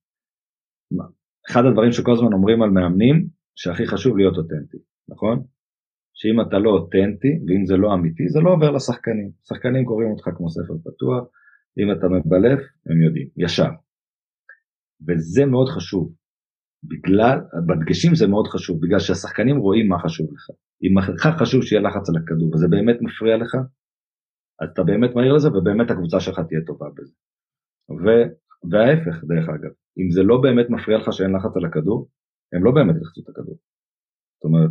אחד 1.50 1.62
הדברים 1.68 1.92
שכל 1.92 2.12
הזמן 2.12 2.32
אומרים 2.32 2.62
על 2.62 2.70
מאמנים 2.70 3.28
שהכי 3.54 3.86
חשוב 3.86 4.16
להיות 4.16 4.36
אותנטי 4.36 4.78
נכון? 5.08 5.42
שאם 6.14 6.40
אתה 6.40 6.58
לא 6.58 6.70
אותנטי 6.70 7.32
ואם 7.46 7.66
זה 7.66 7.76
לא 7.76 7.94
אמיתי 7.94 8.28
זה 8.28 8.40
לא 8.40 8.50
עובר 8.50 8.70
לשחקנים 8.70 9.30
שחקנים 9.48 9.84
קוראים 9.84 10.10
אותך 10.10 10.28
כמו 10.36 10.50
ספר 10.50 10.74
פתוח 10.84 11.24
אם 11.78 11.92
אתה 11.92 12.06
מבלף 12.08 12.60
הם 12.86 13.02
יודעים 13.02 13.28
ישר 13.36 13.70
וזה 15.08 15.46
מאוד 15.46 15.68
חשוב 15.68 16.14
בגלל 16.84 17.38
בדגשים 17.66 18.14
זה 18.14 18.26
מאוד 18.26 18.46
חשוב 18.46 18.80
בגלל 18.82 18.98
שהשחקנים 18.98 19.56
רואים 19.56 19.88
מה 19.88 19.98
חשוב 19.98 20.26
לך 20.34 20.50
אם 20.82 20.98
לך 21.14 21.28
חשוב 21.42 21.62
שיהיה 21.62 21.82
לחץ 21.82 22.08
על 22.08 22.16
הכדור 22.16 22.54
וזה 22.54 22.68
באמת 22.68 22.96
מפריע 23.00 23.36
לך 23.36 23.54
אז 24.62 24.68
אתה 24.72 24.82
באמת 24.82 25.14
מהיר 25.14 25.32
לזה 25.32 25.48
ובאמת 25.48 25.90
הקבוצה 25.90 26.20
שלך 26.20 26.40
תהיה 26.48 26.60
טובה 26.66 26.86
בזה. 26.96 27.14
ו, 27.90 28.04
וההפך 28.70 29.24
דרך 29.24 29.48
אגב, 29.48 29.72
אם 29.98 30.10
זה 30.10 30.22
לא 30.22 30.40
באמת 30.42 30.70
מפריע 30.70 30.98
לך 30.98 31.12
שאין 31.12 31.32
לחץ 31.36 31.56
על 31.56 31.64
הכדור, 31.64 32.08
הם 32.52 32.64
לא 32.64 32.70
באמת 32.70 32.96
ילחצו 32.96 33.20
את 33.20 33.28
הכדור. 33.28 33.56
זאת 34.36 34.44
אומרת, 34.44 34.70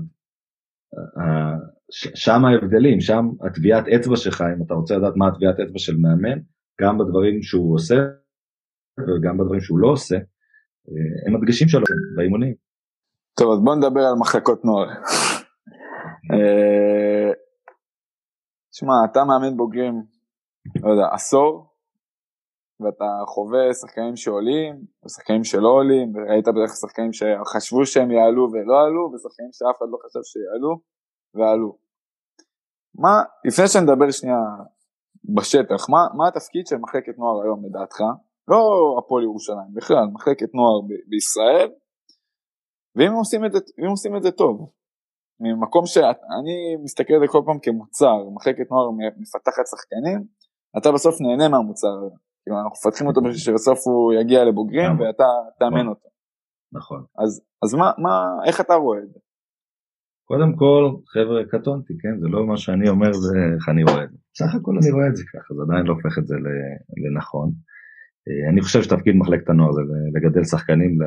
שם 2.15 2.45
ההבדלים, 2.45 2.99
שם 2.99 3.25
הטביעת 3.47 3.86
אצבע 3.88 4.15
שלך, 4.15 4.43
אם 4.57 4.63
אתה 4.65 4.73
רוצה 4.73 4.97
לדעת 4.97 5.15
מה 5.15 5.27
הטביעת 5.27 5.59
אצבע 5.59 5.79
של 5.79 5.97
מאמן, 5.97 6.39
גם 6.82 6.97
בדברים 6.97 7.41
שהוא 7.41 7.75
עושה 7.75 7.95
וגם 9.00 9.38
בדברים 9.38 9.62
שהוא 9.62 9.80
לא 9.80 9.88
עושה, 9.88 10.16
הם 11.28 11.36
הדגשים 11.36 11.68
שלו 11.68 11.84
באימונים. 12.16 12.54
טוב, 13.39 13.52
אז 13.54 13.60
בוא 13.64 13.76
נדבר 13.76 14.02
על 14.02 14.16
מחלקות 14.20 14.66
נוער. 14.66 14.89
אה, 16.32 17.32
תשמע, 18.72 18.94
אתה 19.12 19.24
מאמן 19.24 19.58
בוגרים, 19.58 20.04
לא 20.84 20.92
יודע, 20.92 21.08
עשור, 21.14 21.72
ואתה 22.80 23.06
חווה 23.26 23.74
שחקנים 23.74 24.16
שעולים, 24.16 24.86
ושחקנים 25.06 25.44
שלא 25.44 25.68
עולים, 25.68 26.16
וראית 26.16 26.48
בדרך 26.48 26.70
כלל 26.70 26.89
שחקנים 26.89 27.14
שחשבו 27.14 27.86
שהם 27.86 28.12
יעלו 28.12 28.44
ולא 28.52 28.78
עלו, 28.86 29.12
ושחקנים 29.14 29.52
שאף 29.52 29.78
אחד 29.78 29.86
לא 29.92 29.98
חשב 30.06 30.20
שיעלו, 30.24 30.82
ועלו. 31.34 31.78
מה, 32.96 33.24
לפני 33.46 33.68
שנדבר 33.68 34.12
שנייה 34.12 34.42
בשטח, 35.36 35.89
מה, 35.89 36.08
מה 36.18 36.28
התפקיד 36.28 36.68
של 36.68 36.78
מחלקת 36.78 37.18
נוער 37.18 37.42
היום 37.44 37.66
לדעתך? 37.66 38.02
לא 38.48 38.96
הפועל 39.00 39.24
ירושלים, 39.24 39.74
בכלל, 39.74 40.06
מחלקת 40.14 40.54
נוער 40.54 40.82
ב- 40.82 41.10
בישראל, 41.10 41.70
ואם 42.96 43.14
עושים 43.14 43.46
את 43.46 43.52
זה, 43.52 43.60
עושים 43.89 44.16
את 44.18 44.24
זה 44.24 44.32
טוב, 44.32 44.72
ממקום 45.39 45.86
שאני 45.86 46.76
מסתכל 46.84 47.14
על 47.14 47.20
זה 47.20 47.28
כל 47.28 47.42
פעם 47.46 47.60
כמוצר, 47.60 48.30
מחלקת 48.36 48.72
נוער 48.72 48.89
מפתחת 48.92 49.66
שחקנים, 49.72 50.28
אתה 50.78 50.92
בסוף 50.92 51.16
נהנה 51.22 51.50
מהמוצר 51.50 51.94
הזה. 52.06 52.16
כאילו 52.44 52.58
אנחנו 52.58 52.78
מפתחים 52.78 53.08
אותו 53.08 53.22
בשביל 53.22 53.38
שבסוף 53.38 53.80
הוא 53.88 54.14
יגיע 54.14 54.46
לבוגרים 54.46 54.94
נכון. 54.94 55.02
ואתה 55.08 55.24
תאמן 55.60 55.80
נכון. 55.80 55.88
אותו. 55.88 56.10
נכון. 56.74 57.04
אז, 57.24 57.42
אז 57.64 57.74
מה, 57.74 57.92
מה, 57.98 58.14
איך 58.48 58.62
אתה 58.62 58.74
רואה 58.74 59.00
את 59.00 59.10
זה? 59.14 59.20
קודם 60.30 60.56
כל, 60.56 60.84
חבר'ה, 61.14 61.39
קטונתי, 61.54 61.94
כן? 62.02 62.20
זה 62.22 62.28
לא 62.28 62.48
מה 62.48 62.58
שאני 62.58 62.89
אומר, 62.89 63.14
זה 63.14 63.38
איך 63.56 63.70
אני 63.70 63.84
רואה 63.84 64.04
את 64.04 64.12
זה. 64.12 64.18
בסך 64.34 64.56
הכל 64.56 64.72
אני 64.82 64.92
רואה 64.92 65.08
את 65.12 65.16
זה 65.16 65.24
ככה, 65.34 65.54
זה 65.56 65.62
עדיין 65.66 65.86
לא 65.88 65.94
הופך 65.94 66.14
את 66.20 66.28
זה 66.28 66.36
לנכון. 67.04 67.50
אה, 68.28 68.49
אני 68.49 68.61
חושב 68.61 68.82
שתפקיד 68.82 69.15
מחלקת 69.15 69.49
הנוער 69.49 69.72
זה 69.72 69.82
לגדל 70.13 70.43
שחקנים, 70.43 70.97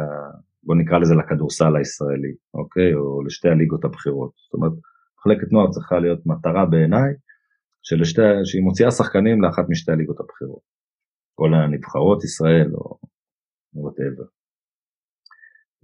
בוא 0.63 0.77
נקרא 0.77 0.99
לזה 0.99 1.15
לכדורסל 1.15 1.77
הישראלי, 1.77 2.35
אוקיי? 2.55 2.95
או 2.95 3.23
לשתי 3.23 3.49
הליגות 3.49 3.85
הבכירות. 3.85 4.33
זאת 4.45 4.55
אומרת, 4.55 4.73
מחלקת 5.19 5.53
נוער 5.53 5.71
צריכה 5.71 5.99
להיות 5.99 6.27
מטרה 6.27 6.67
בעיניי, 6.67 7.13
שהיא 8.45 8.63
מוציאה 8.63 8.91
שחקנים 8.91 9.43
לאחת 9.43 9.65
משתי 9.69 9.93
הליגות 9.93 10.21
הבכירות. 10.21 10.63
כל 11.35 11.55
הנבחרות 11.55 12.25
ישראל 12.25 12.71
או 12.75 12.99
וואטאבר. 13.75 14.25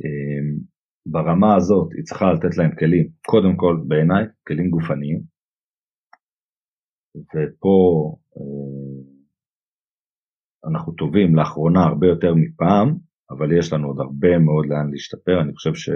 אמ, 0.00 0.58
ברמה 1.06 1.56
הזאת 1.56 1.92
היא 1.92 2.04
צריכה 2.04 2.32
לתת 2.32 2.56
להם 2.56 2.74
כלים, 2.78 3.08
קודם 3.26 3.56
כל 3.56 3.76
בעיניי 3.88 4.24
כלים 4.46 4.70
גופניים, 4.70 5.22
ופה 7.16 7.76
אה, 8.36 9.09
אנחנו 10.68 10.92
טובים 10.92 11.36
לאחרונה 11.36 11.84
הרבה 11.84 12.06
יותר 12.06 12.34
מפעם, 12.34 12.96
אבל 13.30 13.58
יש 13.58 13.72
לנו 13.72 13.88
עוד 13.88 14.00
הרבה 14.00 14.38
מאוד 14.38 14.66
לאן 14.66 14.90
להשתפר, 14.90 15.40
אני 15.40 15.52
חושב 15.54 15.74
ש... 15.74 15.90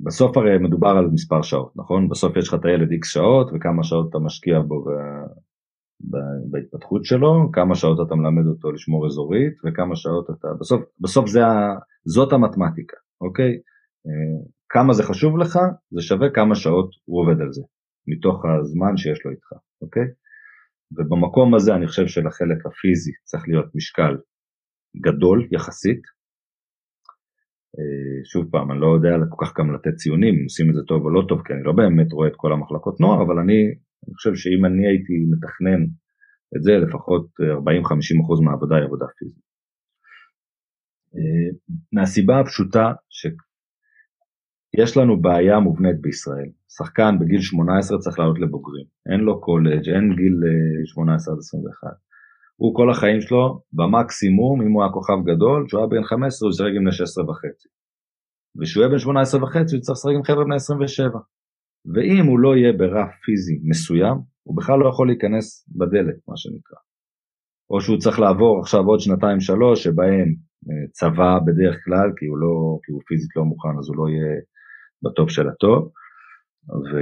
בסוף 0.00 0.36
הרי 0.36 0.58
מדובר 0.58 0.88
על 0.88 1.06
מספר 1.12 1.42
שעות, 1.42 1.72
נכון? 1.76 2.08
בסוף 2.08 2.36
יש 2.36 2.48
לך 2.48 2.54
את 2.54 2.64
הילד 2.64 2.88
x 2.88 3.04
שעות 3.04 3.50
וכמה 3.54 3.82
שעות 3.84 4.10
אתה 4.10 4.18
משקיע 4.18 4.60
בו 4.60 4.84
ב... 4.84 4.88
ב... 6.10 6.16
בהתפתחות 6.50 7.04
שלו, 7.04 7.50
כמה 7.52 7.74
שעות 7.74 8.06
אתה 8.06 8.14
מלמד 8.14 8.46
אותו 8.46 8.72
לשמור 8.72 9.06
אזורית 9.06 9.54
וכמה 9.64 9.96
שעות 9.96 10.30
אתה, 10.30 10.48
בסוף, 10.60 10.82
בסוף 11.00 11.28
זה 11.28 11.46
ה... 11.46 11.78
זאת 12.04 12.32
המתמטיקה, 12.32 12.96
אוקיי? 13.20 13.52
אה, 14.06 14.44
כמה 14.68 14.92
זה 14.92 15.02
חשוב 15.02 15.38
לך, 15.38 15.58
זה 15.90 16.02
שווה 16.02 16.30
כמה 16.30 16.54
שעות 16.54 16.90
הוא 17.04 17.22
עובד 17.22 17.40
על 17.40 17.52
זה, 17.52 17.62
מתוך 18.06 18.44
הזמן 18.44 18.96
שיש 18.96 19.24
לו 19.24 19.30
איתך, 19.30 19.52
אוקיי? 19.82 20.06
ובמקום 20.96 21.54
הזה 21.54 21.74
אני 21.74 21.86
חושב 21.86 22.06
שלחלק 22.06 22.66
הפיזי 22.66 23.12
צריך 23.24 23.44
להיות 23.48 23.74
משקל 23.74 24.16
גדול 25.06 25.48
יחסית, 25.52 26.02
אה, 27.78 28.24
שוב 28.32 28.50
פעם, 28.50 28.72
אני 28.72 28.80
לא 28.80 28.94
יודע 28.94 29.10
כל 29.30 29.44
כך 29.44 29.58
גם 29.58 29.74
לתת 29.74 29.94
ציונים, 29.94 30.34
אם 30.34 30.44
עושים 30.44 30.70
את 30.70 30.74
זה 30.74 30.82
טוב 30.88 31.04
או 31.04 31.10
לא 31.10 31.22
טוב, 31.28 31.42
כי 31.44 31.52
אני 31.52 31.62
לא 31.62 31.72
באמת 31.72 32.12
רואה 32.12 32.28
את 32.28 32.36
כל 32.36 32.52
המחלקות 32.52 33.00
נוער, 33.00 33.22
אבל 33.24 33.38
אני, 33.38 33.60
אני 34.02 34.14
חושב 34.14 34.34
שאם 34.34 34.64
אני 34.64 34.86
הייתי 34.86 35.14
מתכנן 35.32 35.80
את 36.56 36.62
זה, 36.62 36.72
לפחות 36.84 37.26
40-50% 37.40 38.44
מהעבודה 38.44 38.76
היא 38.76 38.84
עבודה 38.84 39.06
פיזית. 39.18 39.44
אה, 41.14 41.48
מהסיבה 41.92 42.40
הפשוטה 42.40 42.92
שיש 43.10 44.96
לנו 44.96 45.22
בעיה 45.22 45.60
מובנית 45.60 46.00
בישראל. 46.00 46.50
שחקן 46.76 47.18
בגיל 47.20 47.40
18 47.40 47.98
צריך 47.98 48.18
לעלות 48.18 48.40
לבוגרים, 48.40 48.86
אין 49.12 49.20
לו 49.20 49.40
קולג', 49.40 49.88
אין 49.88 50.06
גיל 50.16 50.36
18 50.84 51.32
אה, 51.32 51.36
עד 51.36 51.38
21. 51.38 51.90
הוא 52.56 52.74
כל 52.76 52.90
החיים 52.90 53.20
שלו 53.20 53.62
במקסימום, 53.72 54.62
אם 54.62 54.72
הוא 54.72 54.82
היה 54.82 54.92
כוכב 54.92 55.18
גדול, 55.30 55.64
כשהוא 55.66 55.80
היה 55.80 55.88
בן 55.88 56.04
15 56.04 56.46
הוא 56.46 56.52
ישחק 56.52 56.72
עם 56.76 56.82
בני 56.84 56.92
16 56.92 57.30
וחצי. 57.30 57.68
וכשהוא 58.56 58.82
יהיה 58.82 58.92
בן 58.92 58.98
18 58.98 59.42
וחצי 59.42 59.74
הוא 59.74 59.78
יצטרך 59.80 59.96
לשחק 59.96 60.14
עם 60.16 60.24
חבר'ה 60.24 60.44
בני 60.44 60.54
27. 60.54 61.18
ואם 61.92 62.24
הוא 62.26 62.38
לא 62.38 62.56
יהיה 62.56 62.72
ברף 62.72 63.10
פיזי 63.24 63.56
מסוים, 63.70 64.16
הוא 64.46 64.56
בכלל 64.56 64.78
לא 64.78 64.88
יכול 64.88 65.06
להיכנס 65.08 65.68
בדלת, 65.78 66.18
מה 66.28 66.36
שנקרא. 66.36 66.80
או 67.70 67.80
שהוא 67.80 67.98
צריך 67.98 68.20
לעבור 68.20 68.60
עכשיו 68.60 68.82
עוד 68.90 69.00
שנתיים 69.00 69.40
שלוש, 69.40 69.84
שבהם 69.84 70.28
אה, 70.68 70.86
צבא 70.90 71.32
בדרך 71.46 71.76
כלל, 71.84 72.08
כי 72.16 72.26
הוא, 72.26 72.38
לא, 72.38 72.78
כי 72.82 72.92
הוא 72.92 73.02
פיזית 73.06 73.36
לא 73.36 73.44
מוכן, 73.44 73.74
אז 73.78 73.88
הוא 73.88 73.96
לא 73.96 74.06
יהיה 74.12 74.32
בטופ 75.04 75.30
של 75.30 75.48
הטוב. 75.48 75.90
ו... 76.70 76.92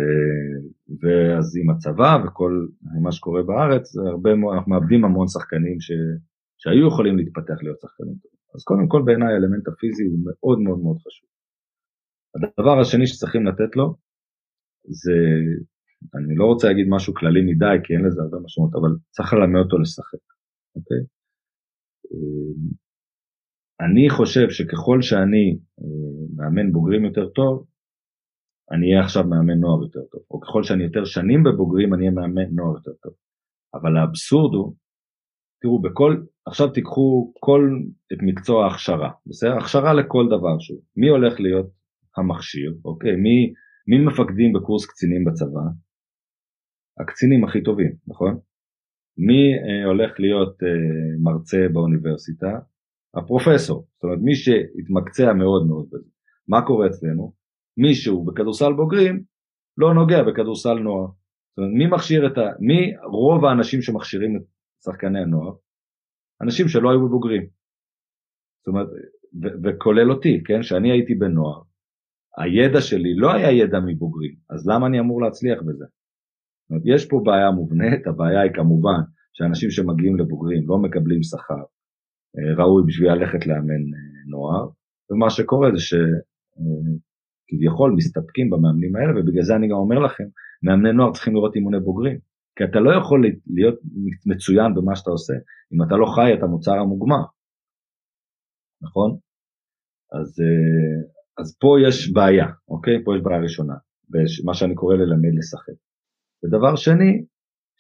ואז 1.01 1.57
עם 1.61 1.71
הצבא 1.71 2.13
וכל 2.25 2.67
מה 3.03 3.13
שקורה 3.13 3.43
בארץ, 3.43 3.97
הרבה, 3.97 4.31
אנחנו 4.55 4.73
מאבדים 4.73 5.05
המון 5.05 5.29
שחקנים 5.29 5.81
ש... 5.81 5.91
שהיו 6.59 6.89
יכולים 6.89 7.17
להתפתח 7.17 7.59
להיות 7.63 7.81
שחקנים 7.81 8.15
טובים. 8.23 8.41
אז 8.55 8.65
קודם 8.65 8.89
כל 8.89 9.03
בעיניי 9.07 9.33
האלמנט 9.33 9.69
הפיזי 9.69 10.05
הוא 10.05 10.19
מאוד 10.27 10.59
מאוד 10.59 10.79
מאוד 10.85 10.99
חשוב. 11.07 11.29
הדבר 12.35 12.81
השני 12.81 13.07
שצריכים 13.07 13.47
לתת 13.47 13.77
לו 13.77 13.95
זה, 14.87 15.19
אני 16.15 16.35
לא 16.37 16.45
רוצה 16.45 16.69
להגיד 16.69 16.87
משהו 16.89 17.15
כללי 17.15 17.43
מדי 17.51 17.77
כי 17.85 17.95
אין 17.95 18.05
לזה 18.05 18.23
הרבה 18.23 18.39
משמעות, 18.45 18.73
אבל 18.75 18.91
צריך 19.11 19.33
ללמד 19.33 19.61
אותו 19.65 19.79
לשחק, 19.79 20.25
אוקיי? 20.77 21.03
אני 23.81 24.11
חושב 24.11 24.51
שככל 24.51 25.03
שאני 25.03 25.59
אה, 25.81 26.27
מאמן 26.37 26.73
בוגרים 26.73 27.05
יותר 27.05 27.29
טוב, 27.29 27.67
אני 28.73 28.93
אהיה 28.93 29.05
עכשיו 29.05 29.25
מאמן 29.25 29.59
נוער 29.61 29.83
יותר 29.83 30.01
טוב, 30.13 30.23
או 30.31 30.41
ככל 30.41 30.63
שאני 30.63 30.85
יותר 30.85 31.05
שנים 31.05 31.43
בבוגרים 31.45 31.95
אני 31.95 32.03
אהיה 32.03 32.11
מאמן 32.11 32.55
נוער 32.55 32.75
יותר 32.77 32.93
טוב. 33.03 33.13
אבל 33.75 33.97
האבסורד 33.97 34.55
הוא, 34.55 34.75
תראו, 35.61 35.83
בכל, 35.83 36.17
עכשיו 36.47 36.69
תיקחו 36.71 37.33
כל 37.41 37.79
את 38.13 38.19
מקצוע 38.23 38.65
ההכשרה, 38.65 39.11
בסדר? 39.27 39.57
הכשרה 39.57 39.95
לכל 39.95 40.27
דבר 40.27 40.59
שהוא. 40.59 40.81
מי 40.97 41.09
הולך 41.09 41.41
להיות 41.41 41.71
המכשיר, 42.17 42.75
אוקיי? 42.85 43.17
מי, 43.17 43.53
מי 43.89 44.05
מפקדים 44.07 44.53
בקורס 44.53 44.87
קצינים 44.87 45.25
בצבא? 45.25 45.61
הקצינים 47.01 47.45
הכי 47.45 47.63
טובים, 47.63 47.93
נכון? 48.07 48.39
מי 49.19 49.43
אה, 49.55 49.87
הולך 49.87 50.21
להיות 50.21 50.63
אה, 50.63 50.69
מרצה 51.23 51.67
באוניברסיטה? 51.73 52.59
הפרופסור, 53.15 53.87
זאת 53.95 54.05
אומרת 54.05 54.19
מי 54.23 54.35
שהתמקצע 54.35 55.33
מאוד 55.33 55.67
מאוד 55.67 55.87
בזה. 55.93 56.11
מה 56.49 56.67
קורה 56.67 56.87
אצלנו? 56.87 57.40
מישהו 57.81 58.25
בכדורסל 58.25 58.73
בוגרים 58.73 59.23
לא 59.77 59.95
נוגע 59.95 60.23
בכדורסל 60.23 60.75
נוער. 60.75 61.07
זאת 61.07 61.59
אומרת, 61.59 61.73
מי 61.75 61.87
מכשיר 61.87 62.27
את 62.27 62.39
ה... 62.39 62.43
מי 62.61 62.97
רוב 63.05 63.45
האנשים 63.45 63.83
שמכשירים 63.83 64.37
את 64.37 64.43
שחקני 64.85 65.21
הנוער? 65.21 65.53
אנשים 66.43 66.69
שלא 66.69 66.91
היו 66.91 67.09
בבוגרים. 67.09 67.47
זאת 68.61 68.69
אומרת, 68.69 68.87
ו- 69.43 69.57
וכולל 69.65 70.11
אותי, 70.13 70.43
כן? 70.45 70.63
שאני 70.63 70.91
הייתי 70.91 71.15
בנוער, 71.15 71.63
הידע 72.37 72.81
שלי 72.81 73.15
לא 73.17 73.33
היה 73.33 73.51
ידע 73.51 73.81
מבוגרים, 73.87 74.35
אז 74.51 74.69
למה 74.69 74.87
אני 74.87 75.01
אמור 75.01 75.23
להצליח 75.23 75.59
בזה? 75.63 75.85
זאת 75.85 76.71
אומרת, 76.71 76.83
יש 76.87 77.09
פה 77.09 77.21
בעיה 77.25 77.51
מובנית, 77.51 78.07
הבעיה 78.07 78.41
היא 78.41 78.53
כמובן 78.55 79.01
שאנשים 79.33 79.71
שמגיעים 79.71 80.17
לבוגרים 80.17 80.69
לא 80.69 80.79
מקבלים 80.79 81.23
שכר 81.23 81.65
אה, 82.39 82.65
ראוי 82.65 82.83
בשביל 82.87 83.13
ללכת 83.13 83.47
לאמן 83.47 83.85
אה, 83.95 84.31
נוער, 84.31 84.69
ומה 85.11 85.31
שקורה 85.31 85.71
זה 85.71 85.81
ש... 85.81 85.95
כביכול 87.51 87.95
מסתפקים 87.97 88.51
במאמנים 88.51 88.97
האלה, 88.97 89.13
ובגלל 89.21 89.43
זה 89.43 89.57
אני 89.57 89.69
גם 89.69 89.79
אומר 89.85 89.99
לכם, 89.99 90.25
מאמני 90.63 90.93
נוער 90.93 91.13
צריכים 91.13 91.35
לראות 91.35 91.57
אימוני 91.57 91.81
בוגרים. 91.81 92.19
כי 92.57 92.65
אתה 92.65 92.81
לא 92.81 92.91
יכול 92.99 93.25
להיות 93.47 93.79
מצוין 94.27 94.75
במה 94.75 94.97
שאתה 94.97 95.11
עושה, 95.11 95.35
אם 95.73 95.83
אתה 95.83 95.95
לא 95.97 96.07
חי 96.15 96.35
את 96.35 96.43
המוצר 96.43 96.73
המוגמר, 96.73 97.25
נכון? 98.83 99.11
אז, 100.13 100.29
אה, 100.41 101.01
אז 101.41 101.57
פה 101.61 101.77
יש 101.87 102.13
בעיה, 102.13 102.47
אוקיי? 102.69 103.05
פה 103.05 103.17
יש 103.17 103.23
בעיה 103.23 103.41
ראשונה, 103.41 103.75
מה 104.45 104.55
שאני 104.55 104.75
קורא 104.75 104.95
ללמד 104.95 105.35
לשחק. 105.39 105.79
ודבר 106.45 106.77
שני, 106.77 107.25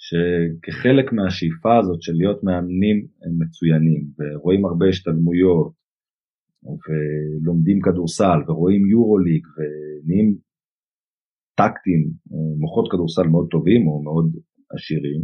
שכחלק 0.06 1.12
מהשאיפה 1.12 1.78
הזאת 1.78 2.02
של 2.02 2.12
להיות 2.12 2.44
מאמנים 2.44 3.06
מצוינים, 3.38 4.02
ורואים 4.18 4.66
הרבה 4.66 4.86
השתלמויות, 4.86 5.72
ולומדים 6.64 7.80
כדורסל 7.80 8.38
ורואים 8.46 8.86
יורוליג 8.86 9.46
ונהיים 9.54 10.36
טקטים, 11.60 12.00
מוחות 12.58 12.86
כדורסל 12.92 13.26
מאוד 13.28 13.46
טובים 13.50 13.86
או 13.88 14.02
מאוד 14.02 14.28
עשירים, 14.74 15.20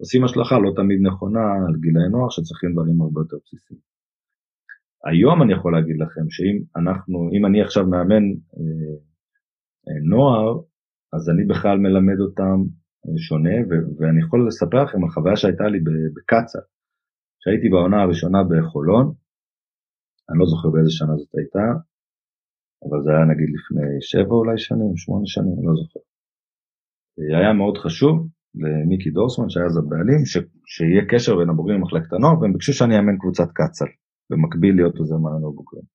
עושים 0.00 0.24
השלכה 0.24 0.58
לא 0.58 0.70
תמיד 0.76 0.98
נכונה 1.02 1.44
על 1.68 1.74
גילאי 1.80 2.08
נוער 2.10 2.30
שצריכים 2.30 2.72
דברים 2.72 3.00
הרבה 3.02 3.20
יותר 3.20 3.36
בסיסיים. 3.44 3.80
היום 5.04 5.42
אני 5.42 5.52
יכול 5.52 5.72
להגיד 5.72 5.96
לכם 5.98 6.26
שאם 6.30 6.56
אנחנו, 6.80 7.30
אם 7.34 7.46
אני 7.46 7.62
עכשיו 7.62 7.86
מאמן 7.86 8.24
אה, 8.56 8.94
אה, 9.86 10.00
נוער, 10.10 10.60
אז 11.12 11.30
אני 11.30 11.44
בכלל 11.44 11.78
מלמד 11.78 12.20
אותם 12.20 12.58
אה, 13.06 13.18
שונה, 13.28 13.56
ו- 13.68 13.86
ואני 13.98 14.20
יכול 14.20 14.46
לספר 14.46 14.84
לכם 14.84 15.04
על 15.04 15.10
חוויה 15.10 15.36
שהייתה 15.36 15.64
לי 15.64 15.80
בקצ"א, 16.14 16.60
שהייתי 17.42 17.68
בעונה 17.68 18.02
הראשונה 18.02 18.38
בחולון, 18.50 19.12
אני 20.30 20.38
לא 20.38 20.46
זוכר 20.46 20.68
באיזה 20.70 20.90
שנה 20.90 21.14
זאת 21.16 21.34
הייתה, 21.38 21.66
אבל 22.84 22.98
זה 23.04 23.10
היה 23.10 23.24
נגיד 23.32 23.48
לפני 23.56 23.88
שבע 24.10 24.34
אולי 24.40 24.58
שנים, 24.58 24.92
שמונה 24.96 25.26
שנים, 25.26 25.54
אני 25.58 25.66
לא 25.66 25.74
זוכר. 25.80 26.00
היה 27.40 27.52
מאוד 27.52 27.76
חשוב 27.78 28.14
למיקי 28.62 29.10
דורסמן 29.10 29.48
שהיה 29.48 29.66
אז 29.66 29.76
הבעלים, 29.76 30.22
ש... 30.24 30.36
שיהיה 30.72 31.02
קשר 31.10 31.36
בין 31.36 31.50
הבוגרים 31.50 31.78
למחלקת 31.78 32.12
הנוער, 32.12 32.40
והם 32.40 32.52
ביקשו 32.52 32.72
שאני 32.72 32.96
אאמן 32.96 33.18
קבוצת 33.18 33.48
קצ"ל, 33.58 33.90
במקביל 34.30 34.74
להיות 34.76 34.96
עוזר 34.98 35.16
מאמן 35.16 35.54
בוגרים. 35.58 35.86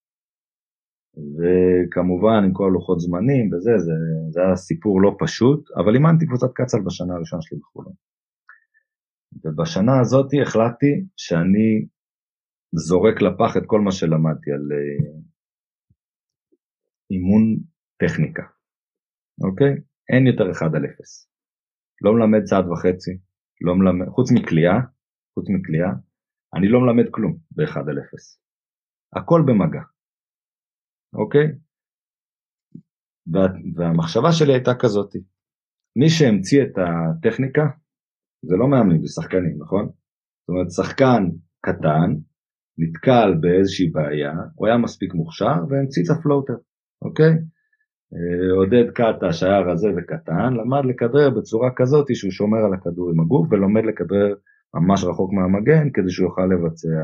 וכמובן 1.37 2.43
עם 2.45 2.53
כל 2.53 2.69
לוחות 2.73 2.99
זמנים 2.99 3.53
וזה, 3.53 3.71
זה, 3.77 3.93
זה 4.29 4.41
היה 4.41 4.55
סיפור 4.55 5.01
לא 5.01 5.15
פשוט, 5.19 5.71
אבל 5.79 5.93
אימנתי 5.95 6.25
קבוצת 6.25 6.51
קצ"ל 6.53 6.81
בשנה 6.85 7.15
הראשונה 7.15 7.41
שלי 7.41 7.57
בחולון. 7.59 7.93
ובשנה 9.43 9.99
הזאת 9.99 10.29
החלטתי 10.41 11.05
שאני 11.17 11.85
זורק 12.75 13.21
לפח 13.21 13.57
את 13.57 13.63
כל 13.65 13.81
מה 13.81 13.91
שלמדתי 13.91 14.51
על 14.51 14.65
uh, 14.71 15.25
אימון 17.11 17.43
טכניקה, 18.01 18.43
אוקיי? 19.47 19.73
אין 20.13 20.27
יותר 20.27 20.51
1 20.51 20.61
על 20.75 20.85
0. 20.85 21.29
לא 22.01 22.13
מלמד 22.13 22.43
צעד 22.43 22.65
וחצי, 22.67 23.11
לא 23.61 23.75
מלמד, 23.75 24.07
חוץ 24.15 24.31
מקליעה, 24.31 24.77
חוץ 25.33 25.45
מקליעה, 25.49 25.91
אני 26.55 26.67
לא 26.67 26.79
מלמד 26.81 27.07
כלום 27.11 27.37
ב-1 27.51 27.79
על 27.89 27.99
0. 27.99 28.39
הכל 29.15 29.41
במגע, 29.47 29.83
אוקיי? 31.13 31.47
וה, 33.31 33.43
והמחשבה 33.75 34.31
שלי 34.31 34.53
הייתה 34.53 34.71
כזאת, 34.79 35.11
מי 35.99 36.09
שהמציא 36.09 36.63
את 36.63 36.75
הטכניקה 36.77 37.61
זה 38.47 38.55
לא 38.59 38.67
מאמנים, 38.71 39.01
זה 39.05 39.13
שחקנים, 39.21 39.55
נכון? 39.63 39.85
זאת 40.41 40.49
אומרת, 40.49 40.71
שחקן 40.71 41.23
קטן 41.65 42.09
נתקל 42.77 43.33
באיזושהי 43.41 43.89
בעיה, 43.89 44.33
הוא 44.55 44.67
היה 44.67 44.77
מספיק 44.77 45.13
מוכשר 45.13 45.55
והמציא 45.69 46.03
את 46.03 46.17
הפלוטר, 46.17 46.53
אוקיי? 47.01 47.33
אה, 48.13 48.55
עודד 48.55 48.91
קאטה 48.91 49.33
שהיה 49.33 49.59
רזה 49.59 49.87
וקטן, 49.97 50.53
למד 50.53 50.85
לכדרר 50.85 51.29
בצורה 51.29 51.69
כזאת 51.75 52.15
שהוא 52.15 52.31
שומר 52.31 52.57
על 52.65 52.73
הכדור 52.73 53.11
עם 53.11 53.19
הגוף 53.19 53.47
ולומד 53.51 53.83
לכדרר 53.85 54.35
ממש 54.73 55.03
רחוק 55.03 55.33
מהמגן 55.33 55.89
כדי 55.93 56.09
שהוא 56.09 56.27
יוכל 56.27 56.45
לבצע, 56.45 56.97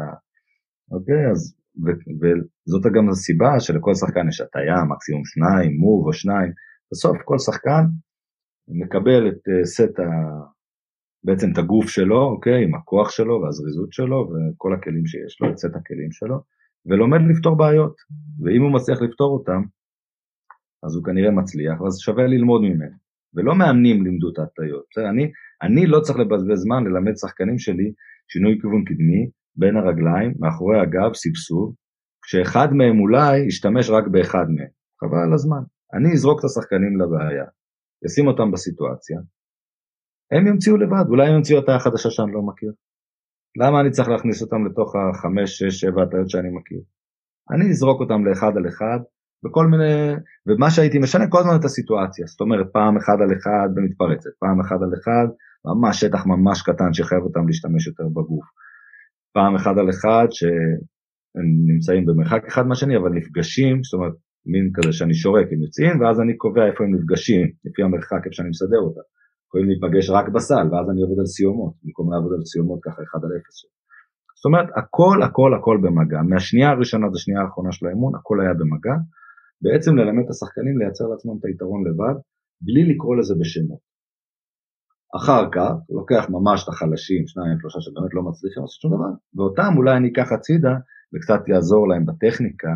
אוקיי? 0.91 1.31
אז, 1.31 1.55
ו, 1.83 1.87
וזאת 2.21 2.91
גם 2.95 3.09
הסיבה 3.09 3.59
שלכל 3.59 3.93
שחקן 3.93 4.27
יש 4.27 4.41
הטיה, 4.41 4.83
מקסימום 4.89 5.25
שניים, 5.25 5.77
מוב 5.77 6.07
או 6.07 6.13
שניים, 6.13 6.51
בסוף 6.91 7.17
כל 7.25 7.37
שחקן 7.37 7.83
מקבל 8.67 9.27
את 9.27 9.41
אה, 9.49 9.65
סט. 9.65 9.99
בעצם 11.23 11.51
את 11.53 11.57
הגוף 11.57 11.89
שלו, 11.89 12.21
אוקיי, 12.21 12.63
עם 12.63 12.75
הכוח 12.75 13.09
שלו 13.09 13.41
והזריזות 13.41 13.93
שלו 13.93 14.29
וכל 14.29 14.73
הכלים 14.73 15.05
שיש 15.05 15.41
לו, 15.41 15.49
את 15.49 15.57
סט 15.57 15.75
הכלים 15.75 16.11
שלו, 16.11 16.41
ולומד 16.85 17.19
לפתור 17.29 17.57
בעיות, 17.57 17.95
ואם 18.43 18.61
הוא 18.61 18.71
מצליח 18.71 19.01
לפתור 19.01 19.33
אותם, 19.33 19.61
אז 20.83 20.95
הוא 20.95 21.03
כנראה 21.03 21.31
מצליח, 21.31 21.81
אז 21.87 21.99
שווה 21.99 22.27
ללמוד 22.27 22.61
ממנו. 22.61 22.97
ולא 23.33 23.55
מאמנים 23.55 24.03
לימדו 24.03 24.29
את 24.29 24.39
ההטיות. 24.39 24.85
אני, 25.09 25.31
אני 25.61 25.87
לא 25.87 25.99
צריך 25.99 26.19
לבזבז 26.19 26.59
זמן 26.59 26.83
ללמד 26.83 27.15
שחקנים 27.15 27.59
שלי 27.59 27.93
שינוי 28.27 28.57
כיוון 28.61 28.83
קדמי, 28.83 29.29
בין 29.55 29.77
הרגליים, 29.77 30.33
מאחורי 30.39 30.79
הגב, 30.79 31.13
סבסוב, 31.13 31.75
כשאחד 32.23 32.73
מהם 32.73 32.99
אולי 32.99 33.39
ישתמש 33.47 33.89
רק 33.89 34.07
באחד 34.07 34.45
מהם. 34.55 34.71
חבל 34.99 35.17
על 35.27 35.33
הזמן. 35.33 35.63
אני 35.93 36.13
אזרוק 36.13 36.39
את 36.39 36.45
השחקנים 36.45 36.99
לבעיה, 37.01 37.45
אשים 38.05 38.27
אותם 38.27 38.51
בסיטואציה, 38.51 39.19
הם 40.31 40.47
ימציאו 40.47 40.77
לבד, 40.77 41.05
אולי 41.09 41.27
הם 41.27 41.35
ימציאו 41.35 41.59
אותה 41.59 41.75
החדשה 41.75 42.09
שאני 42.09 42.31
לא 42.33 42.41
מכיר. 42.41 42.71
למה 43.57 43.81
אני 43.81 43.91
צריך 43.91 44.09
להכניס 44.09 44.41
אותם 44.41 44.65
לתוך 44.65 44.95
החמש, 44.95 45.49
שש, 45.57 45.79
שבע 45.81 46.03
הטעיות 46.03 46.29
שאני 46.29 46.49
מכיר? 46.49 46.81
אני 47.51 47.69
אזרוק 47.69 47.99
אותם 48.01 48.25
לאחד 48.25 48.51
על 48.57 48.67
אחד, 48.67 48.99
וכל 49.45 49.67
מיני, 49.67 50.13
ומה 50.47 50.69
שהייתי 50.71 50.99
משנה 50.99 51.27
כל 51.29 51.39
הזמן 51.39 51.55
את 51.59 51.65
הסיטואציה, 51.65 52.25
זאת 52.25 52.41
אומרת 52.41 52.67
פעם 52.73 52.97
אחד 52.97 53.17
על 53.23 53.31
אחד 53.37 53.67
במתפרצת, 53.75 54.29
פעם 54.39 54.59
אחד 54.61 54.79
על 54.85 54.91
אחד, 54.99 55.27
ממש 55.65 55.99
שטח 55.99 56.25
ממש 56.25 56.61
קטן 56.61 56.93
שחייב 56.93 57.23
אותם 57.23 57.47
להשתמש 57.47 57.87
יותר 57.87 58.07
בגוף. 58.07 58.45
פעם 59.33 59.55
אחד 59.55 59.77
על 59.77 59.89
אחד 59.89 60.27
שהם 60.31 61.47
נמצאים 61.67 62.05
במרחק 62.05 62.45
אחד 62.47 62.67
מהשני 62.67 62.97
אבל 62.97 63.09
נפגשים, 63.09 63.83
זאת 63.83 63.93
אומרת 63.93 64.13
מין 64.45 64.71
כזה 64.75 64.93
שאני 64.93 65.13
שורק, 65.13 65.47
הם 65.51 65.61
יוצאים 65.61 66.01
ואז 66.01 66.19
אני 66.21 66.37
קובע 66.37 66.65
איפה 66.65 66.83
הם 66.83 66.95
נפגשים, 66.95 67.47
לפי 67.65 67.83
המרחק 67.83 68.21
איפה 68.25 68.35
שאני 68.35 68.49
מסדר 68.49 68.81
אותם. 68.87 69.05
יכולים 69.51 69.67
להיפגש 69.69 70.09
רק 70.09 70.27
בסל 70.35 70.65
ואז 70.71 70.85
אני 70.91 71.01
עובד 71.01 71.19
על 71.19 71.25
סיומות, 71.25 71.73
במקום 71.83 72.13
לעבוד 72.13 72.33
על 72.37 72.43
סיומות 72.51 72.79
ככה 72.85 72.99
אחד 73.03 73.19
על 73.25 73.31
אפס. 73.37 73.57
זאת 74.37 74.45
אומרת 74.45 74.69
הכל 74.79 75.17
הכל 75.27 75.51
הכל 75.57 75.77
במגע, 75.83 76.19
מהשנייה 76.29 76.69
הראשונה 76.69 77.07
עד 77.07 77.15
השנייה 77.15 77.41
האחרונה 77.41 77.71
של 77.71 77.85
האימון 77.87 78.15
הכל 78.15 78.37
היה 78.41 78.53
במגע, 78.59 78.95
בעצם 79.63 79.91
ללמד 79.97 80.23
את 80.25 80.29
השחקנים 80.29 80.75
לייצר 80.79 81.05
לעצמם 81.11 81.35
את 81.39 81.45
היתרון 81.45 81.81
לבד, 81.87 82.17
בלי 82.65 82.83
לקרוא 82.91 83.15
לזה 83.15 83.33
בשמות. 83.39 83.83
אחר 85.17 85.43
כך, 85.55 85.71
לוקח 85.97 86.23
ממש 86.35 86.63
את 86.63 86.69
החלשים, 86.69 87.27
שניים, 87.27 87.59
שלושה 87.59 87.79
שבאמת 87.81 88.13
לא 88.13 88.21
מצליחים 88.27 88.61
לעשות 88.63 88.81
שום 88.81 88.91
דבר, 88.95 89.11
ואותם 89.35 89.71
אולי 89.77 89.93
אני 89.97 90.07
אקח 90.11 90.31
הצידה 90.35 90.75
וקצת 91.11 91.41
יעזור 91.47 91.83
להם 91.89 92.03
בטכניקה, 92.09 92.73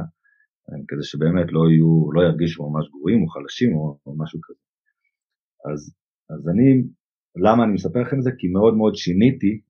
אה, 0.66 0.80
כדי 0.88 1.04
שבאמת 1.10 1.48
לא 1.56 1.64
יהיו, 1.72 2.12
לא 2.16 2.22
ירגישו 2.28 2.70
ממש 2.70 2.86
גרועים 2.94 3.20
או 3.24 3.28
חלשים 3.28 3.72
או, 3.76 3.84
או 4.06 4.12
משהו 4.22 4.40
כזה. 4.46 4.64
אז, 5.70 5.80
אז 6.30 6.50
אני, 6.50 6.68
למה 7.46 7.64
אני 7.64 7.74
מספר 7.74 8.02
לכם 8.02 8.18
את 8.18 8.24
זה? 8.24 8.32
כי 8.38 8.48
מאוד 8.48 8.74
מאוד 8.78 8.96
שיניתי, 8.96 9.62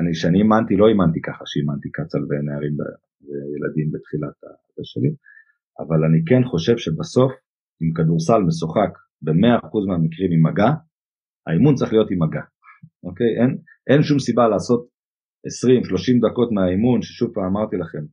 אני, 0.00 0.14
שאני 0.14 0.38
אימנתי, 0.38 0.76
לא 0.76 0.88
אימנתי 0.88 1.20
ככה 1.20 1.44
שאימנתי 1.46 1.88
קצל 1.90 2.18
ונערים 2.28 2.74
וילדים 3.26 3.88
בתחילת 3.92 4.36
הזה 4.44 4.84
שלי, 4.84 5.10
אבל 5.82 6.04
אני 6.08 6.20
כן 6.26 6.42
חושב 6.50 6.76
שבסוף, 6.78 7.32
אם 7.82 7.92
כדורסל 7.96 8.40
משוחק 8.48 8.92
ב-100% 9.22 9.72
מהמקרים 9.88 10.30
עם 10.32 10.42
מגע, 10.46 10.70
האימון 11.46 11.74
צריך 11.74 11.92
להיות 11.92 12.10
עם 12.10 12.22
מגע, 12.22 12.44
אוקיי? 13.02 13.30
אין, 13.40 13.58
אין 13.90 14.02
שום 14.02 14.18
סיבה 14.18 14.48
לעשות 14.48 14.88
20-30 15.46 16.30
דקות 16.30 16.52
מהאימון, 16.52 17.02
ששוב 17.02 17.34
פעם 17.34 17.44
אמרתי 17.44 17.76
לכם, 17.76 18.04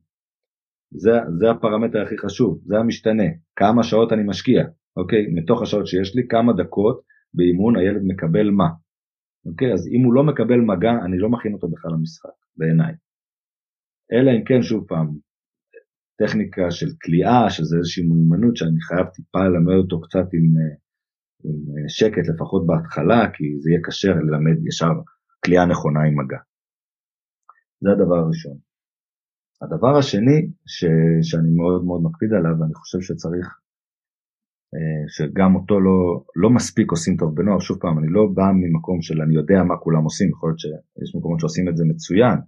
זה, 0.90 1.10
זה 1.38 1.50
הפרמטר 1.50 2.02
הכי 2.02 2.18
חשוב, 2.18 2.60
זה 2.64 2.76
המשתנה, 2.78 3.28
כמה 3.56 3.82
שעות 3.82 4.12
אני 4.12 4.22
משקיע, 4.26 4.64
אוקיי? 4.96 5.26
מתוך 5.34 5.62
השעות 5.62 5.86
שיש 5.86 6.16
לי, 6.16 6.22
כמה 6.28 6.52
דקות 6.52 7.02
באימון 7.36 7.76
הילד 7.76 8.02
מקבל 8.04 8.50
מה, 8.50 8.68
אוקיי? 9.46 9.72
אז 9.72 9.88
אם 9.88 10.04
הוא 10.04 10.14
לא 10.14 10.22
מקבל 10.24 10.60
מגע, 10.60 10.92
אני 11.04 11.18
לא 11.18 11.28
מכין 11.28 11.52
אותו 11.52 11.68
בכלל 11.68 11.90
למשחק, 11.92 12.36
בעיניי. 12.56 12.94
אלא 14.12 14.30
אם 14.30 14.44
כן, 14.44 14.62
שוב 14.62 14.84
פעם, 14.88 15.08
טכניקה 16.20 16.70
של 16.70 16.86
כליאה, 17.02 17.50
שזה 17.50 17.76
איזושהי 17.76 18.04
מיומנות 18.06 18.56
שאני 18.56 18.80
חייב 18.80 19.06
טיפה 19.06 19.42
ללמד 19.44 19.78
אותו 19.82 20.00
קצת 20.00 20.26
עם, 20.36 20.46
אה, 20.58 20.74
עם 21.44 21.58
אה, 21.72 21.88
שקט 21.88 22.28
לפחות 22.34 22.66
בהתחלה, 22.66 23.30
כי 23.34 23.44
זה 23.60 23.70
יהיה 23.70 23.80
קשה 23.84 24.08
ללמד 24.08 24.66
ישר 24.68 24.94
כליאה 25.44 25.66
נכונה 25.66 26.00
עם 26.08 26.14
מגע. 26.20 26.40
זה 27.80 27.88
הדבר 27.92 28.18
הראשון. 28.24 28.56
הדבר 29.62 29.98
השני 29.98 30.38
ש, 30.66 30.84
שאני 31.28 31.50
מאוד 31.58 31.84
מאוד 31.84 32.00
מקפיד 32.06 32.32
עליו, 32.32 32.54
ואני 32.60 32.74
חושב 32.74 33.00
שצריך, 33.00 33.46
שגם 35.08 35.54
אותו 35.54 35.80
לא, 35.80 36.24
לא 36.36 36.50
מספיק 36.50 36.90
עושים 36.90 37.16
טוב 37.16 37.34
בנוער, 37.34 37.58
שוב 37.58 37.78
פעם, 37.80 37.98
אני 37.98 38.06
לא 38.10 38.26
בא 38.34 38.48
ממקום 38.54 39.02
של 39.02 39.22
אני 39.22 39.34
יודע 39.34 39.62
מה 39.62 39.76
כולם 39.76 40.04
עושים, 40.04 40.28
יכול 40.30 40.48
להיות 40.48 40.58
שיש 40.58 41.16
מקומות 41.16 41.40
שעושים 41.40 41.68
את 41.68 41.76
זה 41.76 41.84
מצוין, 41.84 42.38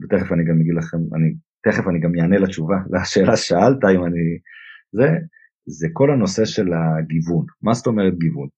ותכף 0.00 0.32
אני 0.32 0.44
גם 0.48 0.60
אגיד 0.60 0.74
לכם, 0.78 0.98
אני 1.16 1.28
תכף 1.64 1.84
אני 1.88 2.00
גם 2.00 2.12
אענה 2.20 2.38
לתשובה, 2.38 2.76
לשאלה 2.92 3.36
ששאלת 3.36 3.84
אם 3.94 4.04
אני... 4.04 4.24
זה, 4.92 5.08
זה 5.66 5.86
כל 5.92 6.10
הנושא 6.10 6.44
של 6.44 6.68
הגיוון. 6.72 7.44
מה 7.62 7.72
זאת 7.74 7.86
אומרת 7.86 8.14
גיוון? 8.18 8.48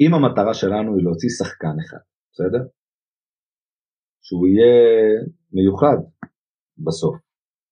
אם 0.00 0.14
המטרה 0.14 0.54
שלנו 0.54 0.96
היא 0.96 1.04
להוציא 1.04 1.28
שחקן 1.38 1.76
אחד, 1.84 2.02
בסדר? 2.32 2.62
שהוא 4.26 4.48
יהיה 4.48 4.74
מיוחד 5.52 5.98
בסוף, 6.78 7.16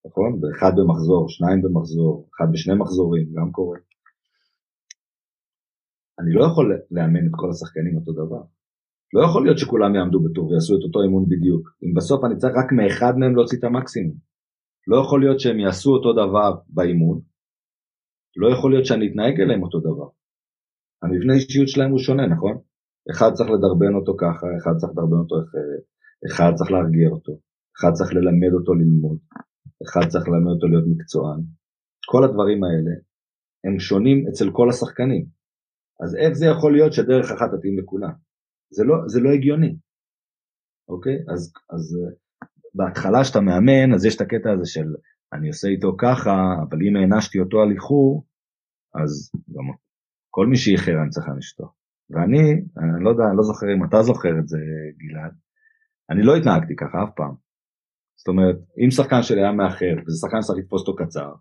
נכון? 0.06 0.40
אחד 0.56 0.72
במחזור, 0.78 1.28
שניים 1.28 1.62
במחזור, 1.62 2.28
אחד 2.32 2.48
בשני 2.52 2.74
מחזורים, 2.78 3.26
גם 3.36 3.52
קורה. 3.52 3.78
אני 6.20 6.32
לא 6.32 6.44
יכול 6.44 6.66
לאמן 6.90 7.26
את 7.26 7.32
כל 7.40 7.50
השחקנים 7.50 7.96
אותו 7.96 8.12
דבר. 8.12 8.42
לא 9.14 9.20
יכול 9.26 9.44
להיות 9.44 9.58
שכולם 9.58 9.94
יעמדו 9.94 10.20
בטור 10.20 10.48
ויעשו 10.48 10.74
את 10.76 10.82
אותו 10.82 11.02
אימון 11.02 11.24
בדיוק. 11.28 11.68
אם 11.82 11.94
בסוף 11.94 12.24
אני 12.24 12.36
צריך 12.36 12.54
רק 12.56 12.72
מאחד 12.72 13.12
מהם 13.18 13.36
להוציא 13.36 13.58
את 13.58 13.64
המקסימום. 13.64 14.16
לא 14.86 14.96
יכול 14.96 15.20
להיות 15.20 15.40
שהם 15.40 15.58
יעשו 15.60 15.90
אותו 15.90 16.12
דבר 16.12 16.50
באימון, 16.68 17.20
לא 18.36 18.48
יכול 18.54 18.70
להיות 18.72 18.86
שאני 18.86 19.08
אתנהג 19.10 19.40
אליהם 19.40 19.62
אותו 19.62 19.80
דבר. 19.80 20.08
המבנה 21.02 21.34
אישיות 21.34 21.68
שלהם 21.68 21.90
הוא 21.90 21.98
שונה, 21.98 22.26
נכון? 22.26 22.58
אחד 23.10 23.30
צריך 23.32 23.50
לדרבן 23.50 23.94
אותו 23.94 24.12
ככה, 24.18 24.46
אחד 24.58 24.74
צריך 24.76 24.92
לדרבן 24.92 25.18
אותו 25.22 25.34
אחרת, 25.44 25.82
אחד 26.28 26.50
צריך 26.54 26.70
להרגיע 26.70 27.08
אותו, 27.08 27.32
אחד 27.76 27.92
צריך 27.92 28.10
ללמד 28.14 28.52
אותו 28.58 28.74
ללמוד, 28.74 29.18
אחד 29.84 30.08
צריך 30.08 30.28
ללמד 30.28 30.52
אותו 30.54 30.66
להיות 30.66 30.84
מקצוען. 30.92 31.40
כל 32.06 32.24
הדברים 32.24 32.64
האלה 32.64 32.94
הם 33.64 33.78
שונים 33.78 34.28
אצל 34.28 34.50
כל 34.52 34.68
השחקנים. 34.70 35.39
אז 36.02 36.16
איך 36.16 36.32
זה 36.32 36.46
יכול 36.46 36.72
להיות 36.72 36.92
שדרך 36.92 37.30
אחת 37.30 37.50
תתאים 37.54 37.78
לכולם? 37.78 38.12
זה 38.70 38.84
לא, 38.84 38.94
זה 39.06 39.20
לא 39.20 39.30
הגיוני, 39.30 39.76
אוקיי? 40.88 41.18
אז, 41.34 41.52
אז 41.70 41.98
בהתחלה 42.74 43.24
שאתה 43.24 43.40
מאמן, 43.40 43.94
אז 43.94 44.04
יש 44.04 44.16
את 44.16 44.20
הקטע 44.20 44.52
הזה 44.52 44.66
של 44.66 44.86
אני 45.32 45.48
עושה 45.48 45.68
איתו 45.68 45.96
ככה, 45.98 46.54
אבל 46.68 46.78
אם 46.82 46.96
הענשתי 46.96 47.40
אותו 47.40 47.60
על 47.62 47.70
איחור, 47.70 48.26
אז 48.94 49.30
גם 49.54 49.64
כל 50.30 50.46
מי 50.46 50.56
שאיחר 50.56 50.92
אני 51.02 51.10
צריך 51.10 51.26
להעניש 51.26 51.52
אותו. 51.52 51.72
ואני, 52.10 52.52
אני 52.78 53.04
לא 53.04 53.10
יודע, 53.10 53.24
אני 53.28 53.36
לא 53.36 53.42
זוכר 53.42 53.66
אם 53.76 53.84
אתה 53.84 54.02
זוכר 54.02 54.38
את 54.38 54.48
זה, 54.48 54.58
גלעד, 54.98 55.32
אני 56.10 56.22
לא 56.22 56.36
התנהגתי 56.36 56.76
ככה 56.76 57.04
אף 57.04 57.10
פעם. 57.16 57.34
זאת 58.18 58.28
אומרת, 58.28 58.56
אם 58.84 58.90
שחקן 58.90 59.22
שלי 59.22 59.40
היה 59.40 59.52
מאחר, 59.52 59.94
וזה 60.06 60.18
שחקן 60.20 60.42
שצריך 60.42 60.58
לתפוס 60.58 60.80
אותו 60.80 60.96
קצר, 60.96 61.32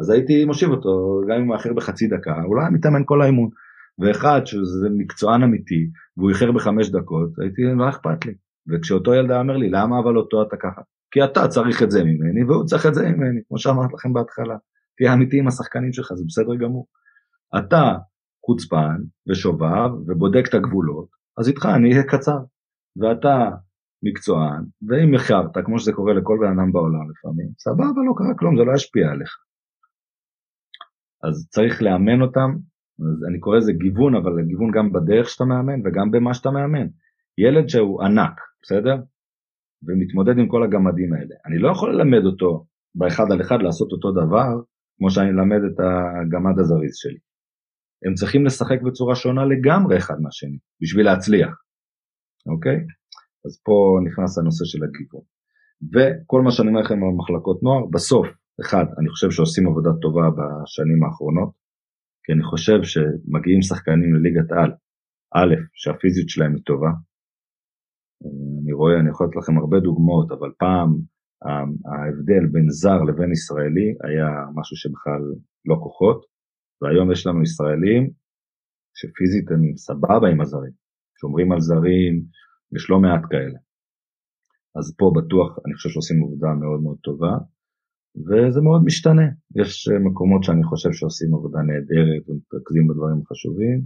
אז 0.00 0.10
הייתי 0.10 0.44
מושיב 0.44 0.70
אותו, 0.70 1.20
גם 1.28 1.34
אם 1.36 1.40
הוא 1.40 1.48
מאחר 1.48 1.72
בחצי 1.72 2.06
דקה, 2.08 2.34
היה 2.34 2.70
מתאמן 2.70 3.02
כל 3.04 3.22
האימון. 3.22 3.50
ואחד 3.98 4.40
שזה 4.44 4.88
מקצוען 4.96 5.42
אמיתי, 5.42 5.90
והוא 6.16 6.30
איחר 6.30 6.52
בחמש 6.52 6.90
דקות, 6.90 7.30
הייתי, 7.38 7.62
לא 7.76 7.88
אכפת 7.88 8.24
לי. 8.26 8.34
וכשאותו 8.68 9.14
ילד 9.14 9.30
אומר 9.30 9.56
לי, 9.56 9.70
למה 9.70 9.98
אבל 9.98 10.16
אותו 10.16 10.42
אתה 10.42 10.56
ככה? 10.56 10.82
כי 11.10 11.24
אתה 11.24 11.48
צריך 11.48 11.82
את 11.82 11.90
זה 11.90 12.04
ממני 12.04 12.44
והוא 12.44 12.64
צריך 12.64 12.86
את 12.86 12.94
זה 12.94 13.08
ממני, 13.08 13.40
כמו 13.48 13.58
שאמרתי 13.58 13.94
לכם 13.94 14.12
בהתחלה. 14.12 14.56
תהיה 14.96 15.12
אמיתי 15.12 15.38
עם 15.38 15.48
השחקנים 15.48 15.92
שלך, 15.92 16.12
זה 16.14 16.24
בסדר 16.26 16.56
גמור. 16.56 16.86
אתה 17.58 17.92
חוצפן 18.46 18.96
ושובב 19.28 19.90
ובודק 20.06 20.44
את 20.48 20.54
הגבולות, 20.54 21.08
אז 21.38 21.48
איתך 21.48 21.66
אני 21.76 21.92
אהיה 21.92 22.02
קצר. 22.02 22.38
ואתה 22.96 23.50
מקצוען, 24.02 24.64
ואם 24.88 25.14
איחרת, 25.14 25.50
כמו 25.64 25.78
שזה 25.78 25.92
קורה 25.92 26.14
לכל 26.14 26.38
בן 26.40 26.46
אדם 26.46 26.72
בעולם 26.72 27.10
לפעמים, 27.10 27.48
סבבה, 27.58 28.00
לא 28.08 28.14
קרה 28.16 28.34
כלום, 28.38 28.56
זה 28.56 28.64
לא 28.64 28.72
ישפיע 28.74 29.10
עליך. 29.10 29.36
אז 31.24 31.48
צריך 31.50 31.82
לאמן 31.82 32.20
אותם, 32.22 32.50
אז 33.00 33.24
אני 33.28 33.40
קורא 33.40 33.56
לזה 33.56 33.72
גיוון, 33.72 34.14
אבל 34.14 34.42
גיוון 34.42 34.70
גם 34.70 34.92
בדרך 34.92 35.28
שאתה 35.28 35.44
מאמן 35.44 35.80
וגם 35.84 36.10
במה 36.10 36.34
שאתה 36.34 36.50
מאמן. 36.50 36.86
ילד 37.38 37.68
שהוא 37.68 38.02
ענק, 38.02 38.40
בסדר? 38.62 38.96
ומתמודד 39.86 40.38
עם 40.38 40.48
כל 40.48 40.62
הגמדים 40.62 41.12
האלה. 41.12 41.34
אני 41.46 41.58
לא 41.58 41.68
יכול 41.70 41.94
ללמד 41.94 42.24
אותו 42.24 42.66
באחד 42.94 43.24
על 43.32 43.40
אחד 43.40 43.62
לעשות 43.62 43.92
אותו 43.92 44.12
דבר 44.12 44.50
כמו 44.98 45.10
שאני 45.10 45.30
אלמד 45.30 45.62
את 45.68 45.80
הגמד 45.80 46.58
הזריז 46.58 46.96
שלי. 46.96 47.18
הם 48.06 48.14
צריכים 48.14 48.46
לשחק 48.46 48.82
בצורה 48.82 49.14
שונה 49.14 49.44
לגמרי 49.44 49.98
אחד 49.98 50.14
מהשני 50.20 50.58
בשביל 50.82 51.06
להצליח, 51.06 51.54
אוקיי? 52.46 52.76
אז 53.46 53.60
פה 53.64 53.98
נכנס 54.06 54.38
הנושא 54.38 54.64
של 54.64 54.78
הגיוון. 54.84 55.24
וכל 55.92 56.42
מה 56.42 56.50
שאני 56.50 56.68
אומר 56.68 56.80
לכם 56.80 56.94
על 56.94 57.14
מחלקות 57.16 57.62
נוער, 57.62 57.86
בסוף, 57.92 58.26
אחד, 58.60 58.84
אני 58.98 59.08
חושב 59.08 59.30
שעושים 59.30 59.68
עבודה 59.68 59.90
טובה 60.02 60.26
בשנים 60.36 61.04
האחרונות, 61.04 61.50
כי 62.24 62.32
אני 62.32 62.42
חושב 62.42 62.78
שמגיעים 62.82 63.62
שחקנים 63.62 64.14
לליגת 64.14 64.52
על, 64.52 64.70
א', 65.34 65.54
שהפיזית 65.74 66.28
שלהם 66.28 66.54
היא 66.54 66.62
טובה. 66.64 66.90
אני 68.62 68.72
רואה, 68.72 69.00
אני 69.00 69.10
יכול 69.10 69.26
לתת 69.26 69.36
לכם 69.36 69.58
הרבה 69.58 69.80
דוגמאות, 69.80 70.32
אבל 70.32 70.50
פעם 70.58 70.90
ההבדל 71.90 72.44
בין 72.52 72.66
זר 72.70 73.02
לבין 73.08 73.32
ישראלי 73.32 73.88
היה 74.04 74.28
משהו 74.54 74.76
שבכלל 74.76 75.22
לא 75.64 75.76
כוחות, 75.82 76.20
והיום 76.82 77.12
יש 77.12 77.26
לנו 77.26 77.42
ישראלים 77.42 78.10
שפיזית 78.98 79.50
הם 79.50 79.76
סבבה 79.76 80.28
עם 80.32 80.40
הזרים, 80.40 80.72
שומרים 81.20 81.52
על 81.52 81.60
זרים, 81.60 82.14
יש 82.76 82.90
לא 82.90 82.98
מעט 83.00 83.24
כאלה. 83.30 83.58
אז 84.78 84.94
פה 84.98 85.12
בטוח 85.16 85.58
אני 85.64 85.74
חושב 85.74 85.88
שעושים 85.88 86.24
עבודה 86.24 86.48
מאוד 86.62 86.80
מאוד 86.82 86.98
טובה, 87.02 87.32
וזה 88.26 88.60
מאוד 88.60 88.82
משתנה. 88.84 89.28
יש 89.60 89.88
מקומות 90.08 90.42
שאני 90.44 90.64
חושב 90.64 90.92
שעושים 90.92 91.34
עבודה 91.34 91.58
נהדרת 91.68 92.22
ומתרכזים 92.28 92.86
בדברים 92.88 93.18
החשובים, 93.22 93.78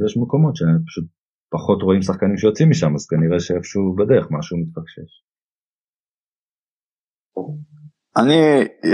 ויש 0.00 0.16
מקומות 0.16 0.56
שפשוט 0.56 1.06
פחות 1.54 1.82
רואים 1.82 2.02
שחקנים 2.02 2.36
שיוצאים 2.36 2.70
משם, 2.70 2.94
אז 2.94 3.06
כנראה 3.06 3.40
שאיפשהו 3.40 3.94
בדרך 3.98 4.26
משהו 4.30 4.58
מתפקשש. 4.58 5.10
אני, 8.16 8.40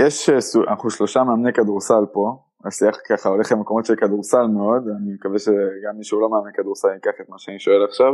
יש, 0.03 0.29
אנחנו 0.69 0.89
שלושה 0.89 1.23
מאמני 1.23 1.53
כדורסל 1.53 2.05
פה, 2.13 2.43
השיח 2.65 2.95
ככה 3.09 3.29
הולך 3.29 3.51
למקומות 3.51 3.85
של 3.85 3.95
כדורסל 3.95 4.47
מאוד, 4.47 4.83
אני 4.97 5.13
מקווה 5.13 5.39
שגם 5.39 5.97
מי 5.97 6.03
שהוא 6.03 6.21
לא 6.21 6.29
מאמן 6.29 6.51
כדורסל 6.53 6.87
ייקח 6.93 7.21
את 7.21 7.29
מה 7.29 7.35
שאני 7.37 7.59
שואל 7.59 7.83
עכשיו, 7.89 8.13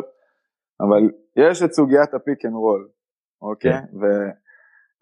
אבל 0.82 1.02
יש 1.36 1.64
את 1.64 1.74
סוגיית 1.74 2.14
ה 2.14 2.20
pick 2.20 2.46
and 2.46 2.54
roll, 2.54 2.90
אוקיי? 3.42 3.72
כן. 3.72 3.86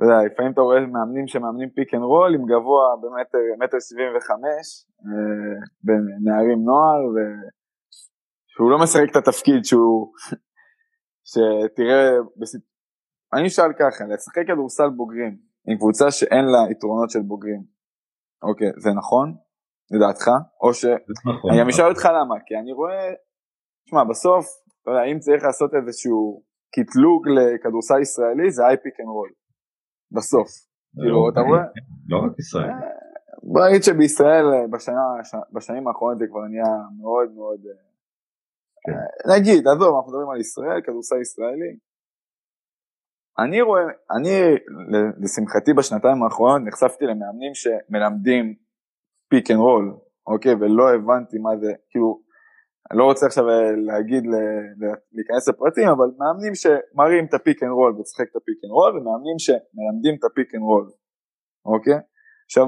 ואתה 0.02 0.14
יודע, 0.14 0.34
לפעמים 0.34 0.52
אתה 0.52 0.62
רואה 0.62 0.80
מאמנים 0.80 1.28
שמאמנים 1.28 1.70
pick 1.70 1.94
and 1.94 2.04
roll 2.04 2.36
עם 2.36 2.46
גבוה 2.46 2.86
באמת 3.02 3.32
מטר 3.60 3.78
שבעים 3.80 4.16
וחמש, 4.18 4.68
אה, 5.06 5.60
בין 5.84 6.02
נערים 6.24 6.60
נוער, 6.70 7.02
שהוא 8.48 8.72
לא 8.72 8.78
משחק 8.84 9.08
את 9.12 9.16
התפקיד 9.16 9.66
שהוא, 9.66 10.14
שתראה, 11.32 12.10
אני 13.34 13.48
אשאל 13.48 13.74
ככה, 13.80 14.04
לשחק 14.14 14.48
כדורסל 14.48 14.90
בוגרים 14.90 15.38
עם 15.68 15.78
קבוצה 15.78 16.12
שאין 16.12 16.46
לה 16.46 16.72
יתרונות 16.72 17.10
של 17.10 17.22
בוגרים, 17.22 17.64
אוקיי, 18.44 18.72
זה 18.78 18.90
נכון? 18.98 19.36
לדעתך? 19.92 20.28
או 20.62 20.74
ש... 20.74 20.86
נכון. 20.86 21.52
אני 21.52 21.60
גם 21.60 21.68
אשאל 21.70 21.90
אותך 21.90 22.06
למה, 22.06 22.36
כי 22.46 22.56
אני 22.56 22.72
רואה, 22.72 23.14
תשמע, 23.86 24.04
בסוף, 24.04 24.46
אתה 24.82 24.92
יודע, 24.92 25.04
אם 25.04 25.20
צריך 25.20 25.44
לעשות 25.44 25.72
איזשהו 25.74 26.44
קטלוג 26.76 27.28
לכדורסל 27.28 28.02
ישראלי, 28.02 28.52
זה 28.52 28.62
high 28.68 28.78
pick 28.84 29.00
and 29.00 29.10
roll. 29.10 29.41
בסוף. 30.12 30.48
כאילו, 30.96 31.26
לא, 31.26 31.30
אתה 31.32 31.40
רואה? 31.40 31.64
לא 32.08 32.18
רק 32.18 32.40
ישראל. 32.40 32.70
אה, 32.70 32.76
בוא 33.44 33.68
נגיד 33.68 33.84
שבישראל 33.84 34.46
אה, 34.54 34.68
בשנים 35.54 35.88
האחרונות 35.88 36.20
זה 36.20 36.26
כבר 36.28 36.42
נהיה 36.42 36.74
מאוד 37.02 37.32
מאוד... 37.36 37.62
כן. 38.84 38.92
אה, 38.92 39.38
נגיד, 39.38 39.68
עזוב, 39.68 39.96
אנחנו 39.96 40.12
מדברים 40.12 40.30
על 40.30 40.40
ישראל, 40.40 40.82
כדורסל 40.82 41.22
ישראלי. 41.22 41.78
אני 43.40 43.62
רואה, 43.62 43.84
אני 44.18 44.30
לשמחתי 45.24 45.74
בשנתיים 45.74 46.24
האחרונות 46.24 46.62
נחשפתי 46.68 47.06
למאמנים 47.06 47.54
שמלמדים 47.54 48.56
pick 49.30 49.52
and 49.52 49.60
roll, 49.60 49.98
אוקיי, 50.28 50.54
ולא 50.54 50.94
הבנתי 50.94 51.38
מה 51.38 51.58
זה, 51.58 51.74
כאילו, 51.90 52.22
אני 52.92 53.00
לא 53.00 53.04
רוצה 53.04 53.26
עכשיו 53.26 53.46
להגיד, 53.90 54.24
להיכנס 55.16 55.48
לפרטים, 55.50 55.88
אבל 55.96 56.08
מאמנים 56.20 56.56
שמראים 56.56 57.26
את 57.26 57.34
ה 57.34 57.40
pick 57.40 57.64
and 57.64 57.72
roll 57.72 57.92
וצחק 58.00 58.28
את 58.32 58.36
ה 58.36 58.40
pick 58.40 58.58
and 58.64 58.72
roll, 58.72 58.92
ומאמנים 58.98 59.38
שמלמדים 59.46 60.16
את 60.20 60.24
ה 60.24 60.30
pick 60.30 60.56
and 60.56 60.64
roll, 60.64 60.86
אוקיי? 61.66 62.00
עכשיו, 62.46 62.66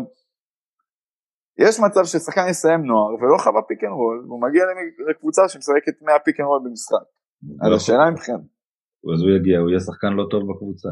יש 1.65 1.75
מצב 1.85 2.03
ששחקן 2.11 2.45
יסיים 2.49 2.81
נוער 2.89 3.13
ולא 3.19 3.37
חווה 3.43 3.61
pick 3.69 3.83
and 3.83 3.97
roll, 4.01 4.17
והוא 4.25 4.41
מגיע 4.45 4.63
לקבוצה 5.09 5.41
שמשחקת 5.51 5.95
100 6.01 6.19
pick 6.25 6.39
and 6.39 6.47
roll 6.47 6.61
במשחק. 6.65 7.05
אז 7.63 7.71
השאלה 7.77 8.05
מבחינת... 8.11 8.43
אז 9.13 9.19
הוא 9.23 9.31
יגיע, 9.37 9.55
הוא 9.59 9.69
יהיה 9.69 9.79
שחקן 9.87 10.13
לא 10.19 10.25
טוב 10.31 10.41
בקבוצה. 10.49 10.91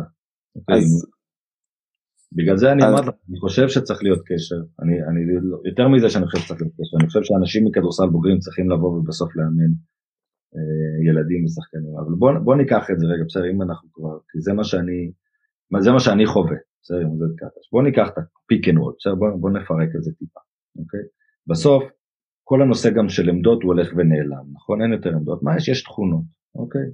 אז... 0.74 0.88
בגלל 2.34 2.58
זה 2.58 2.72
אני 2.72 2.84
אומר 2.84 3.02
לך, 3.02 3.10
אני 3.30 3.40
חושב 3.40 3.68
שצריך 3.68 4.04
להיות 4.04 4.22
קשר, 4.26 4.56
אני, 4.82 4.96
אני, 5.10 5.22
יותר 5.66 5.88
מזה 5.88 6.10
שאני 6.10 6.26
חושב 6.26 6.44
שצריך 6.44 6.62
להיות 6.62 6.74
קשר, 6.74 6.98
אני 7.00 7.08
חושב 7.08 7.24
שאנשים 7.24 7.66
מכדורסל 7.66 8.10
בוגרים 8.12 8.40
צריכים 8.40 8.70
לבוא 8.70 8.90
ובסוף 8.90 9.36
לאמן 9.36 9.72
אה, 10.56 10.96
ילדים 11.08 11.46
ושחקנים, 11.46 11.94
אבל 12.00 12.14
בוא, 12.20 12.32
בוא 12.44 12.56
ניקח 12.56 12.84
את 12.92 13.00
זה 13.00 13.06
רגע, 13.06 13.24
בסדר, 13.28 13.50
אם 13.52 13.62
אנחנו 13.62 13.90
כבר, 13.94 14.18
כי 14.32 14.40
זה 14.40 14.54
מה 14.54 14.64
שאני, 14.64 15.12
זה 15.80 15.92
מה 15.92 16.00
שאני 16.00 16.26
חווה, 16.26 16.58
בסדר, 16.82 17.02
אם 17.02 17.18
זה 17.18 17.26
ככה, 17.40 17.60
בוא 17.72 17.84
ניקח 17.84 18.08
את 18.14 18.18
ה 18.18 18.28
pick 18.28 18.70
and 18.70 18.78
roll, 18.78 18.94
בסדר, 19.00 19.16
בוא, 19.16 19.30
בוא 19.40 19.50
נפרק 19.50 19.90
את 19.96 20.04
זה 20.04 20.12
טיפה, 20.20 20.40
אוקיי? 20.80 21.06
בסוף, 21.48 21.84
כל 22.44 22.62
הנושא 22.62 22.90
גם 22.90 23.10
של 23.10 23.30
עמדות 23.30 23.64
הוא 23.64 23.74
הולך 23.74 23.88
ונעלם, 23.98 24.46
נכון? 24.54 24.82
אין 24.82 24.94
יותר 24.94 25.10
עמדות, 25.10 25.44
מה 25.44 25.58
יש? 25.58 25.68
יש 25.68 25.84
תכונות, 25.84 26.24
אוקיי? 26.56 26.88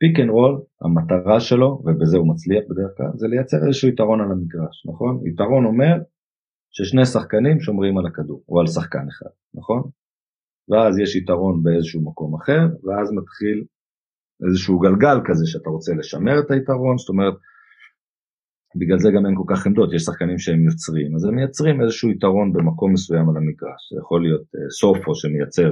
pick 0.00 0.20
and 0.20 0.30
roll, 0.30 0.54
המטרה 0.82 1.40
שלו, 1.40 1.82
ובזה 1.84 2.16
הוא 2.18 2.28
מצליח 2.32 2.64
בדרך 2.70 2.92
כלל, 2.96 3.10
זה 3.14 3.26
לייצר 3.28 3.56
איזשהו 3.66 3.88
יתרון 3.88 4.20
על 4.20 4.30
המגרש, 4.32 4.86
נכון? 4.90 5.12
יתרון 5.26 5.64
אומר 5.64 5.94
ששני 6.70 7.06
שחקנים 7.06 7.60
שומרים 7.60 7.98
על 7.98 8.06
הכדור, 8.06 8.42
או 8.48 8.60
על 8.60 8.66
שחקן 8.66 9.06
אחד, 9.12 9.32
נכון? 9.54 9.82
ואז 10.68 10.98
יש 10.98 11.16
יתרון 11.16 11.62
באיזשהו 11.62 12.00
מקום 12.08 12.34
אחר, 12.34 12.62
ואז 12.84 13.12
מתחיל 13.12 13.64
איזשהו 14.46 14.78
גלגל 14.78 15.18
כזה 15.26 15.44
שאתה 15.46 15.70
רוצה 15.70 15.92
לשמר 15.98 16.36
את 16.40 16.50
היתרון, 16.50 16.98
זאת 16.98 17.08
אומרת, 17.08 17.34
בגלל 18.80 18.98
זה 18.98 19.08
גם 19.16 19.26
אין 19.26 19.34
כל 19.36 19.48
כך 19.54 19.66
עמדות, 19.66 19.92
יש 19.94 20.02
שחקנים 20.02 20.38
שהם 20.38 20.64
יוצרים, 20.68 21.14
אז 21.16 21.24
הם 21.24 21.34
מייצרים 21.34 21.82
איזשהו 21.82 22.10
יתרון 22.10 22.52
במקום 22.52 22.92
מסוים 22.92 23.26
על 23.30 23.36
המגרש, 23.36 23.82
זה 23.92 23.98
יכול 24.02 24.22
להיות 24.22 24.42
אה, 24.42 24.58
סופו 24.80 25.14
שמייצר 25.14 25.70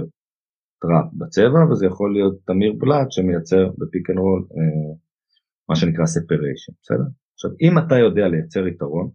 trap 0.80 1.12
בצבע, 1.18 1.70
וזה 1.70 1.86
יכול 1.86 2.12
להיות 2.12 2.38
תמיר 2.46 2.72
בלאט 2.78 3.10
שמייצר 3.10 3.70
ב 3.78 3.85
pick 3.85 4.10
and 4.10 4.18
roll 4.18 4.42
אה, 4.50 4.94
מה 5.68 5.76
שנקרא 5.76 6.06
separation, 6.06 6.72
בסדר? 6.82 7.08
עכשיו, 7.34 7.50
אם 7.60 7.78
אתה 7.78 7.94
יודע 7.98 8.28
לייצר 8.28 8.66
יתרון, 8.66 9.10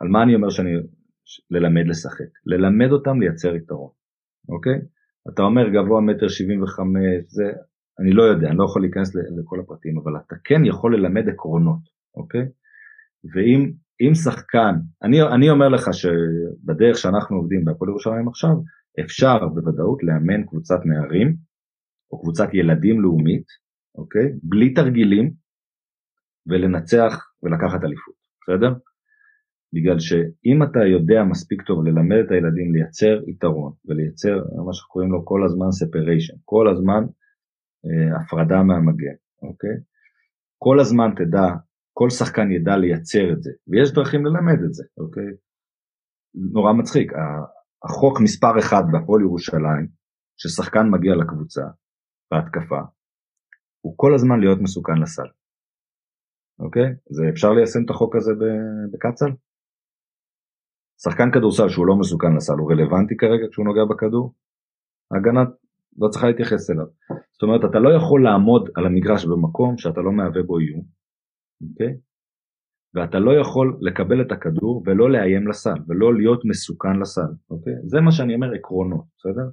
על 0.00 0.08
מה 0.08 0.22
אני 0.22 0.34
אומר 0.34 0.50
שאני 0.50 0.70
ללמד 1.50 1.86
לשחק? 1.86 2.30
ללמד 2.46 2.90
אותם 2.92 3.20
לייצר 3.20 3.54
יתרון, 3.56 3.90
אוקיי? 4.48 4.78
אתה 5.28 5.42
אומר 5.42 5.68
גבוה 5.68 6.00
מטר 6.00 6.28
שבעים 6.28 6.62
וחמש, 6.62 7.24
זה, 7.26 7.44
אני 8.00 8.12
לא 8.12 8.22
יודע, 8.22 8.48
אני 8.48 8.56
לא 8.58 8.64
יכול 8.64 8.82
להיכנס 8.82 9.14
לכל 9.14 9.60
הפרטים, 9.60 9.98
אבל 9.98 10.12
אתה 10.26 10.36
כן 10.44 10.64
יכול 10.64 10.96
ללמד 10.96 11.28
עקרונות, 11.28 11.80
אוקיי? 12.16 12.46
ואם 13.34 13.72
אם 14.00 14.14
שחקן, 14.14 14.74
אני, 15.02 15.22
אני 15.22 15.50
אומר 15.50 15.68
לך 15.68 15.88
שבדרך 15.92 16.98
שאנחנו 16.98 17.36
עובדים 17.36 17.64
בהפועל 17.64 17.90
ירושלים 17.90 18.28
עכשיו, 18.28 18.50
אפשר 19.04 19.38
בוודאות 19.54 20.02
לאמן 20.02 20.46
קבוצת 20.46 20.80
נערים 20.84 21.36
או 22.10 22.20
קבוצת 22.20 22.48
ילדים 22.54 23.00
לאומית, 23.00 23.46
אוקיי? 23.94 24.32
בלי 24.42 24.74
תרגילים 24.74 25.32
ולנצח 26.46 27.30
ולקחת 27.42 27.84
אליפות, 27.84 28.14
בסדר? 28.40 28.72
בגלל 29.74 29.98
שאם 29.98 30.62
אתה 30.62 30.78
יודע 30.94 31.24
מספיק 31.30 31.62
טוב 31.62 31.84
ללמד 31.86 32.16
את 32.26 32.30
הילדים 32.30 32.74
לייצר 32.74 33.20
יתרון 33.30 33.72
ולייצר 33.84 34.36
מה 34.36 34.72
שאנחנו 34.72 34.88
קוראים 34.88 35.12
לו 35.12 35.24
כל 35.24 35.44
הזמן 35.44 35.66
separation, 35.66 36.36
כל 36.44 36.68
הזמן 36.68 37.02
אה, 37.86 38.20
הפרדה 38.20 38.62
מהמגן, 38.62 39.16
אוקיי? 39.42 39.76
כל 40.58 40.80
הזמן 40.80 41.10
תדע, 41.16 41.48
כל 41.92 42.10
שחקן 42.10 42.50
ידע 42.50 42.76
לייצר 42.76 43.32
את 43.32 43.42
זה, 43.42 43.50
ויש 43.68 43.92
דרכים 43.92 44.26
ללמד 44.26 44.58
את 44.66 44.74
זה, 44.74 44.84
אוקיי? 44.98 45.30
נורא 46.34 46.72
מצחיק, 46.72 47.12
החוק 47.84 48.20
מספר 48.20 48.58
אחד 48.58 48.82
בהפועל 48.92 49.22
ירושלים, 49.22 49.88
ששחקן 50.36 50.86
מגיע 50.90 51.14
לקבוצה 51.14 51.62
בהתקפה, 52.30 52.80
הוא 53.80 53.94
כל 53.96 54.14
הזמן 54.14 54.40
להיות 54.40 54.58
מסוכן 54.60 54.98
לסל. 55.02 55.28
אוקיי? 56.58 56.88
זה 57.10 57.22
אפשר 57.32 57.50
ליישם 57.52 57.84
את 57.84 57.90
החוק 57.90 58.16
הזה 58.16 58.32
בקצ"ל? 58.92 59.30
שחקן 61.02 61.30
כדורסל 61.34 61.68
שהוא 61.68 61.86
לא 61.86 61.96
מסוכן 62.00 62.36
לסל 62.36 62.58
הוא 62.58 62.72
רלוונטי 62.72 63.16
כרגע 63.16 63.46
כשהוא 63.50 63.66
נוגע 63.66 63.84
בכדור? 63.90 64.34
ההגנה 65.10 65.40
לא 65.98 66.08
צריכה 66.08 66.26
להתייחס 66.26 66.70
אליו. 66.70 66.86
זאת 67.32 67.42
אומרת 67.42 67.60
אתה 67.70 67.78
לא 67.78 67.90
יכול 67.96 68.24
לעמוד 68.24 68.70
על 68.76 68.86
המגרש 68.86 69.24
במקום 69.24 69.78
שאתה 69.78 70.00
לא 70.00 70.12
מהווה 70.12 70.42
בו 70.42 70.58
איום, 70.58 70.82
אוקיי? 71.70 71.92
ואתה 72.94 73.18
לא 73.18 73.40
יכול 73.40 73.78
לקבל 73.80 74.20
את 74.22 74.32
הכדור 74.32 74.82
ולא 74.86 75.10
לאיים 75.10 75.48
לסל, 75.48 75.78
ולא 75.88 76.14
להיות 76.14 76.44
מסוכן 76.44 76.96
לסל, 77.00 77.32
אוקיי? 77.50 77.72
זה 77.86 78.00
מה 78.00 78.12
שאני 78.12 78.34
אומר 78.34 78.54
עקרונות, 78.54 79.04
בסדר? 79.18 79.48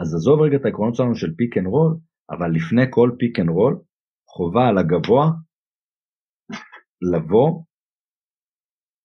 אז 0.00 0.14
עזוב 0.14 0.40
רגע 0.40 0.56
את 0.56 0.64
העקרונות 0.64 0.94
שלנו 0.94 1.14
של 1.14 1.34
pick 1.36 1.58
and 1.58 1.66
roll, 1.66 1.96
אבל 2.30 2.50
לפני 2.50 2.82
כל 2.90 3.10
pick 3.18 3.38
and 3.38 3.48
roll, 3.48 3.78
חובה 4.28 4.68
על 4.68 4.78
הגבוה 4.78 5.30
לבוא, 7.12 7.62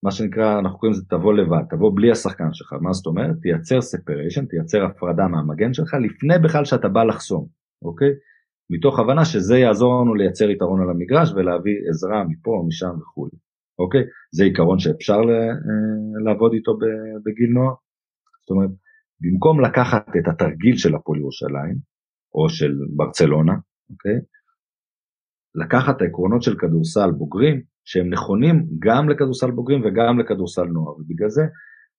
מה 0.03 0.11
שנקרא, 0.11 0.59
אנחנו 0.59 0.77
קוראים 0.79 0.93
לזה 0.93 1.05
תבוא 1.09 1.33
לבד, 1.33 1.63
תבוא 1.69 1.91
בלי 1.95 2.11
השחקן 2.11 2.53
שלך, 2.53 2.73
מה 2.81 2.93
זאת 2.93 3.05
אומרת? 3.05 3.35
תייצר 3.41 3.81
separation, 3.81 4.45
תייצר 4.45 4.85
הפרדה 4.85 5.27
מהמגן 5.27 5.73
שלך 5.73 5.93
לפני 5.93 6.33
בכלל 6.43 6.65
שאתה 6.65 6.87
בא 6.87 7.03
לחסום, 7.03 7.47
אוקיי? 7.81 8.11
מתוך 8.73 8.99
הבנה 8.99 9.25
שזה 9.25 9.57
יעזור 9.57 10.01
לנו 10.01 10.15
לייצר 10.15 10.49
יתרון 10.49 10.81
על 10.81 10.89
המגרש 10.89 11.31
ולהביא 11.31 11.77
עזרה 11.89 12.23
מפה, 12.23 12.63
משם 12.67 12.93
וכולי, 13.01 13.37
אוקיי? 13.79 14.03
זה 14.35 14.43
עיקרון 14.43 14.79
שאפשר 14.79 15.21
אה, 15.33 15.53
לעבוד 16.25 16.53
איתו 16.53 16.71
בגיל 17.25 17.49
נוער. 17.53 17.73
זאת 18.41 18.49
אומרת, 18.49 18.69
במקום 19.21 19.61
לקחת 19.61 20.09
את 20.19 20.27
התרגיל 20.27 20.77
של 20.77 20.95
הפועל 20.95 21.19
ירושלים, 21.19 21.77
או 22.35 22.49
של 22.49 22.73
ברצלונה, 22.95 23.53
אוקיי? 23.89 24.19
לקחת 25.55 25.95
את 25.95 26.01
העקרונות 26.01 26.41
של 26.41 26.55
כדורסל 26.57 27.11
בוגרים, 27.11 27.61
שהם 27.85 28.09
נכונים 28.09 28.65
גם 28.79 29.09
לכדורסל 29.09 29.51
בוגרים 29.51 29.81
וגם 29.85 30.19
לכדורסל 30.19 30.63
נוער, 30.63 30.95
ובגלל 30.99 31.29
זה 31.29 31.41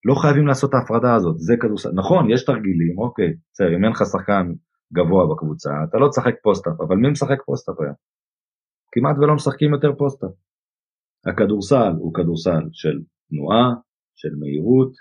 לא 0.05 0.15
חייבים 0.15 0.47
לעשות 0.47 0.69
את 0.69 0.75
ההפרדה 0.75 1.15
הזאת, 1.15 1.39
זה 1.39 1.55
כדורסל, 1.61 1.89
נכון, 1.95 2.31
יש 2.31 2.45
תרגילים, 2.45 2.97
אוקיי, 2.97 3.33
בסדר, 3.53 3.75
אם 3.75 3.83
אין 3.83 3.91
לך 3.91 4.01
שחקן 4.11 4.45
גבוה 4.93 5.35
בקבוצה, 5.35 5.69
אתה 5.89 5.97
לא 5.97 6.07
תשחק 6.09 6.35
post-up, 6.43 6.81
אבל 6.81 6.95
מי 6.95 7.09
משחק 7.11 7.41
post-up 7.45 7.75
היום? 7.81 7.95
כמעט 8.91 9.15
ולא 9.17 9.35
משחקים 9.35 9.73
יותר 9.73 9.91
post-up. 9.97 10.31
הכדורסל 11.25 11.93
הוא 11.99 12.13
כדורסל 12.13 12.63
של 12.71 13.01
תנועה, 13.29 13.73
של 14.15 14.35
מהירות, 14.39 14.91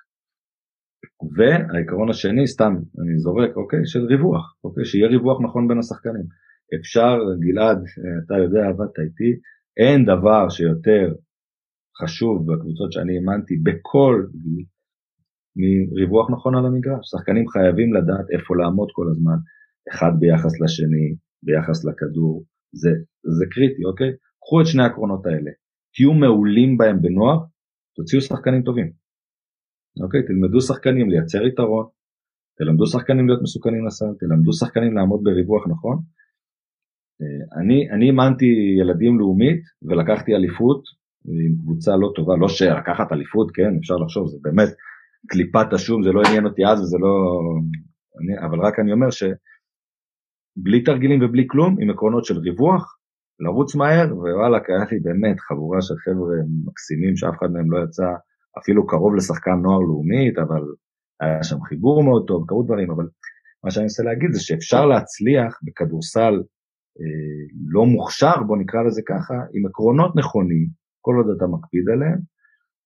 והעיקרון 1.36 2.10
השני, 2.10 2.46
סתם 2.46 2.72
אני 3.00 3.18
זורק, 3.18 3.56
אוקיי, 3.56 3.80
של 3.84 4.04
ריווח, 4.04 4.56
אוקיי, 4.64 4.84
שיהיה 4.84 5.08
ריווח 5.08 5.40
נכון 5.40 5.68
בין 5.68 5.78
השחקנים. 5.78 6.26
אפשר, 6.80 7.16
גלעד, 7.40 7.78
אתה 8.26 8.34
יודע, 8.34 8.68
עבדת 8.68 8.98
איתי, 8.98 9.30
אין 9.76 10.04
דבר 10.04 10.48
שיותר 10.48 11.14
חשוב 12.02 12.52
בקבוצות 12.52 12.92
שאני 12.92 13.16
האמנתי 13.16 13.56
בכל 13.56 14.26
גיל 14.42 14.64
מריווח 15.56 16.30
נכון 16.30 16.54
על 16.56 16.66
המגרש. 16.66 17.10
שחקנים 17.10 17.48
חייבים 17.48 17.94
לדעת 17.94 18.26
איפה 18.30 18.56
לעמוד 18.56 18.88
כל 18.92 19.06
הזמן, 19.10 19.38
אחד 19.90 20.12
ביחס 20.20 20.60
לשני, 20.60 21.06
ביחס 21.42 21.84
לכדור, 21.84 22.44
זה, 22.72 22.90
זה 23.38 23.44
קריטי, 23.50 23.84
אוקיי? 23.84 24.10
קחו 24.42 24.60
את 24.60 24.66
שני 24.66 24.82
העקרונות 24.82 25.26
האלה, 25.26 25.50
תהיו 25.94 26.12
מעולים 26.12 26.78
בהם 26.78 27.02
בנוער, 27.02 27.38
תוציאו 27.96 28.20
שחקנים 28.20 28.62
טובים. 28.62 28.92
אוקיי? 30.02 30.22
תלמדו 30.26 30.60
שחקנים 30.60 31.10
לייצר 31.10 31.42
יתרון, 31.46 31.86
תלמדו 32.58 32.86
שחקנים 32.86 33.26
להיות 33.28 33.42
מסוכנים 33.42 33.86
לסל, 33.86 34.12
תלמדו 34.20 34.52
שחקנים 34.52 34.96
לעמוד 34.96 35.20
בריווח 35.24 35.68
נכון. 35.68 35.96
אה, 37.20 37.60
אני, 37.94 38.06
אימנתי 38.06 38.50
ילדים 38.80 39.18
לאומית 39.18 39.62
ולקחתי 39.82 40.34
אליפות 40.34 40.82
עם 41.24 41.56
קבוצה 41.60 41.96
לא 41.96 42.12
טובה, 42.14 42.36
לא 42.36 42.48
שלקחת 42.48 43.12
אליפות, 43.12 43.50
כן, 43.54 43.76
אפשר 43.80 43.96
לחשוב, 43.96 44.28
זה 44.28 44.38
באמת 44.42 44.68
קליפת 45.26 45.72
השום, 45.72 46.02
זה 46.02 46.10
לא 46.12 46.20
עניין 46.28 46.44
אותי 46.46 46.62
אז 46.66 46.80
וזה 46.80 46.98
לא... 47.00 47.14
אני, 48.20 48.46
אבל 48.46 48.58
רק 48.66 48.78
אני 48.78 48.92
אומר 48.92 49.10
שבלי 50.58 50.82
תרגילים 50.82 51.20
ובלי 51.22 51.46
כלום, 51.48 51.76
עם 51.80 51.90
עקרונות 51.90 52.24
של 52.24 52.38
ריווח, 52.38 52.96
לרוץ 53.40 53.74
מהר, 53.74 54.06
ווואלה, 54.16 54.58
היה 54.68 54.84
לי 54.92 55.00
באמת 55.00 55.40
חבורה 55.40 55.82
של 55.82 55.94
חבר'ה 56.04 56.36
מקסימים 56.66 57.16
שאף 57.16 57.34
אחד 57.38 57.50
מהם 57.52 57.70
לא 57.70 57.84
יצא 57.84 58.08
אפילו 58.58 58.86
קרוב 58.86 59.14
לשחקן 59.14 59.56
נוער 59.62 59.80
לאומית, 59.80 60.38
אבל 60.38 60.62
היה 61.20 61.42
שם 61.42 61.60
חיבור 61.68 62.04
מאוד 62.04 62.24
טוב, 62.26 62.44
קרו 62.48 62.62
דברים, 62.62 62.90
אבל 62.90 63.04
מה 63.64 63.70
שאני 63.70 63.84
מנסה 63.84 64.02
להגיד 64.02 64.32
זה 64.32 64.40
שאפשר 64.40 64.86
להצליח 64.86 65.60
בכדורסל 65.64 66.34
אה, 67.00 67.44
לא 67.72 67.86
מוכשר, 67.86 68.42
בוא 68.46 68.56
נקרא 68.56 68.82
לזה 68.82 69.02
ככה, 69.08 69.34
עם 69.34 69.66
עקרונות 69.66 70.16
נכונים, 70.16 70.66
כל 71.00 71.14
עוד 71.16 71.36
אתה 71.36 71.46
מקפיד 71.46 71.88
עליהם, 71.92 72.18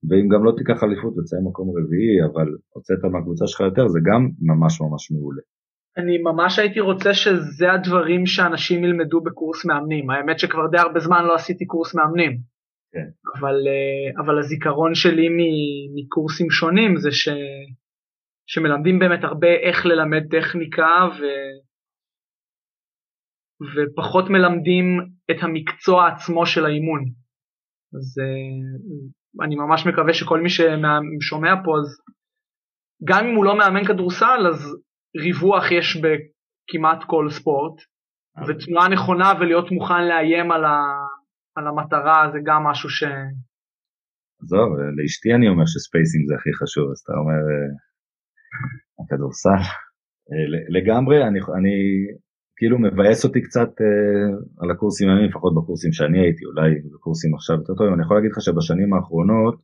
ואם 0.09 0.29
גם 0.29 0.45
לא 0.45 0.53
תיקח 0.57 0.83
אליפות 0.85 1.19
ותסיים 1.19 1.45
מקום 1.49 1.69
רביעי, 1.77 2.17
אבל 2.33 2.49
הוצאת 2.75 3.05
מהקבוצה 3.13 3.47
שלך 3.47 3.61
יותר, 3.61 3.89
זה 3.89 3.99
גם 4.09 4.29
ממש 4.41 4.81
ממש 4.81 5.11
מעולה. 5.11 5.43
אני 5.99 6.19
ממש 6.19 6.59
הייתי 6.59 6.81
רוצה 6.81 7.15
שזה 7.15 7.73
הדברים 7.73 8.27
שאנשים 8.27 8.85
ילמדו 8.85 9.21
בקורס 9.21 9.65
מאמנים. 9.65 10.11
האמת 10.11 10.39
שכבר 10.39 10.67
די 10.71 10.79
הרבה 10.79 11.01
זמן 11.01 11.25
לא 11.25 11.35
עשיתי 11.35 11.67
קורס 11.67 11.95
מאמנים. 11.95 12.39
כן. 12.93 13.09
אבל, 13.39 13.55
אה, 13.69 14.23
אבל 14.25 14.39
הזיכרון 14.39 14.95
שלי 14.95 15.29
מקורסים 15.95 16.51
שונים 16.51 16.97
זה 16.97 17.13
ש, 17.13 17.29
שמלמדים 18.47 18.99
באמת 18.99 19.25
הרבה 19.25 19.49
איך 19.49 19.87
ללמד 19.87 20.23
טכניקה 20.31 21.09
ו, 21.19 21.23
ופחות 23.75 24.25
מלמדים 24.31 24.87
את 25.31 25.37
המקצוע 25.43 26.09
עצמו 26.09 26.47
של 26.47 26.65
האימון. 26.65 27.05
אז 27.95 28.19
אה, 28.23 29.45
אני 29.45 29.57
ממש 29.57 29.87
מקווה 29.87 30.15
שכל 30.15 30.41
מי 30.41 30.49
ששומע 30.49 31.55
פה, 31.65 31.71
אז 31.79 31.89
גם 33.05 33.27
אם 33.27 33.35
הוא 33.37 33.45
לא 33.45 33.59
מאמן 33.59 33.85
כדורסל, 33.85 34.47
אז 34.51 34.77
ריווח 35.23 35.65
יש 35.73 35.97
בכמעט 36.03 37.05
כל 37.07 37.31
ספורט, 37.31 37.77
אוקיי. 38.41 38.55
ותנועה 38.55 38.89
נכונה 38.89 39.33
ולהיות 39.41 39.71
מוכן 39.71 40.05
לאיים 40.09 40.51
על, 40.51 40.65
ה, 40.65 40.77
על 41.57 41.67
המטרה 41.67 42.31
זה 42.33 42.39
גם 42.45 42.63
משהו 42.65 42.91
ש... 42.91 43.03
עזוב, 44.43 44.69
לאשתי 44.97 45.35
אני 45.35 45.49
אומר 45.49 45.67
שספייסינג 45.67 46.25
זה 46.29 46.35
הכי 46.35 46.53
חשוב, 46.61 46.91
אז 46.91 46.99
אתה 47.05 47.13
אומר, 47.13 47.43
אה, 47.53 47.71
הכדורסל. 49.01 49.63
אה, 50.31 50.47
לגמרי, 50.77 51.17
אני, 51.29 51.41
אני 51.59 51.77
כאילו 52.59 52.79
מבאס 52.79 53.25
אותי 53.25 53.41
קצת 53.43 53.69
אה, 53.69 54.63
על 54.63 54.71
הקורסים 54.71 55.09
הימים, 55.09 55.29
לפחות 55.31 55.53
בקורסים 55.57 55.93
שאני 55.93 56.19
הייתי, 56.21 56.45
אולי 56.45 56.69
בקורסים 56.95 57.35
עכשיו 57.35 57.57
יותר 57.57 57.75
טובים, 57.75 57.95
אני 57.95 58.03
יכול 58.03 58.17
להגיד 58.17 58.31
לך 58.31 58.39
שבשנים 58.41 58.95
האחרונות, 58.95 59.57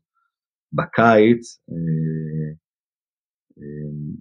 בקיץ, 0.78 1.42
אה, 1.70 2.43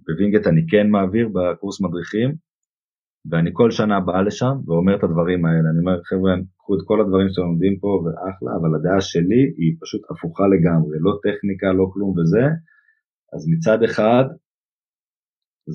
בווינגייט 0.06 0.46
אני 0.46 0.62
כן 0.70 0.86
מעביר 0.90 1.28
בקורס 1.28 1.80
מדריכים, 1.80 2.34
ואני 3.30 3.50
כל 3.52 3.70
שנה 3.70 4.00
בא 4.00 4.20
לשם 4.20 4.54
ואומר 4.66 4.96
את 4.96 5.04
הדברים 5.04 5.44
האלה, 5.44 5.68
אני 5.70 5.78
אומר 5.82 5.96
חבר'ה, 6.08 6.32
קחו 6.58 6.74
את 6.74 6.82
כל 6.88 7.00
הדברים 7.00 7.28
שאתם 7.28 7.42
לומדים 7.42 7.74
פה 7.82 7.90
ואחלה, 8.02 8.52
אבל 8.58 8.70
הדעה 8.74 9.00
שלי 9.00 9.42
היא 9.58 9.72
פשוט 9.82 10.02
הפוכה 10.10 10.44
לגמרי, 10.54 10.96
לא 11.06 11.12
טכניקה, 11.26 11.68
לא 11.80 11.86
כלום 11.92 12.10
וזה, 12.16 12.44
אז 13.34 13.40
מצד 13.52 13.82
אחד 13.82 14.24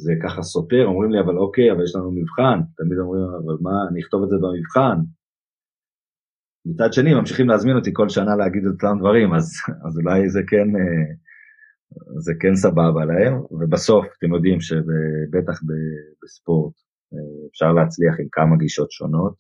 זה 0.04 0.14
ככה 0.24 0.42
סותר, 0.42 0.84
אומרים 0.86 1.12
לי 1.12 1.20
אבל 1.20 1.38
אוקיי, 1.38 1.72
אבל 1.72 1.84
יש 1.84 1.96
לנו 1.96 2.12
מבחן, 2.12 2.58
תמיד 2.78 2.98
אומרים 3.04 3.24
אבל 3.42 3.58
מה, 3.62 3.76
אני 3.90 4.02
אכתוב 4.02 4.24
את 4.24 4.30
זה 4.30 4.36
במבחן. 4.44 4.98
מצד 6.66 6.94
שני 6.94 7.14
ממשיכים 7.14 7.48
להזמין 7.50 7.76
אותי 7.76 7.92
כל 7.94 8.10
שנה 8.10 8.36
להגיד 8.36 8.64
את 8.66 8.72
אותם 8.74 8.96
דברים, 9.00 9.34
אז, 9.34 9.46
אז 9.86 9.94
אולי 10.00 10.30
זה 10.30 10.42
כן, 10.52 10.68
אה, 10.80 11.06
זה 12.26 12.34
כן 12.40 12.56
סבבה 12.56 13.06
להם, 13.06 13.34
ובסוף 13.52 14.06
אתם 14.18 14.34
יודעים 14.34 14.60
שבטח 14.62 15.58
בספורט 16.24 16.74
אה, 17.14 17.48
אפשר 17.52 17.72
להצליח 17.78 18.16
עם 18.20 18.28
כמה 18.32 18.58
גישות 18.58 18.92
שונות, 18.92 19.34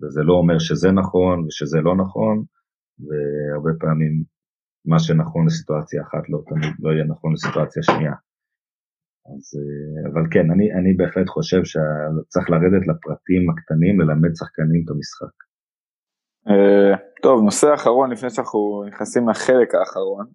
וזה 0.00 0.22
לא 0.22 0.32
אומר 0.32 0.58
שזה 0.58 0.90
נכון 0.90 1.44
ושזה 1.44 1.80
לא 1.80 1.96
נכון, 1.96 2.44
והרבה 3.06 3.70
פעמים 3.80 4.24
מה 4.86 4.98
שנכון 4.98 5.46
לסיטואציה 5.46 6.02
אחת 6.02 6.24
לא 6.28 6.38
תמיד 6.48 6.74
לא 6.78 6.90
יהיה 6.90 7.04
נכון 7.04 7.32
לסיטואציה 7.32 7.82
שנייה. 7.82 8.16
אז, 9.30 9.44
אה, 9.58 10.10
אבל 10.10 10.24
כן, 10.32 10.46
אני, 10.54 10.66
אני 10.78 10.94
בהחלט 10.98 11.28
חושב 11.28 11.62
שצריך 11.64 12.50
לרדת 12.50 12.84
לפרטים 12.90 13.42
הקטנים, 13.50 14.00
ללמד 14.00 14.32
שחקנים 14.38 14.82
את 14.84 14.90
המשחק. 14.90 15.36
Uh, 16.48 16.96
טוב, 17.22 17.42
נושא 17.44 17.74
אחרון 17.74 18.10
לפני 18.10 18.30
שאנחנו 18.30 18.84
נכנסים 18.88 19.28
לחלק 19.28 19.74
האחרון, 19.74 20.26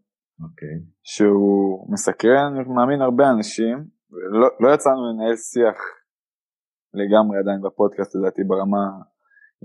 okay. 0.41 0.49
אוקיי. 0.49 0.75
שהוא 1.03 1.93
מסקרן, 1.93 2.55
אני 2.55 2.73
מאמין 2.75 3.01
הרבה 3.01 3.23
אנשים, 3.29 3.77
ולא 4.11 4.47
לא 4.59 4.73
יצאנו 4.73 5.13
לנהל 5.13 5.35
שיח 5.35 5.77
לגמרי 6.93 7.37
עדיין 7.39 7.61
בפודקאסט 7.61 8.15
לדעתי 8.15 8.43
ברמה, 8.43 8.85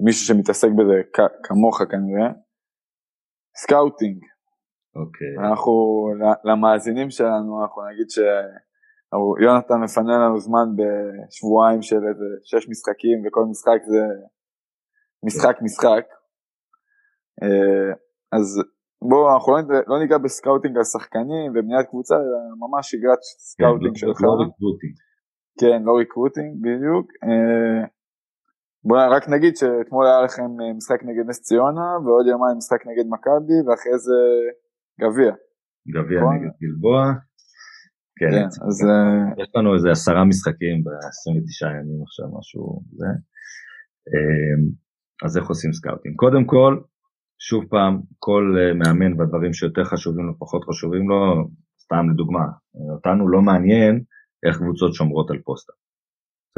מישהו 0.04 0.26
שמתעסק 0.26 0.68
בזה 0.78 1.02
כמוך 1.42 1.82
כנראה, 1.90 2.28
scouting. 3.56 4.18
אוקיי. 4.96 5.36
Okay. 5.36 5.48
אנחנו, 5.48 5.72
למאזינים 6.44 7.10
שלנו, 7.10 7.62
אנחנו 7.62 7.82
נגיד 7.90 8.06
שיונתן 8.14 9.78
מפנה 9.84 10.18
לנו 10.18 10.40
זמן 10.40 10.66
בשבועיים 10.78 11.82
של 11.82 11.96
איזה 12.08 12.28
שש 12.44 12.68
משחקים, 12.68 13.16
וכל 13.26 13.44
משחק 13.50 13.80
זה 13.92 14.02
משחק 15.26 15.56
משחק. 15.62 16.04
אה, 17.42 17.92
אז 18.32 18.62
בואו, 19.02 19.34
אנחנו 19.34 19.52
לא, 19.52 19.80
לא 19.86 19.98
ניגע 20.02 20.18
ב 20.18 20.24
scouting 20.24 20.76
על 20.76 20.84
שחקנים 20.84 21.50
ובניית 21.50 21.86
קבוצה, 21.90 22.14
אלא 22.14 22.38
ממש 22.64 22.90
שגרת 22.90 23.22
scouting 23.22 23.94
כן, 23.94 23.98
שלך. 24.00 24.18
לא 24.22 24.32
recruiting. 24.42 24.94
כן, 25.60 25.82
לא 25.86 25.92
recruiting, 25.98 26.50
בדיוק. 26.64 27.06
אה, 27.24 27.80
בואו 28.84 29.10
רק 29.10 29.28
נגיד 29.28 29.56
שאתמול 29.56 30.06
היה 30.06 30.20
לכם 30.26 30.50
אה, 30.60 30.72
משחק 30.78 31.00
נגד 31.08 31.24
נס 31.28 31.40
ציונה, 31.40 31.88
ועוד 32.04 32.26
יומיים 32.26 32.56
משחק 32.56 32.82
נגד 32.90 33.06
מכבי, 33.14 33.58
ואחרי 33.64 33.98
זה 34.06 34.18
גביע. 35.02 35.32
גביע 35.94 36.20
נכון? 36.20 36.34
נגד 36.34 36.52
גלבוע. 36.62 37.00
כן, 38.18 38.32
כן 38.34 38.48
אז... 38.68 38.76
אה, 38.90 39.42
יש 39.42 39.50
לנו 39.56 39.74
איזה 39.74 39.90
עשרה 39.90 40.24
משחקים 40.24 40.76
ב-29 40.84 41.62
ימים 41.76 42.00
עכשיו, 42.06 42.26
משהו 42.38 42.62
כזה. 42.98 43.10
אז 45.24 45.38
איך 45.38 45.46
עושים 45.48 45.72
scouting? 45.72 46.14
קודם 46.16 46.44
כל, 46.52 46.72
שוב 47.38 47.64
פעם, 47.70 48.00
כל 48.18 48.56
אה, 48.58 48.74
מאמן 48.74 49.16
בדברים 49.16 49.52
שיותר 49.52 49.84
חשובים 49.84 50.26
לו, 50.26 50.38
פחות 50.38 50.64
חשובים 50.64 51.08
לו, 51.08 51.48
סתם 51.78 52.10
לדוגמה, 52.10 52.44
אותנו 52.94 53.28
לא 53.28 53.42
מעניין 53.42 54.02
איך 54.46 54.56
קבוצות 54.58 54.94
שומרות 54.94 55.30
על 55.30 55.38
post-up. 55.44 55.72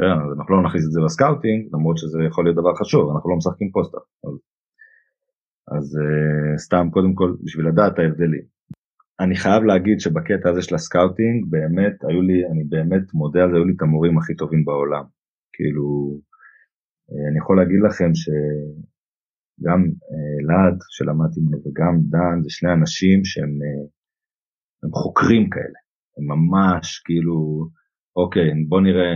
אז 0.01 0.37
אנחנו 0.37 0.55
לא 0.55 0.63
נכניס 0.63 0.85
את 0.85 0.91
זה 0.91 1.01
ל 1.05 1.11
scouting, 1.11 1.69
למרות 1.73 1.97
שזה 1.97 2.19
יכול 2.27 2.45
להיות 2.45 2.57
דבר 2.57 2.75
חשוב, 2.75 3.11
אנחנו 3.11 3.29
לא 3.29 3.35
משחקים 3.35 3.71
post-up. 3.71 3.97
אז, 4.27 4.35
אז 5.75 5.97
אה, 5.97 6.57
סתם 6.57 6.87
קודם 6.91 7.13
כל 7.13 7.35
בשביל 7.43 7.67
לדעת 7.67 7.99
ההבדלים. 7.99 8.45
אני 9.19 9.35
חייב 9.35 9.63
להגיד 9.63 9.99
שבקטע 9.99 10.49
הזה 10.49 10.61
של 10.61 10.75
ה 10.75 10.82
scouting, 10.82 11.45
באמת, 11.49 11.95
היו 12.07 12.21
לי, 12.21 12.47
אני 12.51 12.63
באמת 12.63 13.13
מודה 13.13 13.43
על 13.43 13.49
זה, 13.49 13.55
היו 13.55 13.65
לי 13.65 13.73
את 13.75 13.81
המורים 13.81 14.17
הכי 14.17 14.35
טובים 14.35 14.65
בעולם. 14.65 15.03
כאילו, 15.53 16.17
אה, 17.11 17.29
אני 17.31 17.37
יכול 17.39 17.57
להגיד 17.57 17.79
לכם 17.87 18.11
שגם 18.21 18.98
אה, 19.59 20.43
אלעד 20.43 20.77
שלמדתי 20.89 21.39
ממנו 21.39 21.57
וגם 21.57 21.93
דן, 22.13 22.41
זה 22.43 22.49
שני 22.49 22.73
אנשים 22.73 23.25
שהם 23.25 23.53
הם 24.83 24.91
חוקרים 24.91 25.49
כאלה. 25.49 25.79
הם 26.17 26.25
ממש 26.33 27.01
כאילו, 27.05 27.67
אוקיי, 28.15 28.49
בוא 28.69 28.81
נראה, 28.81 29.13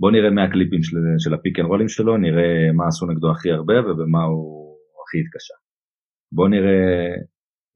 בוא 0.00 0.10
נראה 0.10 0.30
מהקליפים 0.30 0.82
של, 0.82 0.96
של 1.18 1.34
ה 1.34 1.39
pick 1.39 1.58
and 1.58 1.68
roll 1.68 1.81
ים 1.81 1.88
שלו, 1.88 2.16
נראה 2.16 2.72
מה 2.72 2.86
עשו 2.86 3.06
נגדו 3.06 3.30
הכי 3.30 3.50
הרבה 3.50 3.74
ובמה 3.80 4.22
הוא 4.24 4.76
הכי 5.02 5.18
התקשה. 5.20 5.54
בוא 6.32 6.48
נראה 6.48 6.82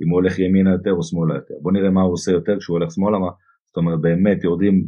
אם 0.02 0.08
הוא 0.10 0.20
הולך 0.20 0.38
ימינה 0.38 0.70
יותר 0.72 0.92
או 0.92 1.02
שמאלה 1.02 1.34
יותר, 1.34 1.54
בוא 1.62 1.72
נראה 1.72 1.90
מה 1.90 2.02
הוא 2.02 2.12
עושה 2.12 2.32
יותר 2.32 2.54
כשהוא 2.58 2.78
הולך 2.78 2.92
שמאלה, 2.92 3.18
מה, 3.18 3.30
זאת 3.66 3.76
אומרת 3.76 4.00
באמת 4.00 4.44
יורדים, 4.44 4.86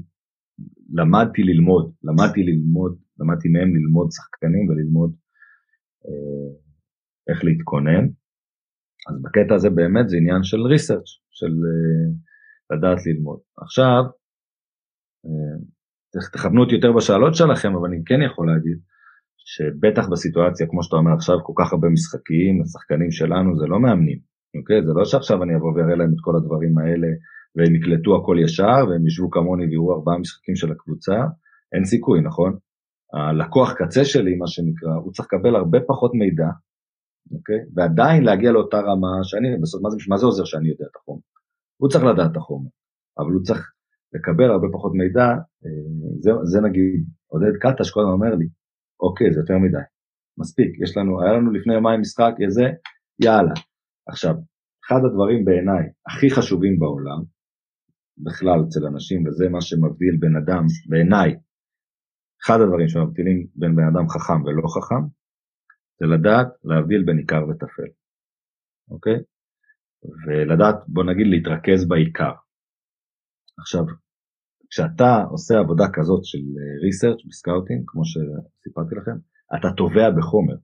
למדתי 0.98 1.42
ללמוד, 1.42 1.92
למדתי 2.04 2.42
ללמוד, 2.42 2.92
למדתי 3.20 3.48
מהם 3.48 3.70
ללמוד 3.76 4.08
שחקנים 4.16 4.68
וללמוד 4.68 5.10
אה, 6.06 6.67
איך 7.28 7.44
להתכונן. 7.44 8.04
אז 9.08 9.22
בקטע 9.22 9.54
הזה 9.54 9.70
באמת 9.70 10.08
זה 10.08 10.16
עניין 10.16 10.42
של 10.42 10.60
ריסרצ', 10.60 11.10
של 11.30 11.52
אה, 11.66 12.06
לדעת 12.70 13.06
ללמוד. 13.06 13.38
עכשיו, 13.62 14.02
אה, 15.26 15.58
תכוונו 16.32 16.62
אותי 16.62 16.74
יותר 16.74 16.92
בשאלות 16.92 17.34
שלכם, 17.34 17.72
אבל 17.76 17.88
אני 17.88 18.00
כן 18.06 18.20
יכול 18.28 18.46
להגיד 18.50 18.78
שבטח 19.52 20.08
בסיטואציה, 20.12 20.66
כמו 20.70 20.82
שאתה 20.82 20.96
אומר 20.96 21.12
עכשיו, 21.12 21.36
כל 21.46 21.52
כך 21.60 21.72
הרבה 21.72 21.88
משחקים, 21.88 22.62
השחקנים 22.62 23.10
שלנו 23.10 23.58
זה 23.58 23.66
לא 23.66 23.78
מאמנים, 23.80 24.18
אוקיי? 24.58 24.82
זה 24.86 24.92
לא 24.98 25.04
שעכשיו 25.04 25.42
אני 25.42 25.56
אבוא 25.56 25.72
ואראה 25.72 25.96
להם 25.96 26.12
את 26.14 26.20
כל 26.20 26.34
הדברים 26.36 26.78
האלה 26.78 27.08
והם 27.56 27.74
יקלטו 27.74 28.10
הכל 28.16 28.36
ישר 28.44 28.80
והם 28.88 29.06
ישבו 29.06 29.30
כמוני 29.30 29.66
ויראו 29.66 29.94
ארבעה 29.94 30.18
משחקים 30.18 30.56
של 30.56 30.72
הקבוצה, 30.72 31.18
אין 31.72 31.84
סיכוי, 31.84 32.20
נכון? 32.20 32.52
הלקוח 33.14 33.72
קצה 33.72 34.04
שלי, 34.04 34.36
מה 34.36 34.46
שנקרא, 34.46 34.94
הוא 35.02 35.12
צריך 35.12 35.28
לקבל 35.28 35.56
הרבה 35.56 35.78
פחות 35.88 36.12
מידע, 36.14 36.50
אוקיי? 37.32 37.60
ועדיין 37.74 38.24
להגיע 38.24 38.52
לאותה 38.52 38.80
רמה 38.80 39.12
שאני, 39.22 39.48
בסוף, 39.62 39.82
מה 39.82 39.90
זה, 39.90 39.96
מה 40.08 40.16
זה 40.16 40.26
עוזר 40.26 40.44
שאני 40.44 40.68
יודע 40.68 40.84
את 40.90 40.96
החומר? 40.96 41.20
הוא 41.80 41.90
צריך 41.90 42.04
לדעת 42.04 42.30
את 42.32 42.36
החומר, 42.36 42.70
אבל 43.18 43.32
הוא 43.32 43.42
צריך 43.42 43.72
לקבל 44.14 44.50
הרבה 44.50 44.66
פחות 44.72 44.92
מידע, 44.94 45.26
אה, 45.64 45.70
זה, 46.20 46.30
זה 46.44 46.60
נגיד, 46.60 47.04
עודד 47.26 47.54
קטש 47.60 47.90
קודם 47.90 48.08
אומר 48.08 48.34
לי, 48.34 48.46
אוקיי, 49.00 49.32
זה 49.32 49.40
יותר 49.40 49.58
מדי, 49.58 49.86
מספיק, 50.38 50.70
יש 50.82 50.96
לנו, 50.96 51.22
היה 51.22 51.32
לנו 51.32 51.50
לפני 51.52 51.74
יומיים 51.74 52.00
משחק 52.00 52.34
איזה, 52.44 52.64
יאללה. 53.24 53.54
עכשיו, 54.08 54.34
אחד 54.84 55.00
הדברים 55.06 55.44
בעיניי 55.44 55.84
הכי 56.08 56.30
חשובים 56.30 56.78
בעולם, 56.78 57.20
בכלל 58.18 58.58
אצל 58.68 58.86
אנשים, 58.86 59.26
וזה 59.26 59.48
מה 59.48 59.60
שמבדיל 59.60 60.16
בן 60.20 60.36
אדם, 60.36 60.64
בעיניי, 60.88 61.30
אחד 62.44 62.58
הדברים 62.60 62.88
שמבדילים 62.88 63.46
בין 63.54 63.76
בן 63.76 63.86
אדם 63.92 64.08
חכם 64.08 64.42
ולא 64.44 64.62
חכם, 64.76 65.02
זה 65.98 66.06
לדעת 66.06 66.48
להבדיל 66.64 67.02
בין 67.06 67.18
עיקר 67.18 67.42
וטפל, 67.48 67.90
אוקיי? 68.90 69.18
ולדעת, 70.26 70.76
בוא 70.88 71.04
נגיד, 71.04 71.26
להתרכז 71.26 71.88
בעיקר. 71.88 72.32
עכשיו, 73.60 73.84
כשאתה 74.70 75.10
עושה 75.30 75.54
עבודה 75.58 75.84
כזאת 75.92 76.24
של 76.24 76.44
research 76.82 77.20
אה, 77.20 77.28
ב 77.28 77.34
scouting, 77.34 77.82
כמו 77.86 78.02
שסיפרתי 78.04 78.94
לכם, 78.94 79.16
אתה 79.58 79.68
טובע 79.76 80.10
בחומר. 80.18 80.56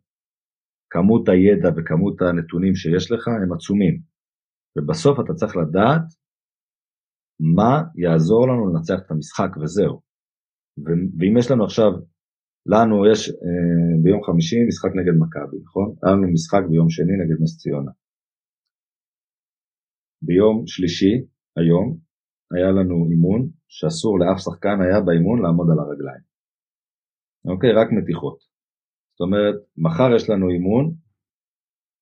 כמות 0.91 1.29
הידע 1.29 1.69
וכמות 1.77 2.23
הנתונים 2.23 2.75
שיש 2.75 3.13
לך 3.13 3.29
הם 3.29 3.53
עצומים, 3.53 4.01
ובסוף 4.77 5.21
אתה 5.21 5.33
צריך 5.35 5.57
לדעת 5.57 6.07
מה 7.57 7.83
יעזור 7.97 8.49
לנו 8.49 8.69
לנצח 8.69 8.99
את 9.07 9.11
המשחק 9.11 9.51
וזהו. 9.57 10.01
ואם 11.19 11.37
יש 11.39 11.51
לנו 11.51 11.65
עכשיו, 11.65 11.91
לנו 12.67 12.97
יש 13.13 13.31
אה, 13.31 14.03
ביום 14.03 14.23
חמישי 14.23 14.57
משחק 14.69 14.93
נגד 14.99 15.17
מכבי, 15.23 15.59
נכון? 15.65 15.89
היה 16.03 16.13
לנו 16.15 16.33
משחק 16.33 16.63
ביום 16.71 16.91
שני 16.91 17.15
נגד 17.23 17.43
נס 17.43 17.59
ציונה. 17.61 17.93
ביום 20.27 20.67
שלישי, 20.67 21.15
היום, 21.57 21.87
היה 22.55 22.71
לנו 22.79 22.97
אימון 23.11 23.41
שאסור 23.69 24.19
לאף 24.21 24.39
שחקן 24.45 24.77
היה 24.85 25.01
באימון 25.07 25.43
לעמוד 25.43 25.67
על 25.73 25.79
הרגליים. 25.79 26.25
אוקיי, 27.51 27.73
רק 27.73 27.89
מתיחות. 27.99 28.39
זאת 29.13 29.21
אומרת, 29.27 29.57
מחר 29.85 30.11
יש 30.17 30.31
לנו 30.31 30.47
אימון, 30.55 30.85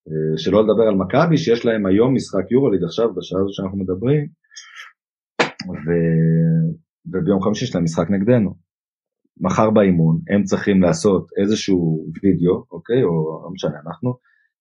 אה, 0.09 0.39
שלא 0.43 0.59
לדבר 0.63 0.87
על 0.91 0.97
מכבי, 1.03 1.37
שיש 1.39 1.61
להם 1.67 1.87
היום 1.87 2.15
משחק 2.15 2.51
יורוליג 2.51 2.83
עכשיו, 2.85 3.15
בשעה 3.15 3.41
הזאת 3.41 3.53
שאנחנו 3.55 3.79
מדברים, 3.79 4.23
ו... 5.85 5.87
וביום 7.07 7.43
חמישי 7.43 7.65
יש 7.65 7.75
להם 7.75 7.85
משחק 7.85 8.11
נגדנו. 8.11 8.62
מחר 9.41 9.71
באימון 9.71 10.21
הם 10.31 10.43
צריכים 10.43 10.83
לעשות 10.83 11.27
איזשהו 11.41 12.07
וידאו, 12.23 12.65
אוקיי, 12.71 13.03
או 13.03 13.43
לא 13.45 13.51
משנה, 13.53 13.79
אנחנו, 13.87 14.15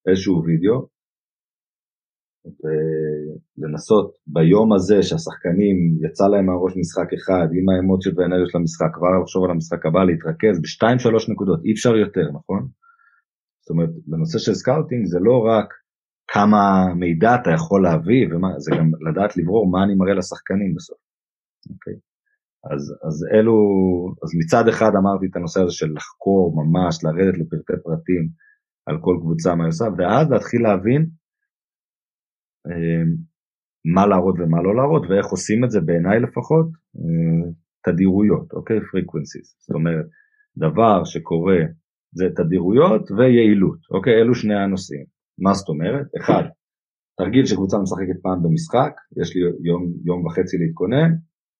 איזשהו 0.10 0.44
וידאו, 0.46 0.88
ולנסות 3.58 4.12
ביום 4.28 4.74
הזה 4.74 5.04
שהשחקנים 5.04 5.78
יצא 6.06 6.28
להם 6.28 6.46
מהראש 6.46 6.74
משחק 6.78 7.10
אחד 7.14 7.48
עם 7.58 7.66
האמוציות 7.70 8.18
והאנרגיות 8.18 8.50
של 8.50 8.58
המשחק 8.58 8.92
כבר 8.94 9.12
לחשוב 9.22 9.44
על 9.46 9.52
המשחק 9.52 9.86
הבא 9.86 10.04
להתרכז 10.04 10.62
בשתיים 10.62 11.00
שלוש 11.00 11.30
נקודות 11.30 11.60
אי 11.66 11.72
אפשר 11.72 11.96
יותר 11.96 12.28
נכון? 12.38 12.68
זאת 13.62 13.70
אומרת 13.70 13.90
בנושא 14.08 14.38
של 14.40 14.54
scouting 14.54 15.06
זה 15.06 15.20
לא 15.20 15.38
רק 15.52 15.68
כמה 16.34 16.64
מידע 16.96 17.36
אתה 17.36 17.50
יכול 17.58 17.84
להביא 17.84 18.24
ומה 18.30 18.60
זה 18.60 18.72
גם 18.78 18.88
לדעת 19.08 19.38
לברור 19.38 19.72
מה 19.72 19.84
אני 19.84 19.96
מראה 19.96 20.14
לשחקנים 20.14 20.76
בסוף. 20.76 21.00
אוקיי? 21.72 22.11
אז, 22.64 22.82
אז 23.08 23.26
אלו, 23.34 23.56
אז 24.24 24.30
מצד 24.40 24.68
אחד 24.68 24.92
אמרתי 25.00 25.26
את 25.30 25.36
הנושא 25.36 25.62
הזה 25.62 25.72
של 25.72 25.94
לחקור 25.96 26.56
ממש, 26.60 27.04
לרדת 27.04 27.38
לפרטי 27.38 27.84
פרטים 27.84 28.24
על 28.86 28.98
כל 29.02 29.16
קבוצה 29.22 29.56
מה 29.56 29.64
היא 29.64 29.70
עושה, 29.70 29.86
ואז 29.98 30.32
להתחיל 30.32 30.62
להבין 30.62 31.02
אה, 32.68 33.04
מה 33.96 34.08
להראות 34.08 34.36
ומה 34.40 34.62
לא 34.62 34.76
להראות 34.76 35.04
ואיך 35.10 35.26
עושים 35.26 35.64
את 35.64 35.72
זה 35.72 35.80
בעיניי 35.82 36.20
לפחות 36.20 36.68
אה, 36.96 37.52
תדירויות 37.86 38.54
אוקיי? 38.54 38.78
Frequencies. 38.78 39.48
זאת 39.60 39.76
אומרת 39.76 40.06
דבר 40.58 41.04
שקורה 41.04 41.62
זה 42.12 42.26
תדירויות 42.36 43.12
ויעילות 43.12 43.80
אוקיי? 43.92 44.14
אלו 44.22 44.36
שני 44.36 44.56
הנושאים. 44.56 45.06
מה 45.40 45.54
זאת 45.54 45.70
אומרת? 45.70 46.08
אחד 46.20 46.44
תרגיל 47.18 47.46
שקבוצה 47.46 47.78
משחקת 47.78 48.22
פעם 48.22 48.44
במשחק 48.44 48.94
יש 49.22 49.36
לי 49.36 49.42
יום, 49.70 49.84
יום 50.06 50.26
וחצי 50.26 50.58
להתכונן 50.58 51.12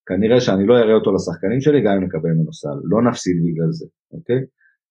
כנראה 0.08 0.40
שאני 0.42 0.66
לא 0.70 0.74
אראה 0.82 0.96
אותו 0.96 1.14
לשחקנים 1.16 1.62
שלי 1.62 1.80
גם 1.86 1.94
אם 1.98 2.04
נקבל 2.04 2.30
ממנו 2.36 2.54
סל. 2.54 2.78
לא 2.92 3.00
נפסיד 3.10 3.38
בגלל 3.46 3.72
זה 3.72 3.86
אוקיי? 4.14 4.42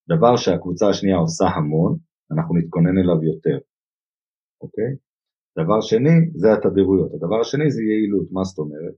דבר 0.09 0.37
שהקבוצה 0.37 0.89
השנייה 0.89 1.17
עושה 1.17 1.45
המון 1.45 1.97
אנחנו 2.33 2.57
נתכונן 2.57 2.99
אליו 2.99 3.25
יותר 3.25 3.59
אוקיי? 4.63 4.91
דבר 5.59 5.81
שני 5.81 6.17
זה 6.35 6.53
התדירויות, 6.53 7.15
הדבר 7.15 7.41
השני 7.41 7.71
זה 7.71 7.83
יעילות, 7.83 8.27
מה 8.33 8.45
זאת 8.45 8.59
אומרת? 8.59 8.95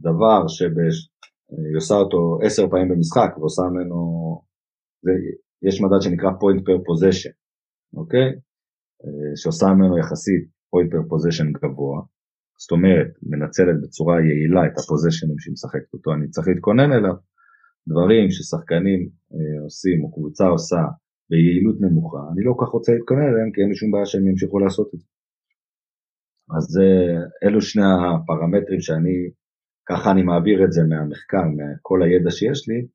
דבר 0.00 0.48
שהיא 0.48 1.76
עושה 1.76 1.94
אותו 1.94 2.38
עשר 2.44 2.68
פעמים 2.70 2.88
במשחק 2.88 3.30
ועושה 3.38 3.62
ממנו, 3.62 3.98
זה, 5.02 5.10
יש 5.62 5.80
מדד 5.82 6.00
שנקרא 6.00 6.30
point 6.30 6.60
per 6.66 6.78
possession, 6.86 7.34
אוקיי? 7.94 8.28
שעושה 9.36 9.66
ממנו 9.66 9.98
יחסית 9.98 10.44
point 10.74 10.88
per 10.92 11.02
possession 11.10 11.48
גבוה, 11.58 12.02
זאת 12.62 12.70
אומרת 12.70 13.10
מנצלת 13.22 13.76
בצורה 13.82 14.16
יעילה 14.20 14.66
את 14.66 14.78
הפוזיישנים 14.78 15.38
שהיא 15.38 15.52
משחקת 15.52 15.92
אותו, 15.94 16.08
אני 16.14 16.28
צריך 16.28 16.48
להתכונן 16.48 16.92
אליו, 16.92 17.16
דברים 17.88 18.30
ששחקנים 18.30 19.00
אה, 19.34 19.62
עושים 19.64 20.04
או 20.04 20.12
קבוצה 20.14 20.46
עושה 20.46 20.82
ביעילות 21.30 21.76
נמוכה, 21.80 22.22
אני 22.32 22.44
לא 22.44 22.52
כל 22.56 22.64
כך 22.64 22.72
רוצה 22.72 22.92
להתכונן 22.92 23.26
אליהם 23.30 23.50
כי 23.52 23.60
אין 23.60 23.68
לי 23.68 23.76
שום 23.76 23.90
בעיה 23.90 24.06
שהם 24.06 24.28
ימשיכו 24.28 24.58
לעשות 24.58 24.88
את 24.94 25.00
זה. 25.00 25.06
אז 26.56 26.66
אלו 27.44 27.60
שני 27.62 27.82
הפרמטרים 28.00 28.80
שאני, 28.80 29.16
ככה 29.88 30.10
אני 30.10 30.22
מעביר 30.22 30.64
את 30.64 30.72
זה 30.72 30.82
מהמחקר, 30.90 31.44
מכל 31.56 32.02
הידע 32.02 32.30
שיש 32.30 32.68
לי, 32.68 32.86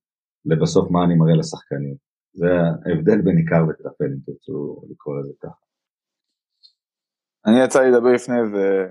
לבסוף 0.46 0.92
מה 0.92 1.06
אני 1.06 1.16
מראה 1.16 1.36
לשחקנים. 1.36 1.96
זה 2.34 2.48
ההבדל 2.86 3.22
בין 3.22 3.38
עיקר 3.38 3.64
וטפל, 3.70 4.10
אם 4.14 4.22
תרצו 4.26 4.82
לקרוא 4.90 5.20
לזה 5.20 5.34
ככה. 5.44 5.66
אני 7.46 7.64
יצא 7.64 7.80
לי 7.82 7.92
לדבר 7.92 8.12
לפני 8.14 8.36
איזה 8.40 8.88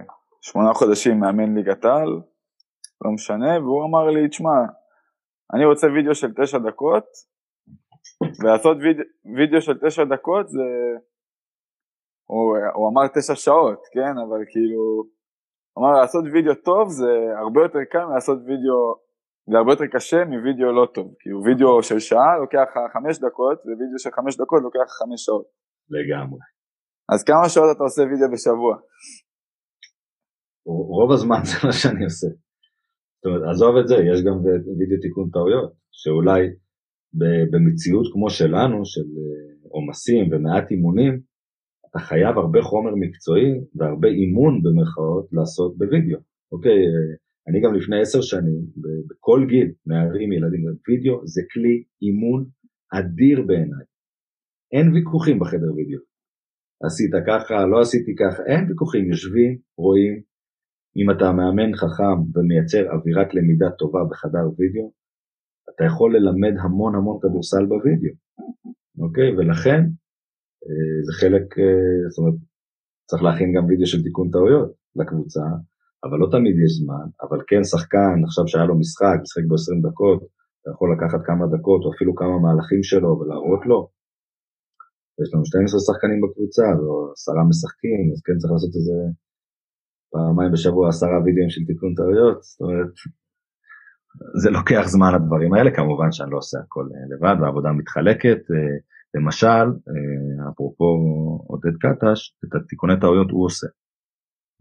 שמונה 0.46 0.74
חודשים 0.74 1.20
מאמן 1.20 1.54
ליגת 1.54 1.84
העל, 1.84 2.12
לא 3.04 3.10
משנה, 3.14 3.60
והוא 3.60 3.84
אמר 3.88 4.04
לי, 4.14 4.28
תשמע, 4.28 4.58
אני 5.54 5.64
רוצה 5.64 5.86
וידאו 5.86 6.14
של 6.14 6.30
תשע 6.38 6.58
דקות, 6.58 7.06
ולעשות 8.40 8.76
וידאו, 8.82 9.04
וידאו 9.36 9.60
של 9.60 9.76
תשע 9.86 10.04
דקות 10.04 10.48
זה... 10.48 10.68
הוא, 12.30 12.56
הוא 12.74 12.84
אמר 12.90 13.04
תשע 13.14 13.34
שעות, 13.34 13.82
כן? 13.94 14.14
אבל 14.24 14.40
כאילו... 14.52 14.84
הוא 15.72 15.78
אמר 15.80 16.00
לעשות 16.00 16.24
וידאו 16.32 16.54
טוב 16.54 16.88
זה 16.88 17.10
הרבה 17.42 17.60
יותר 17.66 17.84
קל 17.92 18.04
מלעשות 18.04 18.38
וידאו... 18.46 19.04
זה 19.50 19.58
הרבה 19.58 19.72
יותר 19.72 19.86
קשה 19.92 20.24
מווידאו 20.24 20.72
לא 20.72 20.86
טוב. 20.94 21.14
כאילו 21.20 21.38
וידאו 21.44 21.82
של 21.82 21.98
שעה 21.98 22.38
לוקח 22.42 22.68
חמש 22.92 23.18
דקות, 23.18 23.58
ווידאו 23.64 23.98
של 23.98 24.10
חמש 24.16 24.36
דקות 24.42 24.62
לוקח 24.62 24.86
חמש 24.98 25.20
שעות. 25.26 25.46
לגמרי. 25.96 26.40
אז 27.12 27.24
כמה 27.28 27.48
שעות 27.48 27.76
אתה 27.76 27.82
עושה 27.82 28.02
וידאו 28.02 28.28
בשבוע? 28.32 28.74
רוב 30.66 31.12
הזמן 31.12 31.40
זה 31.44 31.56
מה 31.64 31.72
שאני 31.72 32.04
עושה. 32.04 32.26
זאת 32.26 33.26
אומרת, 33.26 33.42
עזוב 33.50 33.76
את 33.76 33.88
זה, 33.88 33.94
יש 33.94 34.22
גם 34.26 34.36
וידאו 34.78 35.00
תיקון 35.02 35.30
טעויות, 35.30 35.72
שאולי 35.92 36.40
במציאות 37.52 38.06
כמו 38.12 38.30
שלנו, 38.30 38.84
של 38.84 39.00
אה, 39.18 39.68
עומסים 39.68 40.28
ומעט 40.32 40.70
אימונים, 40.70 41.20
אתה 41.90 41.98
חייב 41.98 42.38
הרבה 42.38 42.62
חומר 42.62 42.94
מקצועי 42.94 43.50
והרבה 43.74 44.08
אימון 44.08 44.62
במרכאות 44.62 45.28
לעשות 45.32 45.78
בווידאו. 45.78 46.18
אוקיי, 46.52 46.72
אה, 46.72 47.14
אני 47.48 47.60
גם 47.60 47.74
לפני 47.74 48.00
עשר 48.00 48.20
שנים, 48.20 48.60
בכל 49.08 49.46
גיל, 49.48 49.72
נערים, 49.86 50.32
ילדים, 50.32 50.64
וידאו 50.88 51.26
זה 51.26 51.42
כלי 51.52 51.82
אימון 52.02 52.44
אדיר 52.92 53.42
בעיניי. 53.46 53.84
אין 54.72 54.92
ויכוחים 54.94 55.38
בחדר 55.38 55.74
וידאו. 55.74 56.00
עשית 56.84 57.10
ככה, 57.26 57.66
לא 57.66 57.80
עשיתי 57.80 58.14
ככה, 58.14 58.42
אין 58.46 58.68
ויכוחים, 58.68 59.10
יושבים, 59.10 59.58
רואים. 59.78 60.33
אם 60.96 61.10
אתה 61.10 61.32
מאמן 61.32 61.70
חכם 61.76 62.18
ומייצר 62.34 62.84
אווירת 62.92 63.34
למידה 63.34 63.70
טובה 63.78 64.00
בחדר 64.10 64.46
וידאו, 64.56 64.92
אתה 65.70 65.84
יכול 65.84 66.16
ללמד 66.16 66.54
המון 66.62 66.94
המון 66.94 67.18
כדורסל 67.22 67.64
בווידאו, 67.66 68.14
אוקיי? 69.04 69.36
ולכן 69.36 69.80
אה, 70.66 70.96
זה 71.06 71.12
חלק, 71.20 71.58
אה, 71.58 72.08
זאת 72.10 72.18
אומרת, 72.18 72.38
צריך 73.08 73.22
להכין 73.22 73.48
גם 73.56 73.64
וידאו 73.66 73.86
של 73.86 74.02
תיקון 74.02 74.30
טעויות 74.30 74.70
לקבוצה, 74.96 75.46
אבל 76.04 76.16
לא 76.22 76.28
תמיד 76.34 76.56
יש 76.64 76.72
זמן, 76.80 77.06
אבל 77.24 77.38
כן 77.48 77.62
שחקן, 77.72 78.16
עכשיו 78.26 78.44
שהיה 78.48 78.66
לו 78.70 78.74
משחק, 78.82 79.18
משחק 79.24 79.44
ב-20 79.50 79.78
דקות, 79.88 80.20
אתה 80.60 80.70
יכול 80.74 80.88
לקחת 80.94 81.20
כמה 81.28 81.44
דקות 81.54 81.80
או 81.84 81.88
אפילו 81.94 82.12
כמה 82.20 82.36
מהלכים 82.44 82.82
שלו 82.90 83.10
ולהראות 83.18 83.62
לו. 83.70 83.80
יש 85.20 85.28
לנו 85.32 85.44
12 85.46 85.80
שחקנים 85.86 86.20
בקבוצה 86.24 86.66
או 86.80 87.12
עשרה 87.12 87.42
משחקים, 87.50 88.02
אז 88.12 88.18
כן 88.26 88.36
צריך 88.40 88.52
לעשות 88.52 88.72
איזה 88.78 88.96
פעמיים 90.14 90.52
בשבוע 90.52 90.88
עשרה 90.88 91.16
וידאוים 91.24 91.50
של 91.50 91.64
תיקון 91.66 91.94
טעויות, 91.94 92.42
זאת 92.42 92.60
אומרת, 92.60 92.92
זה 94.42 94.50
לוקח 94.50 94.82
זמן 94.86 95.12
הדברים 95.14 95.54
האלה, 95.54 95.70
כמובן 95.76 96.12
שאני 96.12 96.30
לא 96.30 96.36
עושה 96.36 96.58
הכל 96.64 96.86
אה, 96.94 97.16
לבד, 97.16 97.40
והעבודה 97.40 97.72
מתחלקת. 97.72 98.40
אה, 98.54 98.76
למשל, 99.14 99.66
אה, 99.90 100.50
אפרופו 100.50 100.90
עודד 101.46 101.76
קטש, 101.80 102.20
את 102.44 102.54
התיקוני 102.54 103.00
טעויות 103.00 103.30
הוא 103.30 103.44
עושה. 103.44 103.66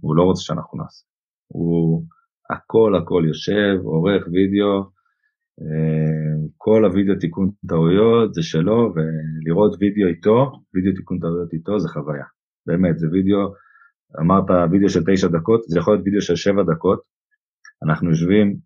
הוא 0.02 0.16
לא 0.16 0.24
רוצה 0.24 0.42
שאנחנו 0.44 0.78
נעשה. 0.80 1.06
הוא 1.48 2.04
הכל 2.50 2.96
הכל 2.96 3.24
יושב, 3.28 3.76
עורך 3.84 4.24
וידאו, 4.32 4.94
כל 6.58 6.86
הוידאו 6.86 7.16
תיקון 7.20 7.50
טעויות 7.68 8.34
זה 8.34 8.42
שלו, 8.44 8.94
ולראות 8.94 9.76
וידאו 9.80 10.08
איתו, 10.08 10.52
וידאו 10.74 10.94
תיקון 10.96 11.20
טעויות 11.20 11.54
איתו 11.54 11.80
זה 11.80 11.90
חוויה. 11.90 12.26
באמת, 12.68 13.00
זה 13.00 13.08
וידאו, 13.12 13.40
אמרת 14.20 14.70
וידאו 14.72 14.90
של 14.90 15.04
תשע 15.08 15.28
דקות, 15.28 15.64
זה 15.68 15.80
יכול 15.80 15.94
להיות 15.94 16.06
וידאו 16.06 16.22
של 16.22 16.36
שבע 16.36 16.64
דקות. 16.76 17.02
אנחנו 17.84 18.10
יושבים 18.10 18.58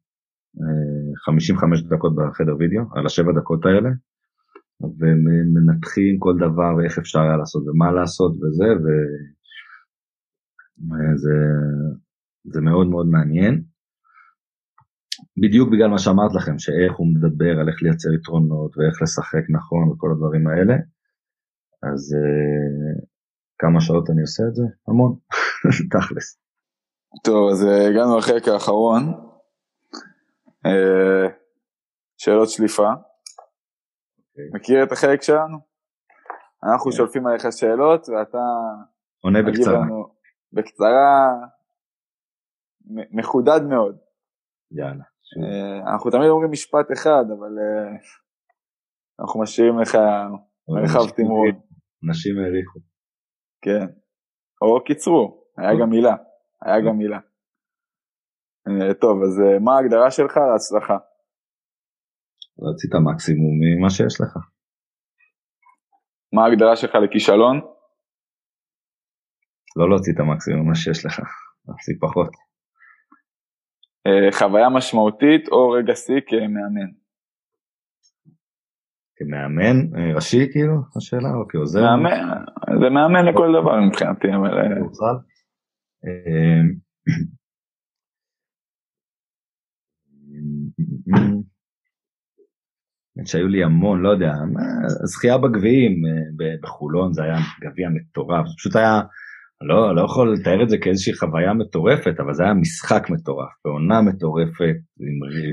55 1.26 1.82
דקות 1.82 2.16
בחדר 2.16 2.56
וידאו, 2.60 2.82
על 2.96 3.06
השבע 3.06 3.32
דקות 3.40 3.66
האלה, 3.66 3.90
ומנתחים 5.00 6.20
כל 6.20 6.36
דבר 6.38 6.76
ואיך 6.78 6.98
אפשר 6.98 7.20
היה 7.20 7.38
לעשות 7.38 7.64
ומה 7.68 7.92
לעשות 7.92 8.32
וזה, 8.32 8.70
וזה 10.88 11.38
זה 12.44 12.62
מאוד 12.62 12.88
מאוד 12.88 13.08
מעניין. 13.08 13.64
בדיוק 15.42 15.70
בגלל 15.72 15.88
מה 15.88 16.00
שאמרת 16.00 16.34
לכם, 16.36 16.60
שאיך 16.60 16.94
הוא 16.98 17.08
מדבר 17.16 17.60
על 17.60 17.70
איך 17.70 17.84
לייצר 17.84 18.10
יתרונות 18.14 18.78
ואיך 18.78 19.02
לשחק 19.02 19.46
נכון 19.50 19.90
וכל 19.90 20.12
הדברים 20.12 20.48
האלה, 20.48 20.76
אז 21.84 22.16
uh, 22.16 23.06
כמה 23.60 23.82
שעות 23.82 24.10
אני 24.10 24.22
עושה 24.22 24.44
את 24.50 24.56
זה? 24.56 24.64
המון, 24.88 25.16
תכלס. 25.92 26.40
טוב, 27.24 27.50
אז 27.52 27.66
אה, 27.66 27.88
הגענו 27.90 28.18
לחלק 28.18 28.48
האחרון. 28.48 29.04
Uh, 30.68 31.32
שאלות 32.18 32.50
שליפה. 32.50 32.84
Okay. 32.84 33.08
אוקיי. 34.30 34.50
מכיר 34.54 34.84
את 34.84 34.92
החלק 34.92 35.22
שלנו? 35.22 35.58
אנחנו 36.64 36.92
okay. 36.92 36.94
כן. 36.94 36.98
שולפים 36.98 37.28
עליך 37.28 37.48
שאלות 37.52 38.10
ואתה... 38.10 38.38
עונה 39.24 39.40
בקצרה. 39.42 39.74
לנו 39.74 40.10
בקצרה, 40.54 41.30
מחודד 43.12 43.62
מאוד. 43.70 43.98
יאללה. 44.72 45.04
אה, 45.38 45.92
אנחנו 45.94 46.12
תמיד 46.12 46.30
אומרים 46.30 46.52
משפט 46.52 46.92
אחד, 46.94 47.26
אבל 47.40 47.52
אה, 47.60 47.98
אנחנו 49.20 49.42
משאירים 49.42 49.80
לך 49.80 49.98
מרחב 50.70 51.10
תמרון. 51.16 51.60
אנשים 52.10 52.40
העריכו. 52.40 52.80
כן. 53.62 53.86
או 54.62 54.84
קיצרו, 54.84 55.44
היה 55.58 55.72
גם 55.82 55.90
מילה. 55.90 56.16
היה 56.62 56.82
גם 56.88 56.98
מילה. 56.98 57.20
אה, 58.68 58.94
טוב, 58.94 59.24
אז 59.24 59.34
מה 59.66 59.72
ההגדרה 59.76 60.12
שלך 60.12 60.38
להצלחה? 60.38 60.98
רצית 62.66 62.92
מקסימום 63.12 63.54
ממה 63.62 63.90
שיש 63.90 64.22
לך. 64.22 64.38
מה 66.34 66.42
ההגדרה 66.46 66.76
שלך 66.76 66.96
לכישלון? 67.04 67.58
לא 69.78 69.90
להוציא 69.90 70.14
את 70.14 70.20
המקסימום 70.20 70.66
ממה 70.66 70.76
שיש 70.76 71.06
לך, 71.06 71.16
להוציא 71.68 71.94
פחות. 72.02 72.32
אה, 74.08 74.32
חוויה 74.40 74.70
משמעותית 74.70 75.44
או 75.52 75.70
רגע 75.70 75.96
שיא 75.96 76.22
כמאמן? 76.28 76.90
כמאמן 79.18 79.98
אה, 79.98 80.16
ראשי 80.16 80.48
כאילו 80.52 80.74
השאלה 80.98 81.30
או 81.30 81.48
כעוזר? 81.50 81.82
מאמן, 81.82 82.10
זה 82.82 82.90
מאמן 82.90 83.26
לכל 83.26 83.50
דבר 83.62 83.82
מבחינתי 83.88 84.28
אבל... 84.36 84.54
אה, 86.06 86.62
שהיו 93.26 93.48
לי 93.48 93.64
המון, 93.64 94.02
לא 94.02 94.10
יודע, 94.10 94.32
זכייה 95.04 95.38
בגביעים 95.38 96.02
בחולון 96.62 97.14
זה 97.14 97.24
היה 97.24 97.38
גביע 97.62 97.90
מטורף, 97.90 98.48
זה 98.48 98.54
פשוט 98.58 98.76
היה 98.76 99.02
לא, 99.62 99.96
לא 99.96 100.02
יכול 100.02 100.34
לתאר 100.34 100.64
את 100.64 100.70
זה 100.70 100.78
כאיזושהי 100.78 101.14
חוויה 101.14 101.54
מטורפת, 101.54 102.20
אבל 102.20 102.34
זה 102.34 102.44
היה 102.44 102.54
משחק 102.54 103.10
מטורף, 103.10 103.52
בעונה 103.66 104.02
מטורפת, 104.02 104.76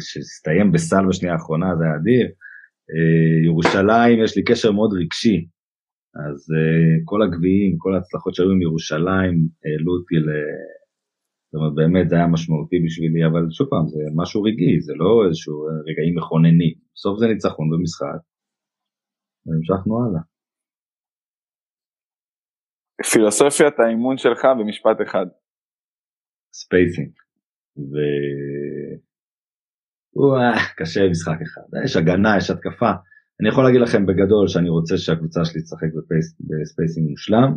שהסתיים 0.00 0.72
בסל 0.72 1.06
בשנייה 1.08 1.34
האחרונה, 1.34 1.76
זה 1.76 1.84
היה 1.84 1.94
אדיר. 1.96 2.26
אה, 2.90 3.44
ירושלים, 3.44 4.24
יש 4.24 4.36
לי 4.36 4.44
קשר 4.44 4.72
מאוד 4.72 4.92
רגשי, 5.00 5.38
אז 6.24 6.38
אה, 6.56 6.94
כל 7.04 7.22
הגביעים, 7.22 7.74
כל 7.78 7.94
ההצלחות 7.94 8.34
שהיו 8.34 8.50
עם 8.50 8.62
ירושלים, 8.62 9.34
העלו 9.64 9.92
אותי 9.96 10.16
ל... 10.26 10.28
זאת 11.46 11.58
אומרת, 11.58 11.74
באמת 11.74 12.08
זה 12.08 12.16
היה 12.16 12.26
משמעותי 12.26 12.76
בשבילי, 12.84 13.26
אבל 13.26 13.42
שוב 13.50 13.66
פעם, 13.70 13.86
זה 13.88 14.00
משהו 14.20 14.42
רגעי, 14.42 14.80
זה 14.80 14.92
לא 14.96 15.10
איזשהו 15.26 15.56
רגעים 15.88 16.14
מכוננים. 16.18 16.74
בסוף 16.94 17.18
זה 17.18 17.26
ניצחון 17.26 17.66
במשחק, 17.70 18.20
והמשכנו 19.46 19.94
הלאה. 20.02 20.22
פילוסופיית 23.12 23.78
האימון 23.78 24.16
שלך 24.18 24.40
במשפט 24.58 24.98
אחד. 25.06 25.26
spacing. 26.52 27.12
ו... 27.78 27.94
וואו, 30.16 30.54
קשה 30.76 31.08
משחק 31.10 31.38
אחד. 31.42 31.84
יש 31.84 31.96
הגנה, 31.96 32.36
יש 32.36 32.50
התקפה. 32.50 32.90
אני 33.40 33.48
יכול 33.48 33.64
להגיד 33.64 33.80
לכם 33.80 34.06
בגדול 34.06 34.48
שאני 34.48 34.68
רוצה 34.68 34.98
שהקבוצה 34.98 35.44
שלי 35.44 35.62
תשחק 35.62 35.88
ב 35.96 36.03
pace, 36.03 36.36
ב 36.40 36.49
spacing 36.49 37.10
מושלם. 37.10 37.56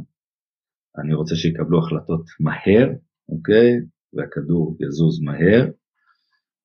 אני 0.98 1.14
רוצה 1.14 1.36
שיקבלו 1.36 1.80
החלטות 1.80 2.26
מהר, 2.40 2.88
אוקיי? 3.30 3.70
והכדור 4.14 4.78
יזוז 4.80 5.22
מהר. 5.22 5.66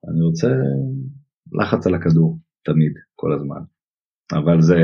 אני 0.08 0.20
רוצה 0.22 0.48
לחץ 1.52 1.86
על 1.86 1.94
הכדור, 1.94 2.38
תמיד, 2.64 2.92
כל 3.14 3.32
הזמן. 3.32 3.62
אבל 4.32 4.60
זה, 4.60 4.80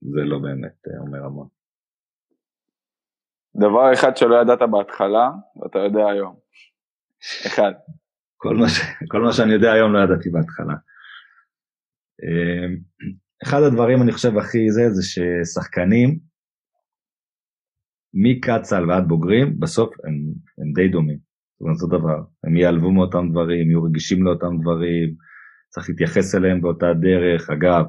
זה 0.00 0.20
לא 0.24 0.38
באמת 0.38 0.76
אומר 1.00 1.24
המון. 1.24 1.48
דבר 3.56 3.92
אחד 3.92 4.16
שלא 4.16 4.36
ידעת 4.42 4.58
בהתחלה, 4.70 5.30
ואתה 5.56 5.78
יודע 5.78 6.06
היום. 6.06 6.36
אחד. 7.46 7.72
כל 8.44 8.56
מה, 8.56 8.68
ש... 8.68 8.80
כל 9.10 9.20
מה 9.20 9.32
שאני 9.32 9.52
יודע 9.52 9.72
היום 9.72 9.92
לא 9.92 9.98
ידעתי 9.98 10.30
בהתחלה. 10.30 10.74
אמ, 12.22 12.76
אחד 13.44 13.62
הדברים 13.62 14.02
אני 14.02 14.12
חושב 14.12 14.38
הכי 14.38 14.70
זה, 14.70 14.90
זה 14.90 15.02
ששחקנים, 15.02 16.18
מקצ"ל 18.14 18.90
ועד 18.90 19.08
בוגרים, 19.08 19.60
בסוף 19.60 19.90
הם, 20.04 20.14
הם 20.58 20.72
די 20.74 20.88
דומים. 20.88 21.18
זאת 21.18 21.60
אומרת, 21.60 21.76
אותו 21.82 21.98
דבר. 21.98 22.18
הם 22.44 22.56
ייעלבו 22.56 22.92
מאותם 22.92 23.28
דברים, 23.30 23.70
יהיו 23.70 23.82
רגישים 23.82 24.22
לאותם 24.22 24.60
דברים, 24.60 25.14
צריך 25.68 25.88
להתייחס 25.88 26.34
אליהם 26.34 26.60
באותה 26.60 26.86
דרך. 27.00 27.50
אגב, 27.50 27.84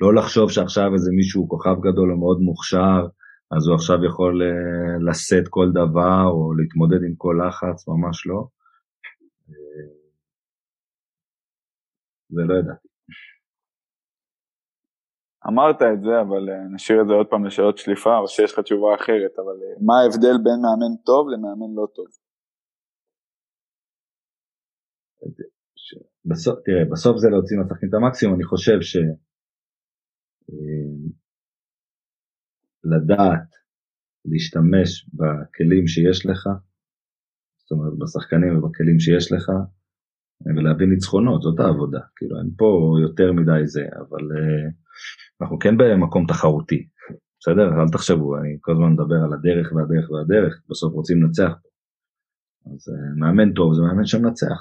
לא 0.00 0.14
לחשוב 0.14 0.50
שעכשיו 0.50 0.94
איזה 0.94 1.10
מישהו 1.16 1.48
כוכב 1.48 1.76
גדול 1.80 2.12
או 2.12 2.18
מאוד 2.18 2.40
מוכשר, 2.40 3.06
אז 3.56 3.66
הוא 3.66 3.74
עכשיו 3.74 4.04
יכול 4.04 4.42
אה, 4.42 5.10
לשאת 5.10 5.48
כל 5.48 5.70
דבר 5.70 6.24
או 6.26 6.54
להתמודד 6.54 7.02
עם 7.06 7.14
כל 7.16 7.40
לחץ, 7.46 7.88
ממש 7.88 8.26
לא. 8.26 8.59
זה 12.34 12.42
לא 12.48 12.54
ידעתי. 12.54 12.88
אמרת 15.48 15.82
את 15.82 16.00
זה, 16.06 16.14
אבל 16.20 16.42
אה, 16.50 16.64
נשאיר 16.74 16.98
את 17.02 17.06
זה 17.08 17.14
עוד 17.14 17.26
פעם 17.30 17.44
לשאלות 17.46 17.78
שליפה, 17.78 18.14
או 18.18 18.28
שיש 18.28 18.52
לך 18.52 18.58
תשובה 18.60 18.94
אחרת, 18.94 19.34
אבל 19.42 19.56
אה, 19.64 19.74
מה 19.86 19.94
ההבדל 20.00 20.36
בין 20.44 20.58
מאמן 20.64 20.94
טוב 21.08 21.22
למאמן 21.32 21.70
לא 21.78 21.86
טוב? 21.96 22.06
בסוף, 26.24 26.54
תראה, 26.64 26.84
בסוף 26.92 27.16
זה 27.22 27.28
להוציא 27.30 27.56
מהשחקנים 27.58 27.90
את 27.90 27.94
המקסימום, 27.94 28.34
אני 28.34 28.44
חושב 28.44 28.78
ש... 28.80 28.96
אה, 30.50 30.90
לדעת 32.92 33.50
להשתמש 34.24 34.90
בכלים 35.18 35.86
שיש 35.86 36.26
לך, 36.26 36.42
זאת 37.70 37.78
אומרת 37.78 37.98
בשחקנים 37.98 38.58
ובכלים 38.58 38.98
שיש 39.00 39.32
לך, 39.32 39.46
ולהביא 40.56 40.86
ניצחונות, 40.86 41.42
זאת 41.42 41.60
העבודה, 41.60 42.00
כאילו 42.16 42.38
אין 42.38 42.50
פה 42.56 42.96
יותר 43.02 43.32
מדי 43.32 43.66
זה, 43.66 43.84
אבל 43.98 44.24
uh, 44.36 44.72
אנחנו 45.40 45.58
כן 45.58 45.74
במקום 45.78 46.26
תחרותי, 46.26 46.86
בסדר? 47.40 47.66
אל 47.80 47.88
תחשבו, 47.92 48.38
אני 48.38 48.58
כל 48.60 48.72
הזמן 48.72 48.92
מדבר 48.92 49.20
על 49.24 49.32
הדרך 49.32 49.72
והדרך 49.72 50.10
והדרך, 50.10 50.62
בסוף 50.70 50.92
רוצים 50.92 51.22
לנצח. 51.22 51.52
אז 52.66 52.88
uh, 52.88 53.20
מאמן 53.20 53.52
טוב 53.52 53.74
זה 53.74 53.82
מאמן 53.82 54.06
שמנצח. 54.06 54.60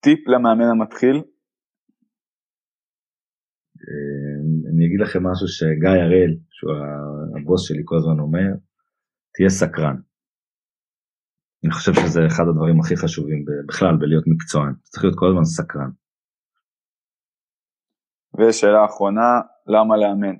טיפ 0.00 0.28
למאמן 0.28 0.70
המתחיל? 0.70 1.16
אה, 3.88 4.70
אני 4.70 4.86
אגיד 4.86 5.00
לכם 5.00 5.22
משהו 5.26 5.48
שגיא 5.48 6.02
הראל, 6.04 6.32
שהוא 6.50 6.72
הבוס 7.36 7.68
שלי 7.68 7.82
כל 7.84 7.96
הזמן 7.96 8.18
אומר, 8.20 8.69
תהיה 9.34 9.48
סקרן. 9.48 9.96
אני 11.64 11.72
חושב 11.72 11.92
שזה 11.94 12.20
אחד 12.26 12.44
הדברים 12.50 12.80
הכי 12.80 12.96
חשובים 12.96 13.44
בכלל 13.68 13.96
בלהיות 14.00 14.24
מקצוען, 14.26 14.72
צריך 14.82 15.04
להיות 15.04 15.18
כל 15.18 15.26
הזמן 15.28 15.44
סקרן. 15.44 15.90
ושאלה 18.38 18.84
אחרונה, 18.84 19.28
למה 19.66 19.96
לאמן? 19.96 20.36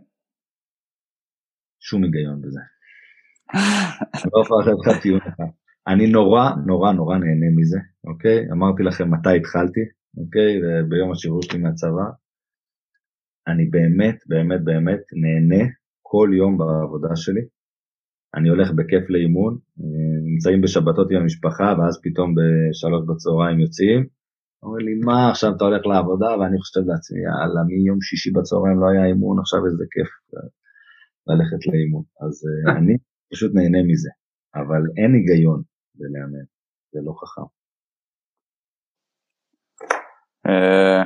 שום 1.81 2.05
היגיון 2.05 2.43
בזה. 2.43 2.61
אני 4.15 4.31
לא 4.33 4.43
יכול 4.43 4.57
לתת 4.63 4.79
לך 4.81 5.03
טיעון 5.03 5.21
אחד. 5.21 5.51
אני 5.89 6.07
נורא 6.13 6.45
נורא 6.67 6.93
נורא 6.93 7.15
נהנה 7.19 7.49
מזה, 7.57 7.79
אוקיי? 8.05 8.39
אמרתי 8.53 8.83
לכם 8.83 9.11
מתי 9.15 9.37
התחלתי, 9.37 9.81
אוקיי? 10.21 10.51
ביום 10.89 11.13
השחרור 11.13 11.43
שלי 11.43 11.59
מהצבא. 11.59 12.07
אני 13.49 13.65
באמת 13.75 14.19
באמת 14.27 14.65
באמת 14.65 15.03
נהנה 15.23 15.65
כל 16.03 16.29
יום 16.39 16.59
בעבודה 16.59 17.17
שלי. 17.17 17.41
אני 18.35 18.49
הולך 18.49 18.71
בכיף 18.71 19.11
לאימון, 19.11 19.59
נמצאים 20.25 20.61
בשבתות 20.61 21.11
עם 21.11 21.17
המשפחה, 21.17 21.75
ואז 21.79 22.01
פתאום 22.03 22.35
בשלוש 22.35 23.03
בצהריים 23.09 23.61
יוצאים. 23.61 24.07
אומר 24.63 24.79
לי, 24.79 24.95
מה, 24.95 25.31
עכשיו 25.31 25.51
אתה 25.57 25.65
הולך 25.65 25.87
לעבודה? 25.87 26.31
ואני 26.39 26.59
חושב 26.59 26.81
לעצמי, 26.87 27.19
יאללה, 27.21 27.61
מיום 27.67 28.01
שישי 28.01 28.31
בצהריים 28.31 28.81
לא 28.81 28.87
היה 28.93 29.05
אימון, 29.07 29.39
עכשיו 29.39 29.61
איזה 29.67 29.85
כיף 29.93 30.11
אה, 30.33 30.49
ללכת 31.29 31.67
לאימון. 31.67 32.05
אז 32.25 32.35
אה, 32.47 32.73
אני 32.79 32.95
פשוט 33.33 33.51
נהנה 33.55 33.83
מזה, 33.89 34.11
אבל 34.55 34.83
אין 34.99 35.15
היגיון 35.15 35.63
בלאמן, 35.95 36.47
זה 36.93 37.01
לא 37.07 37.13
חכם. 37.21 37.49
אה, 40.47 41.03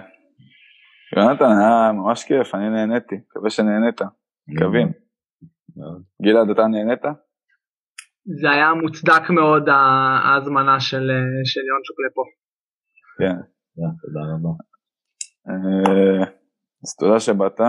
יונתן, 1.17 1.45
היה 1.45 1.93
ממש 1.93 2.25
כיף, 2.25 2.55
אני 2.55 2.71
נהניתי, 2.71 3.15
מקווה 3.15 3.51
שנהנית, 3.51 4.01
מקווים. 4.49 5.04
גלעד, 6.23 6.51
אתה 6.51 6.67
נהנית? 6.67 7.03
זה 8.41 8.51
היה 8.51 8.75
מוצדק 8.75 9.31
מאוד 9.31 9.69
ההזמנה 9.69 10.81
של, 10.81 11.11
של 11.45 11.61
יונצ'וק 11.71 11.99
לפה. 12.07 12.23
כן. 13.19 13.37
תודה 13.75 14.21
רבה. 14.21 14.53
אה, 15.49 16.25
אז 16.83 16.97
תודה 16.99 17.21
שבאת. 17.21 17.61